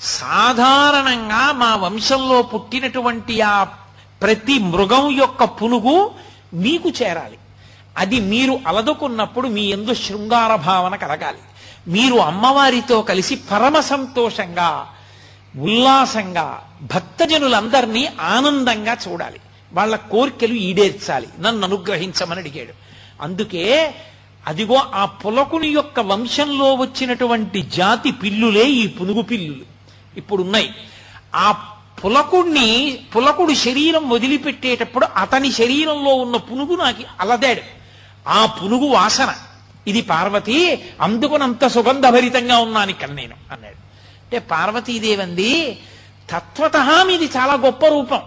[0.00, 3.64] సాధారణంగా మా వంశంలో పుట్టినటువంటి ఆ
[4.22, 6.10] ప్రతి మృగం యొక్క పునుగు
[6.54, 7.38] మీకు చేరాలి.
[7.96, 11.38] అది మీరు అలదుకున్నప్పుడు మీ ఎందు శృంగార భావన కలగాలి.
[11.88, 14.94] మీరు అమ్మవారితో కలిసి పరమ సంతోషంగా
[15.56, 19.40] ఉల్లాసంగా భక్తజనులందరినీ ఆనందంగా చూడాలి.
[19.72, 21.28] వాళ్ళ కోరికలు ఈడేర్చాలి.
[21.40, 22.72] నన్ను అనుగ్రహించమని అడిగాడు.
[23.22, 23.94] అందుకే
[24.46, 29.62] అదిగో ఆ పులకుని యొక్క వంశంలో వచ్చినటువంటి జాతి పిల్లులే ఈ పునుగు పిల్లులు.
[30.16, 30.74] ఇప్పుడున్నాయి.
[31.34, 31.52] ఆ
[32.04, 37.60] పులకుడిని పులకుడు శరీరం వదిలిపెట్టేటప్పుడు అతని శరీరంలో ఉన్న పునుగు నాకు అలదాడు.
[38.28, 39.34] ఆ పునుగు వాసన.
[39.86, 43.89] ఇది పార్వతి అందుకునంత సుగంధభరితంగా ఉన్నాను ఇక్కడ నేను అన్నాడు.
[44.30, 45.78] అంటే పార్వతీదేవంది
[46.30, 46.76] తత్వత
[47.06, 48.20] మీది చాలా గొప్ప రూపం.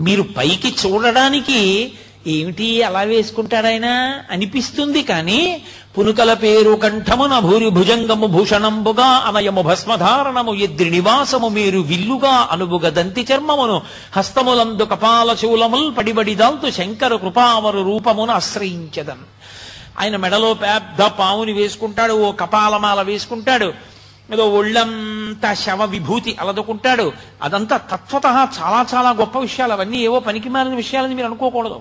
[0.00, 1.92] మీరు పైకి చూడడానికి
[2.26, 3.88] ఏమిటి అలా వేసుకుంటాడాయన?
[4.30, 5.62] అనిపిస్తుంది కానీ
[5.98, 13.82] పునుకల పేరు కంఠమున భూరి భుజంగము భూషణంబుగా అనయము భస్మధారణము ఎద్రి నివాసము మీరు విల్లుగా అనుబుగ దంతి చర్మమును
[14.16, 19.26] హస్తములందు కపాల పడిబడి పడిబడిదాల్తు శంకర కృపావరు రూపమును ఆశ్రయించదన్.
[19.98, 23.95] ఆయన మెడలో పెద్ద పావుని వేసుకుంటాడు ఓ కపాలమాల వేసుకుంటాడు.
[24.32, 27.12] ఏదో ఒళ్ళంతా శవ విభూతి అలదుకుంటాడు.
[27.42, 29.72] అదంతా తత్వత చాలా చాలా గొప్ప విషయాలు.
[29.72, 31.80] అవన్నీ ఏవో పనికి మాలిన విషయాలని మీరు అనుకోకూడదు.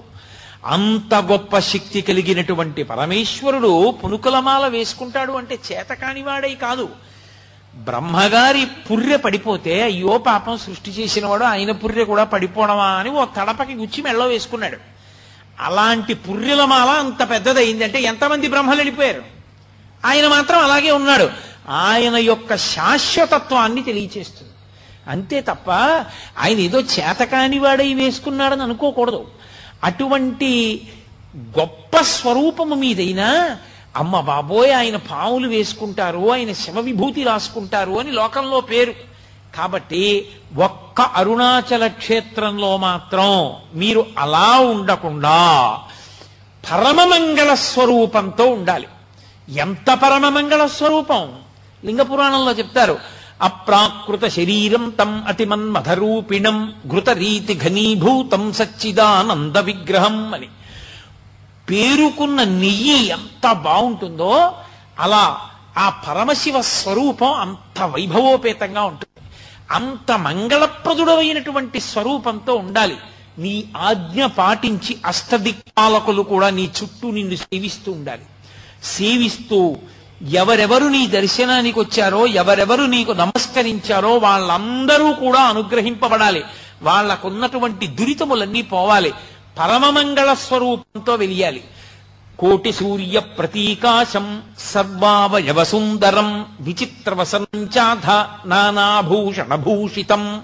[0.65, 6.89] అంత గొప్ప శక్తి కలిగినటువంటి పరమేశ్వరుడు పునుకులమాల వేసుకుంటాడు అంటే చేతకానివాడై కాదు.
[7.75, 14.03] బ్రహ్మగారి పుర్రె పడిపోతే అయ్యో పాపం సృష్టి చేసినవాడు ఆయన పుర్రె కూడా పడిపోవడమా అని ఓ తడపకి గుచ్చి
[14.03, 14.77] మెళ్ళో వేసుకున్నాడు.
[15.59, 19.23] అలాంటి పుర్రెల మాల అంత పెద్దదైందంటే ఎంతమంది బ్రహ్మలు వెళ్ళిపోయారు?
[20.05, 21.54] ఆయన మాత్రం అలాగే ఉన్నాడు.
[21.69, 24.51] ఆయన యొక్క శాశ్వతత్వాన్ని తెలియచేస్తుంది.
[25.07, 25.71] అంతే తప్ప
[26.39, 29.27] ఆయన ఏదో చేతకాని వాడై వేసుకున్నాడని అనుకోకూడదు.
[29.83, 30.81] అటువంటి
[31.37, 33.57] గొప్ప స్వరూపము మీదైనా
[33.95, 38.93] అమ్మ బాబోయ్ ఆయన పాములు వేసుకుంటారు ఆయన శివ విభూతి రాసుకుంటారు అని లోకంలో పేరు.
[39.55, 45.79] కాబట్టి ఒక్క అరుణాచల క్షేత్రంలో మాత్రం మీరు అలా ఉండకుండా
[46.71, 48.87] పరమమంగళ స్వరూపంతో ఉండాలి.
[49.49, 51.33] ఎంత పరమమంగళ స్వరూపం?
[51.85, 52.99] లింగ పురాణంలో చెప్తారు.
[53.41, 60.47] అప్రాకృత శరీరం తం ఘృత ఘృతరీతి ఘనీభూతం సచ్చిదానంద విగ్రహం అని.
[61.69, 64.51] పేరుకున్న నెయ్యి ఎంత బాగుంటుందో
[64.99, 65.41] అలా
[65.77, 69.29] ఆ పరమశివ స్వరూపం అంత వైభవోపేతంగా ఉంటుంది.
[69.71, 72.97] అంత మంగళప్రదుడమైనటువంటి స్వరూపంతో ఉండాలి.
[73.37, 78.21] నీ ఆజ్ఞ పాటించి అష్టదిక్పాలకులు కూడా నీ చుట్టూ నిన్ను సేవిస్తూ ఉండాలి.
[78.83, 79.75] సేవిస్తూ
[80.21, 86.43] ఎవరెవరు నీ దర్శనానికి వచ్చారో ఎవరెవరు నీకు నమస్కరించారో వాళ్ళందరూ కూడా అనుగ్రహింపబడాలి.
[86.81, 89.13] వాళ్ళకున్నటువంటి దురితములన్నీ పోవాలి.
[89.59, 91.63] పరమమంగళ స్వరూపంతో వెలియాలి.
[92.39, 98.05] కోటి సూర్య ప్రతీకాశం సర్వావయవ సుందరం విచిత్ర వసంచాధ
[98.47, 100.41] నానాభూషణ భూషితం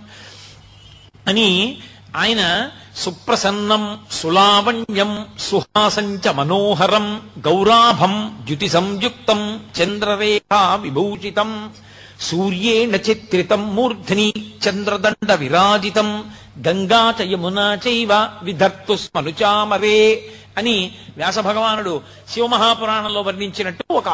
[1.28, 1.78] అని
[2.16, 11.72] ఆయన సుప్రసన్నం సులావణ్యం సుహాసంచ మనోహరం గౌరాభం ద్యుతి సంయుక్తం చంద్రరేఖా విభూషితం
[12.20, 14.34] సూర్యేణ చిత్రితం మూర్ధని
[14.66, 16.34] చంద్రదండ విరాజితం
[16.68, 22.02] గంగా చ యమునా చైవ విధర్తు స్మలుచామరే అని వ్యాస భగవానుడు
[22.34, 24.10] శివమహాపురాణంలో వర్ణించినట్టు ఒక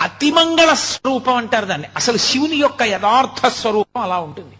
[0.00, 1.88] అతిమంగళ స్వరూపం అంటారు దాన్ని.
[1.96, 4.56] అసలు శివుని యొక్క యథార్థ స్వరూపం అలా ఉంటుంది.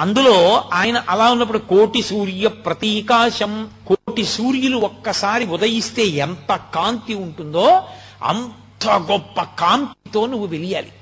[0.00, 7.82] అందులో ఆయన అలా ఉన్నప్పుడు కోటి సూర్య ప్రతీకాశం కోటి సూర్యులు ఒక్కసారి ఉదయిస్తే ఎంత కాంతి ఉంటుందో
[8.24, 10.92] అంత గొప్ప కాంతితో నువ్వు వెలియాలి.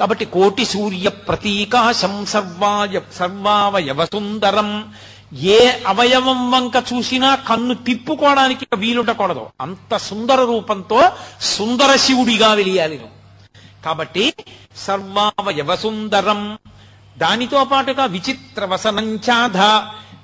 [0.00, 4.94] కాబట్టి కోటి సూర్య ప్రతీకాశం సర్వాయ సర్వావయవ సుందరం
[5.38, 9.46] ఏ అవయవం వంక చూసినా కన్ను తిప్పుకోవడానికి వీలుండకూడదు.
[9.60, 11.00] అంత సుందర రూపంతో
[11.40, 13.18] సుందర శివుడిగా వెలియాలి నువ్వు.
[13.84, 14.34] కాబట్టి
[14.76, 16.58] సర్వావయవ సుందరం
[17.18, 19.82] దానితో పాటుగా విచిత్ర వసనంచాధ.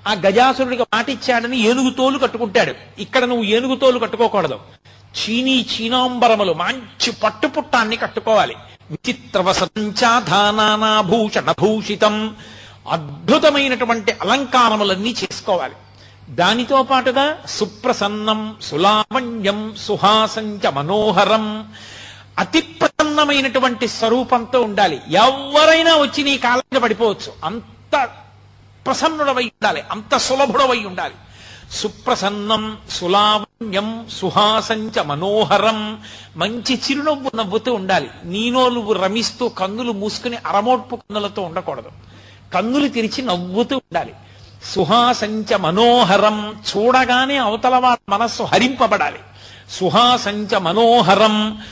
[0.09, 2.75] ఆ గజాసురుడికి మాటిచ్చాడని ఏనుగు తోలు కట్టుకుంటాడు.
[2.99, 4.59] ఇక్కడ నువ్వు ఏనుగు తోలు కట్టుకోకూడదు.
[5.17, 8.57] చీనీ చీనాంబరములు మంచి పట్టుపుట్టాన్ని కట్టుకోవాలి.
[8.91, 12.37] విచిత్ర వసంచాధానాభూషణ భూషితం
[12.91, 15.75] అద్భుతమైనటువంటి అలంకారములన్నీ చేసుకోవాలి.
[16.31, 21.73] దానితో పాటుగా సుప్రసన్నం సులావణ్యం సుహాసంచ మనోహరం
[22.39, 22.61] అతి
[23.05, 25.01] ప్రసన్నమైనటువంటి స్వరూపంతో ఉండాలి.
[25.11, 27.33] ఎవరైనా వచ్చి నీ కాలంగా పడిపోవచ్చు.
[27.45, 28.09] అంత
[28.87, 29.83] ప్రసన్నుడవై ఉండాలి.
[29.91, 31.15] అంత సులభుడవై ఉండాలి.
[31.73, 36.01] సుప్రసన్నం సులావణ్యం సుహాసంచ మనోహరం
[36.37, 38.11] మంచి చిరునవ్వు నవ్వుతూ ఉండాలి.
[38.25, 41.91] నీనో నువ్వు రమిస్తూ కన్నులు మూసుకుని అరమోట్పు కన్నులతో ఉండకూడదు.
[42.55, 44.15] కన్నులు తెరిచి నవ్వుతూ ఉండాలి.
[44.75, 49.19] సుహాసంచ మనోహరం చూడగానే అవతల వారి మనస్సు హరింపబడాలి.
[49.71, 51.63] సుహాసంచ మనోహరం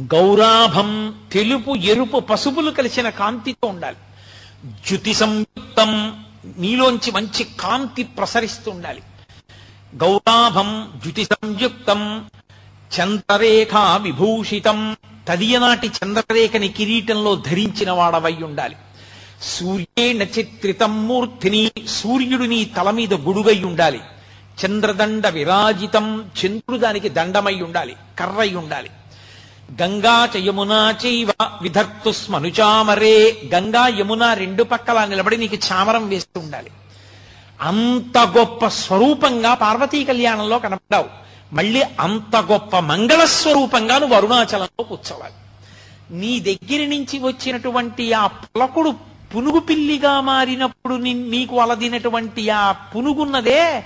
[0.00, 3.96] గౌరాభం తెలుపు ఎరుపు పసుపులు కలిసిన కాంతితో ఉండాలి.
[4.86, 6.24] జ్యుతి సంయుక్తం
[6.58, 9.02] నీలోంచి మంచి కాంతి ప్రసరిస్తూ ఉండాలి.
[9.96, 12.24] గౌరాభం జ్యుతి సంయుక్తం
[13.00, 14.96] చంద్రరేఖ విభూషితం
[15.28, 18.76] తదియనాటి చంద్రరేఖని కిరీటంలో ధరించిన వాడవై ఉండాలి.
[19.42, 24.00] సూర్యేణ చిత్రితం మూర్తిని సూర్యుడు నీ తల మీద గుడుగై ఉండాలి.
[24.66, 27.96] చంద్రదండ విరాజితం చంద్రుడు దానికి దండమై ఉండాలి.
[28.18, 28.90] కర్రై ఉండాలి.
[29.78, 31.30] గంగా చ యమునా చైవ
[31.62, 33.16] విధర్తు స్మనుచామరే.
[33.54, 36.70] గంగా యమున రెండు పక్కల నిలబడి నీకు చామరం వేస్తూ ఉండాలి.
[37.60, 41.08] అంత గొప్ప స్వరూపంగా పార్వతీ కళ్యాణంలో కనపడావు
[41.52, 45.38] మళ్ళీ అంత గొప్ప మంగళ స్వరూపంగా నువ్వు అరుణాచలంలో కూర్చోవాలి.
[46.20, 48.90] నీ దగ్గర నుంచి వచ్చినటువంటి ఆ పులకుడు
[49.34, 50.94] పునుగు పిల్లిగా మారినప్పుడు
[51.34, 53.84] నీకు అలదినటువంటి ఆ పునుగున్నదే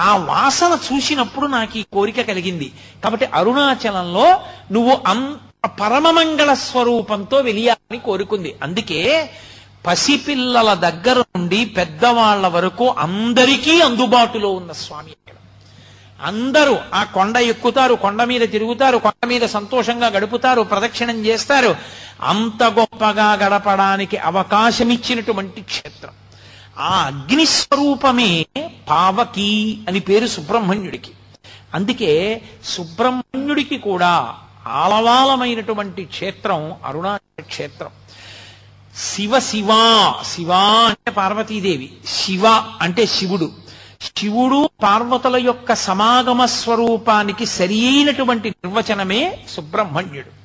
[0.00, 2.72] ఆ వాసన చూసినప్పుడు నాకు ఈ కోరిక కలిగింది.
[3.04, 4.40] కాబట్టి అరుణాచలంలో
[4.72, 8.56] నువ్వు అంత పరమమంగళ స్వరూపంతో వెలియాలని కోరుకుంది.
[8.62, 9.30] అందుకే
[9.86, 15.36] పసిపిల్లల దగ్గర నుండి పెద్దవాళ్ళ వరకు అందరికీ అందుబాటులో ఉన్న స్వామి అక్కడ.
[16.26, 21.76] అందరూ ఆ కొండ ఎక్కుతారు కొండ మీద తిరుగుతారు కొండ మీద సంతోషంగా గడుపుతారు ప్రదక్షిణం చేస్తారు.
[22.22, 26.10] అంత గొప్పగా గడపడానికి అవకాశం ఇచ్చినటువంటి క్షేత్రం.
[26.80, 28.46] ఆ అగ్ని స్వరూపమే
[28.90, 31.10] పావకి అని పేరు సుబ్రహ్మణ్యుడికి.
[31.74, 34.34] అందుకే సుబ్రహ్మణ్యుడికి కూడా
[34.66, 37.88] ఆలవాలమైనటువంటి క్షేత్రం అరుణాచల క్షేత్రం.
[38.96, 39.68] శివ శివ
[40.24, 40.52] శివ
[40.88, 42.46] అంటే పార్వతీదేవి శివ
[42.80, 43.52] అంటే శివుడు.
[44.16, 50.39] శివుడు పార్వతుల యొక్క సమాగమ స్వరూపానికి సరి అయినటువంటి నిర్వచనమే సుబ్రహ్మణ్యుడు.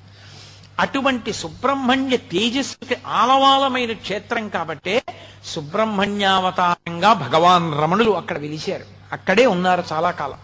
[0.80, 5.04] అటువంటి సుబ్రహ్మణ్య తేజస్సుకి ఆలవాలమైన క్షేత్రం కాబట్టే
[5.46, 8.86] సుబ్రహ్మణ్యావతారంగా భగవాన్ రమణులు అక్కడ వెలిశారు.
[9.12, 10.38] అక్కడే ఉన్నారు చాలా కాలం.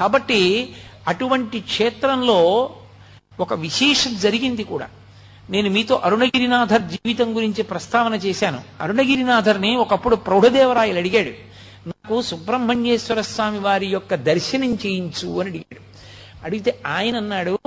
[0.00, 0.72] కాబట్టి
[1.08, 2.70] అటువంటి క్షేత్రంలో
[3.40, 4.88] ఒక విశేషం జరిగింది కూడా.
[5.50, 8.60] నేను మీతో అరుణగిరినాథర్ జీవితం గురించి ప్రస్తావన చేశాను.
[8.80, 11.50] అరుణగిరినాథర్ని ఒకప్పుడు ప్రౌఢదేవరాయలు అడిగాడు.
[11.86, 15.80] నాకు సుబ్రహ్మణ్యేశ్వర స్వామి వారి యొక్క దర్శనం చేయించు అని అడిగాడు.
[16.44, 17.58] అడిగితే ఆయన అన్నాడు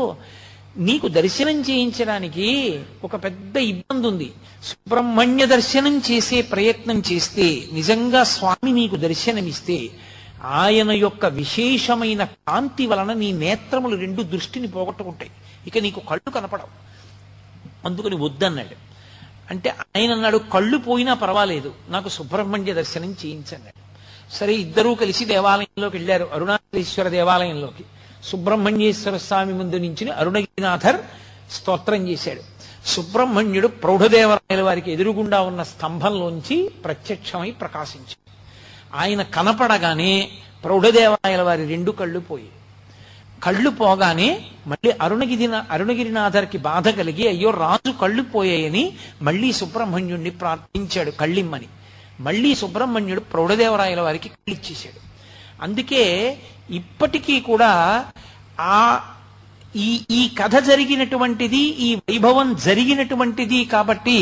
[0.78, 4.34] నీకు దర్శనం చేయించడానికి ఒక పెద్ద ఇబ్బంది ఉంది
[4.64, 9.90] సుబ్రహ్మణ్య దర్శనం చేసే ప్రయత్నం చేస్తే నిజంగా స్వామి నీకు దర్శనమిస్తే
[10.44, 15.32] ఆయన యొక్క విశేషమైన కాంతి వలన నీ నేత్రములు రెండు దృష్టిని పోగొట్టుకుంటాయి.
[15.68, 16.68] ఇక నీకు కళ్ళు కనపడవు.
[17.86, 18.76] అందుకని వద్దన్నాడు.
[19.52, 21.74] అంటే ఆయన అన్నాడు కళ్ళు పోయినా పర్వాలేదు.
[21.90, 23.84] నాకు సుబ్రహ్మణ్య దర్శనం చేయించన్నాడు
[24.34, 27.84] సరే ఇద్దరూ కలిసి దేవాలయంలోకి వెళ్ళారు అరుణాచలేశ్వర దేవాలయంలోకి.
[28.24, 30.95] సుబ్రహ్మణ్యేశ్వర స్వామి ముందు నుంచి అరుణగిరినాథర్
[31.52, 32.41] స్తోత్రం చేశాడు.
[32.88, 38.32] సుబ్రహ్మణ్యుడు ప్రౌఢదేవరాయల వారికి ఎదురుగుండా ఉన్న స్తంభంలోంచి ప్రత్యక్షమై ప్రకాశించాడు.
[38.95, 40.30] ఆయన కనపడగానే
[40.64, 42.50] ప్రౌఢదేవరాయల వారి రెండు కళ్ళు పోయి
[43.44, 51.66] కళ్ళు పోగానే మళ్ళీ అరుణగిరిన అరుణగిరినాథర్కి బాధ కలిగి అయ్యో రాజు కళ్ళు పోయాయని మళ్ళీ సుబ్రహ్మణ్యుణ్ణి ప్రార్థించాడు కళ్ళిమ్మని.
[52.20, 55.12] మళ్ళీ సుబ్రహ్మణ్యుడు ప్రౌఢదేవరాయల వారికి కళ్ళిచ్చేశాడు.
[55.64, 56.03] అందుకే
[56.69, 57.72] ఇప్పటికీ కూడా
[58.60, 58.80] ఆ
[59.76, 64.18] ఈ ఈ కథ జరిగినటువంటిది ఈ వైభవం జరిగినటువంటిది కాబట్టి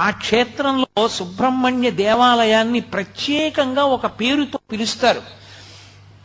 [0.00, 5.22] ఆ క్షేత్రంలో సుబ్రహ్మణ్య దేవాలయాన్ని ప్రత్యేకంగా ఒక పేరుతో పిలుస్తారు.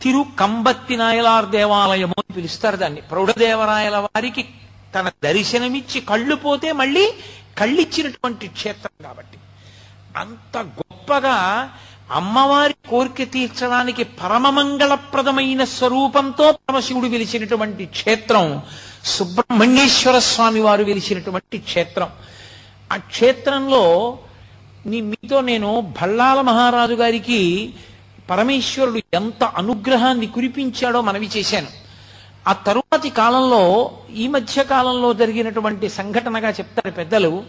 [0.02, 3.00] తిరు కంబత్తి నాయలార్ దేవాలయము అని పిలుస్తారు దాన్ని.
[3.00, 4.42] ప్రౌఢదేవరాయల వారికి
[4.94, 7.04] తన దర్శనమిచ్చి కళ్ళు పోతే మళ్ళీ
[7.58, 9.38] కళ్ళిచ్చినటువంటి క్షేత్రం కాబట్టి.
[10.16, 11.36] అంత గొప్పగా
[12.10, 18.62] అమ్మవారి కోరిక తీర్చడానికి పరమమంగళప్రదమైన స్వరూపంతో పరమశివుడు వెలిసినటువంటి క్షేత్రం
[19.04, 22.08] సుబ్రహ్మణ్యేశ్వర స్వామి వారు వెలిసినటువంటి క్షేత్రం.
[22.92, 24.18] ఆ క్షేత్రంలో
[24.86, 27.74] నీ మీతో నేను భళ్ళాల మహారాజు గారికి
[28.30, 31.66] పరమేశ్వరుడు ఎంత అనుగ్రహాన్ని కురిపించాడో మనవి చేశాను.
[32.48, 37.42] ఆ తరువాతి కాలంలో ఈ మధ్య కాలంలో జరిగినటువంటి సంఘటనగా చెప్తారు పెద్దలు.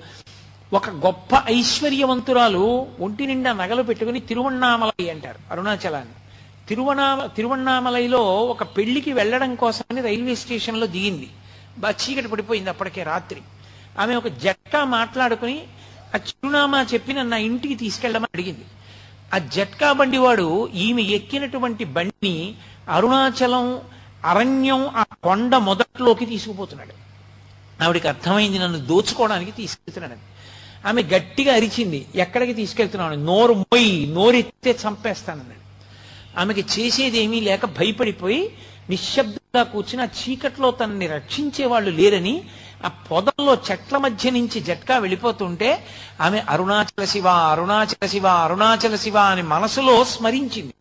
[0.74, 6.14] ఒక గొప్ప ఐశ్వర్యవంతురాలు ఒంటి నిండా నగలు పెట్టుకుని తిరువన్నామలై అంటారు అరుణాచలాన్ని.
[6.68, 8.22] తిరువనామ తిరువణామలైలో
[8.54, 11.30] ఒక పెళ్ళికి వెళ్ళడం కోసమని రైల్వే స్టేషన్లో దిగింది.
[11.78, 13.42] బా చీకటి పడిపోయింది అప్పటికే రాత్రి.
[14.00, 15.58] ఆమె ఒక జట్కా మాట్లాడుకుని
[16.16, 18.66] ఆ చిరునామా చెప్పి నన్ను ఇంటికి తీసుకెళ్ళమని అడిగింది.
[19.34, 22.56] ఆ జట్కా బండివాడు ఈమె ఎక్కినటువంటి బండిని
[22.90, 23.82] అరుణాచలం
[24.26, 26.94] అరణ్యం ఆ కొండ మొదట్లోకి తీసుకుపోతున్నాడు.
[27.84, 30.32] ఆవిడికి అర్థమైంది నన్ను దోచుకోవడానికి తీసుకెళ్తున్నాడు
[30.86, 35.60] ఆమె గట్టిగా అరిచింది ఎక్కడికి తీసుకెళ్తున్నాను నోరు మొయ్యి నోరెత్తే చంపేస్తానన్నాడు
[36.40, 38.52] ఆమెకి చేసేది ఏమీ లేక భయపడిపోయి
[38.90, 42.44] నిశ్శబ్దంగా కూర్చుని ఆ చీకట్లో తనని రక్షించే వాళ్ళు లేరని
[42.86, 45.86] ఆ పొదల్లో చెట్ల మధ్య నుంచి జట్కా వెళ్ళిపోతుంటే
[46.22, 50.74] ఆమె అరుణాచల శివ అరుణాచల శివ అరుణాచల శివ అని మనసులో స్మరించింది.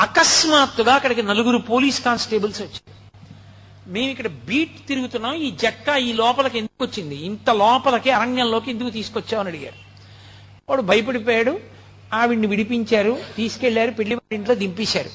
[0.00, 3.03] అకస్మాత్తుగా అక్కడికి నలుగురు పోలీస్ కానిస్టేబుల్స్ వచ్చారు.
[3.86, 7.16] మేము ఇక్కడ బీట్ తిరుగుతున్నాం ఈ జట్కా ఈ లోపలికి ఎందుకు వచ్చింది?
[7.16, 9.74] ఇంత లోపలికి అరణ్యంలోకి ఎందుకు తీసుకొచ్చామని అడిగారు.
[10.68, 11.60] వాడు భయపడిపోయాడు
[12.12, 15.10] ఆవిడ్ని విడిపించారు తీసుకెళ్ళారు పెళ్ళి ఇంట్లో దింపేశారు.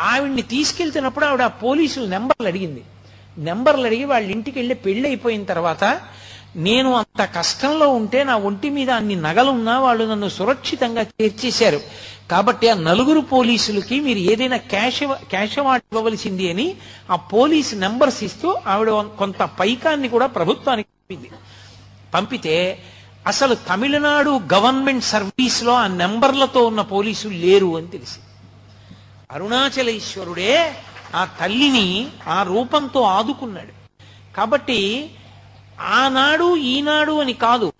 [0.00, 2.82] ఆవిడ్ని తీసుకెళ్తున్నప్పుడు ఆవిడ ఆ పోలీసులు నెంబర్లు అడిగింది.
[3.38, 6.00] నెంబర్లు అడిగి వాళ్ళ ఇంటికి వెళ్ళి పెళ్ళి అయిపోయిన తర్వాత
[6.56, 11.80] నేను అంత కష్టంలో ఉంటే నా ఒంటి మీద అన్ని నగలున్నా వాళ్ళు నన్ను సురక్షితంగా చేర్చేశారు
[12.30, 16.74] కాబట్టి ఆ నలుగురు పోలీసులకి మీరు ఏదైనా క్యాష్ క్యాష్ అవార్డు ఇవ్వవలసింది అని
[17.10, 21.30] ఆ పోలీస్ నెంబర్స్ ఇస్తూ ఆవిడ కొంత పైకాన్ని కూడా ప్రభుత్వానికి పంపింది.
[22.14, 22.82] పంపితే
[23.26, 28.20] అసలు తమిళనాడు గవర్నమెంట్ సర్వీస్లో ఆ నెంబర్లతో ఉన్న పోలీసులు లేరు అని తెలిసి
[29.30, 30.74] అరుణాచలేశ్వరుడే
[31.14, 33.72] ఆ తల్లిని ఆ రూపంతో ఆదుకున్నాడు.
[34.36, 35.10] కాబట్టి
[35.80, 37.72] ఆనాడు ఈనాడు అని కాదు.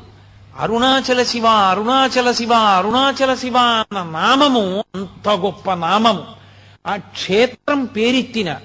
[0.58, 6.24] అరుణాచల శివ అరుణాచల శివ అరుణాచల శివ అన్న నామము అంత గొప్ప నామము.
[6.86, 8.56] ఆ క్షేత్రం పేరెత్తిన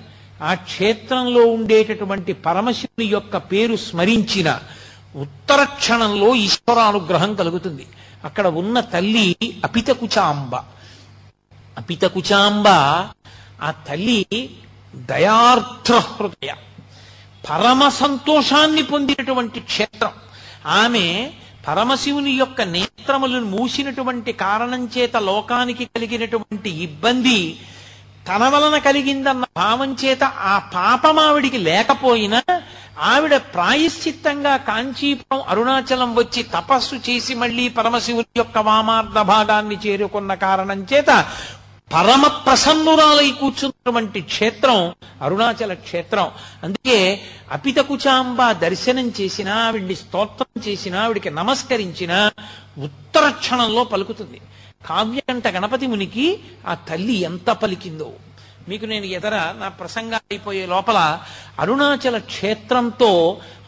[0.43, 4.59] ఆ క్షేత్రంలో ఉండేటటువంటి పరమశివుని యొక్క పేరు స్మరించిన
[5.15, 7.87] ఉత్తర క్షణంలో ఈశ్వరానుగ్రహం కలుగుతుంది.
[8.23, 10.55] అక్కడ ఉన్న తల్లి అపితకుచాంబ.
[11.77, 12.67] అపితకుచాంబ
[13.61, 14.25] ఆ తల్లి
[14.95, 16.53] దయార్థ హృదయ
[17.49, 20.13] పరమ సంతోషాన్ని పొందినటువంటి క్షేత్రం.
[20.65, 21.31] ఆమె
[21.67, 27.39] పరమశివుని యొక్క నేత్రములను మూసినటువంటి కారణం చేత లోకానికి కలిగినటువంటి ఇబ్బంది
[28.27, 32.41] తన వలన కలిగిందన్న భావం చేత ఆ పాపం ఆవిడికి లేకపోయినా
[33.01, 41.11] ఆవిడ ప్రాయశ్చిత్తంగా కాంచీపురం అరుణాచలం వచ్చి తపస్సు చేసి మళ్ళీ పరమశివుని యొక్క వామార్ధ భాగాన్ని చేరుకున్న కారణం చేత
[41.93, 44.77] పరమ ప్రసన్నురాలై కూర్చున్నటువంటి క్షేత్రం
[45.21, 46.27] అరుణాచల క్షేత్రం.
[46.63, 46.97] అందుకే
[47.51, 52.31] అపితకుచాంబ దర్శనం చేసినా ఆవిడ్ని స్తోత్రం చేసినా ఆవిడికి నమస్కరించినా
[52.77, 54.39] ఉత్తర క్షణంలో పలుకుతుంది.
[54.89, 56.25] కావ్యంట గణపతి మునికి
[56.67, 58.09] ఆ తల్లి ఎంత పలికిందో.
[58.69, 60.99] మీకు నేను ఎదర నా ప్రసంగం అయిపోయే లోపల
[61.59, 63.11] అరుణాచల క్షేత్రంతో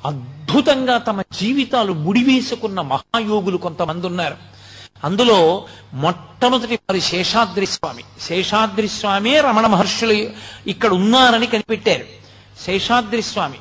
[0.05, 4.54] అద్భుతంగా తమ జీవితాలు ముడివేసుకున్న మహాయోగులు కొంతమంది ఉన్నారు
[5.03, 8.03] అందులో మొట్టమొదటి వారి శేషాద్రి స్వామి.
[8.21, 10.29] శేషాద్రి స్వామి రమణ మహర్షులు
[10.67, 12.05] ఇక్కడ ఉన్నారని కనిపెట్టారు.
[12.61, 13.57] శేషాద్రి స్వామి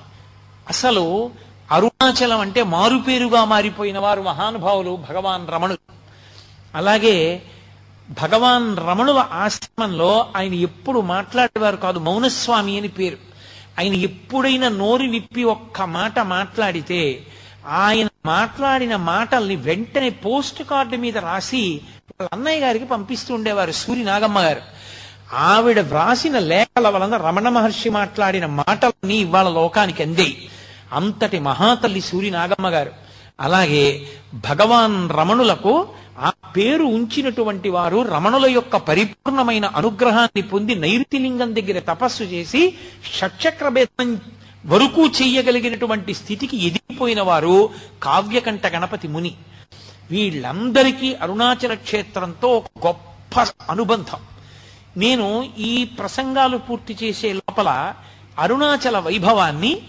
[0.69, 1.31] అసలు
[1.71, 5.93] అరుణాచలం అంటే మారుపేరుగా మారిపోయిన వారు మహానుభావులు భగవాన్ రమణులు.
[6.75, 7.43] అలాగే
[8.23, 13.17] భగవాన్ రమణుల ఆశ్రమంలో ఆయన ఎప్పుడు మాట్లాడేవారు కాదు మౌనస్వామి అని పేరు.
[13.79, 17.27] ఆయన ఎప్పుడైనా నోరు నిప్పి ఒక్క మాట మాట్లాడితే
[17.67, 21.81] ఆయన మాట్లాడిన మాటల్ని వెంటనే పోస్ట్ కార్డు మీద రాసి
[22.11, 24.61] వాళ్ళ అన్నయ్య గారికి పంపిస్తూ ఉండేవారు సూరి నాగమ్మ గారు.
[25.35, 30.49] ఆవిడ వ్రాసిన లేఖల వలన రమణ మహర్షి మాట్లాడిన మాటలన్నీ ఇవాళ లోకానికి అందేయి
[30.93, 32.93] అంతటి మహాతల్లి సూరి నాగమ్మ గారు.
[33.41, 35.89] అలాగే భగవాన్ రమణులకు
[36.19, 42.75] ఆ పేరు ఉంచినటువంటి వారు రమణుల యొక్క పరిపూర్ణమైన అనుగ్రహాన్ని పొంది నైరుతిలింగం దగ్గర తపస్సు చేసి
[43.19, 44.21] షట్చక్ర భేదం
[44.67, 47.71] వరకు చెయ్యగలిగినటువంటి స్థితికి ఎదిగిపోయిన వారు
[48.03, 49.33] కావ్యకంఠ గణపతి ముని.
[50.11, 54.21] వీళ్ళందరికీ అరుణాచల క్షేత్రంతో ఒక గొప్ప అనుబంధం.
[54.97, 57.95] నేను ఈ ప్రసంగాలు పూర్తి చేసే లోపల
[58.39, 59.83] అరుణాచల వైభవాన్ని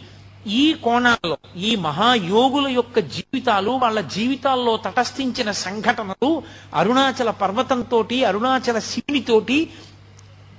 [0.48, 6.44] ఈ కోణాల్లో ఈ మహాయోగుల యొక్క జీవితాలు వాళ్ళ జీవితాల్లో తటస్థించిన సంఘటనలు
[6.74, 9.70] అరుణాచల పర్వతంతో అరుణాచల శివునితోటి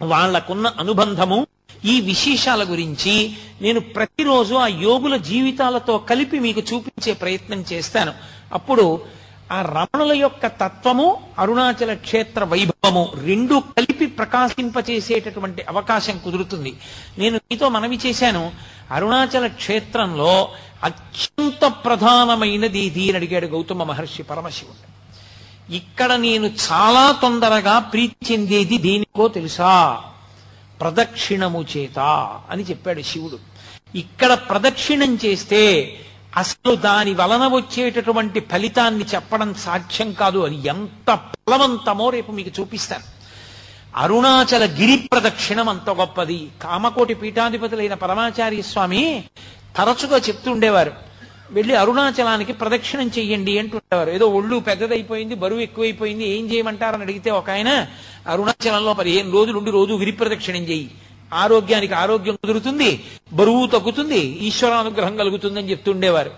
[0.02, 1.46] వాళ్ళకున్న అనుబంధము
[1.84, 8.12] ఈ విశేషాల గురించి నేను ప్రతిరోజు ఆ యోగుల జీవితాలతో కలిపి మీకు చూపించే ప్రయత్నం చేస్తాను.
[8.52, 9.16] అప్పుడు
[9.52, 16.72] ఆ రమణుల యొక్క తత్వము అరుణాచల క్షేత్ర వైభవము రెండు కలిపి ప్రకాశింపచేసేటటువంటి అవకాశం కుదురుతుంది.
[17.18, 18.52] నేను మీతో మనవి చేశాను
[18.90, 20.48] అరుణాచల క్షేత్రంలో
[20.84, 24.96] అత్యంత ప్రధానమైనది ఇది అని అడిగాడు గౌతమ మహర్షి పరమశివుడు.
[25.74, 30.02] ఇక్కడ నేను చాలా తొందరగా ప్రీతి చెందేది దేనికో తెలుసా?
[30.80, 31.98] ప్రదక్షిణము చేత
[32.50, 33.38] అని చెప్పాడు శివుడు.
[33.94, 35.94] ఇక్కడ ప్రదక్షిణం చేస్తే
[36.36, 40.38] అసలు దాని వలన వచ్చేటటువంటి ఫలితాన్ని చెప్పడం సాధ్యం కాదు.
[40.38, 43.04] అది ఎంత ఫలవంతమో రేపు మీకు చూపిస్తాను.
[43.96, 46.48] అరుణాచల గిరి ప్రదక్షిణం అంత గొప్పది.
[46.62, 49.24] కామకోటి పీఠాధిపతులైన పరమాచార్య స్వామి
[49.76, 51.05] తరచుగా చెప్తుండేవారు
[51.50, 54.10] వెళ్ళి అరుణాచలానికి ప్రదక్షిణం చెయ్యండి అంటుండేవారు.
[54.10, 57.86] ఏదో ఒళ్ళు పెద్దదైపోయింది బరువు ఎక్కువైపోయింది ఏం చేయమంటారని అడిగితే ఒక ఆయన
[58.26, 60.90] అరుణాచలంలో పదిహేను రోజులు ఉండి రోజు గిరి ప్రదక్షిణం చెయ్యి.
[61.34, 66.30] ఆరోగ్యానికి ఆరోగ్యం కుదురుతుంది బరువు తగ్గుతుంది ఈశ్వరానుగ్రహం కలుగుతుందని చెప్తుండేవారు.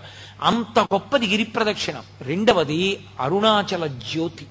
[0.43, 2.03] అంత గొప్పది గిరి ప్రదక్షిణం.
[2.21, 4.45] రెండవది అరుణాచల జ్యోతి.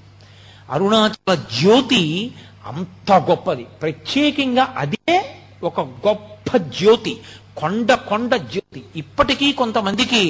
[0.70, 2.32] అరుణాచల జ్యోతి
[2.66, 3.64] అంత గొప్పది.
[3.64, 7.18] ప్రత్యేకంగా అదే ఒక గొప్ప జ్యోతి.
[7.59, 8.85] కొండ కొండ జ్యోతి.
[8.97, 10.22] ఇప్పటికీ కొంతమందికి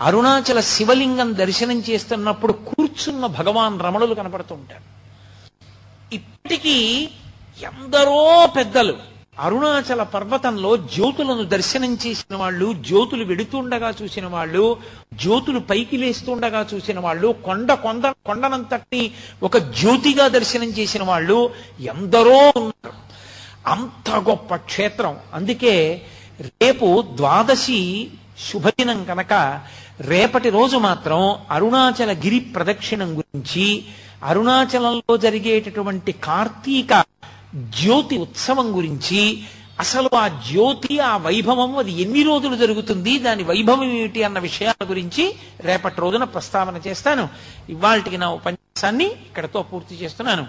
[0.00, 4.84] అరుణాచల శివలింగం దర్శనం చేస్తున్నప్పుడు కూర్చున్న భగవాన్ రమణులు కనపడుతుంటారు
[6.14, 7.08] ఇప్పటికీ
[7.62, 8.94] ఎందరో పెద్దలు
[9.38, 14.64] అరుణాచల పర్వతంలో జ్యోతులను దర్శనం చేసిన వాళ్ళు జ్యోతులు వెడుతుండగా చూసిన వాళ్ళు
[15.14, 19.02] జ్యోతులు పైకి లేస్తుండగా చూసిన వాళ్ళు కొండ కొండ కొండనంతటి
[19.42, 21.38] ఒక జ్యోతిగా దర్శనం చేసిన వాళ్ళు
[21.80, 22.94] ఎందరో ఉన్నారు.
[23.66, 25.16] అంత గొప్ప క్షేత్రం.
[25.34, 25.74] అందుకే
[26.40, 29.62] రేపు ద్వాదశి శుభదినం కనుక
[30.00, 33.84] రేపటి రోజు మాత్రం అరుణాచల గిరి ప్రదక్షిణం గురించి
[34.22, 37.04] అరుణాచలంలో జరిగేటటువంటి కార్తీక
[37.56, 39.44] జ్యోతి ఉత్సవం గురించి
[39.80, 45.34] అసలు ఆ జ్యోతి ఆ వైభవం అది ఎన్ని రోజులు జరుగుతుంది దాని వైభవం ఏమిటి అన్న విషయాల గురించి
[45.60, 47.28] రేపటి రోజున ప్రస్తావన చేస్తాను.
[47.68, 50.46] ఇవాళకి నా ఉపన్యాసాన్ని ఇక్కడతో పూర్తి చేస్తున్నాను.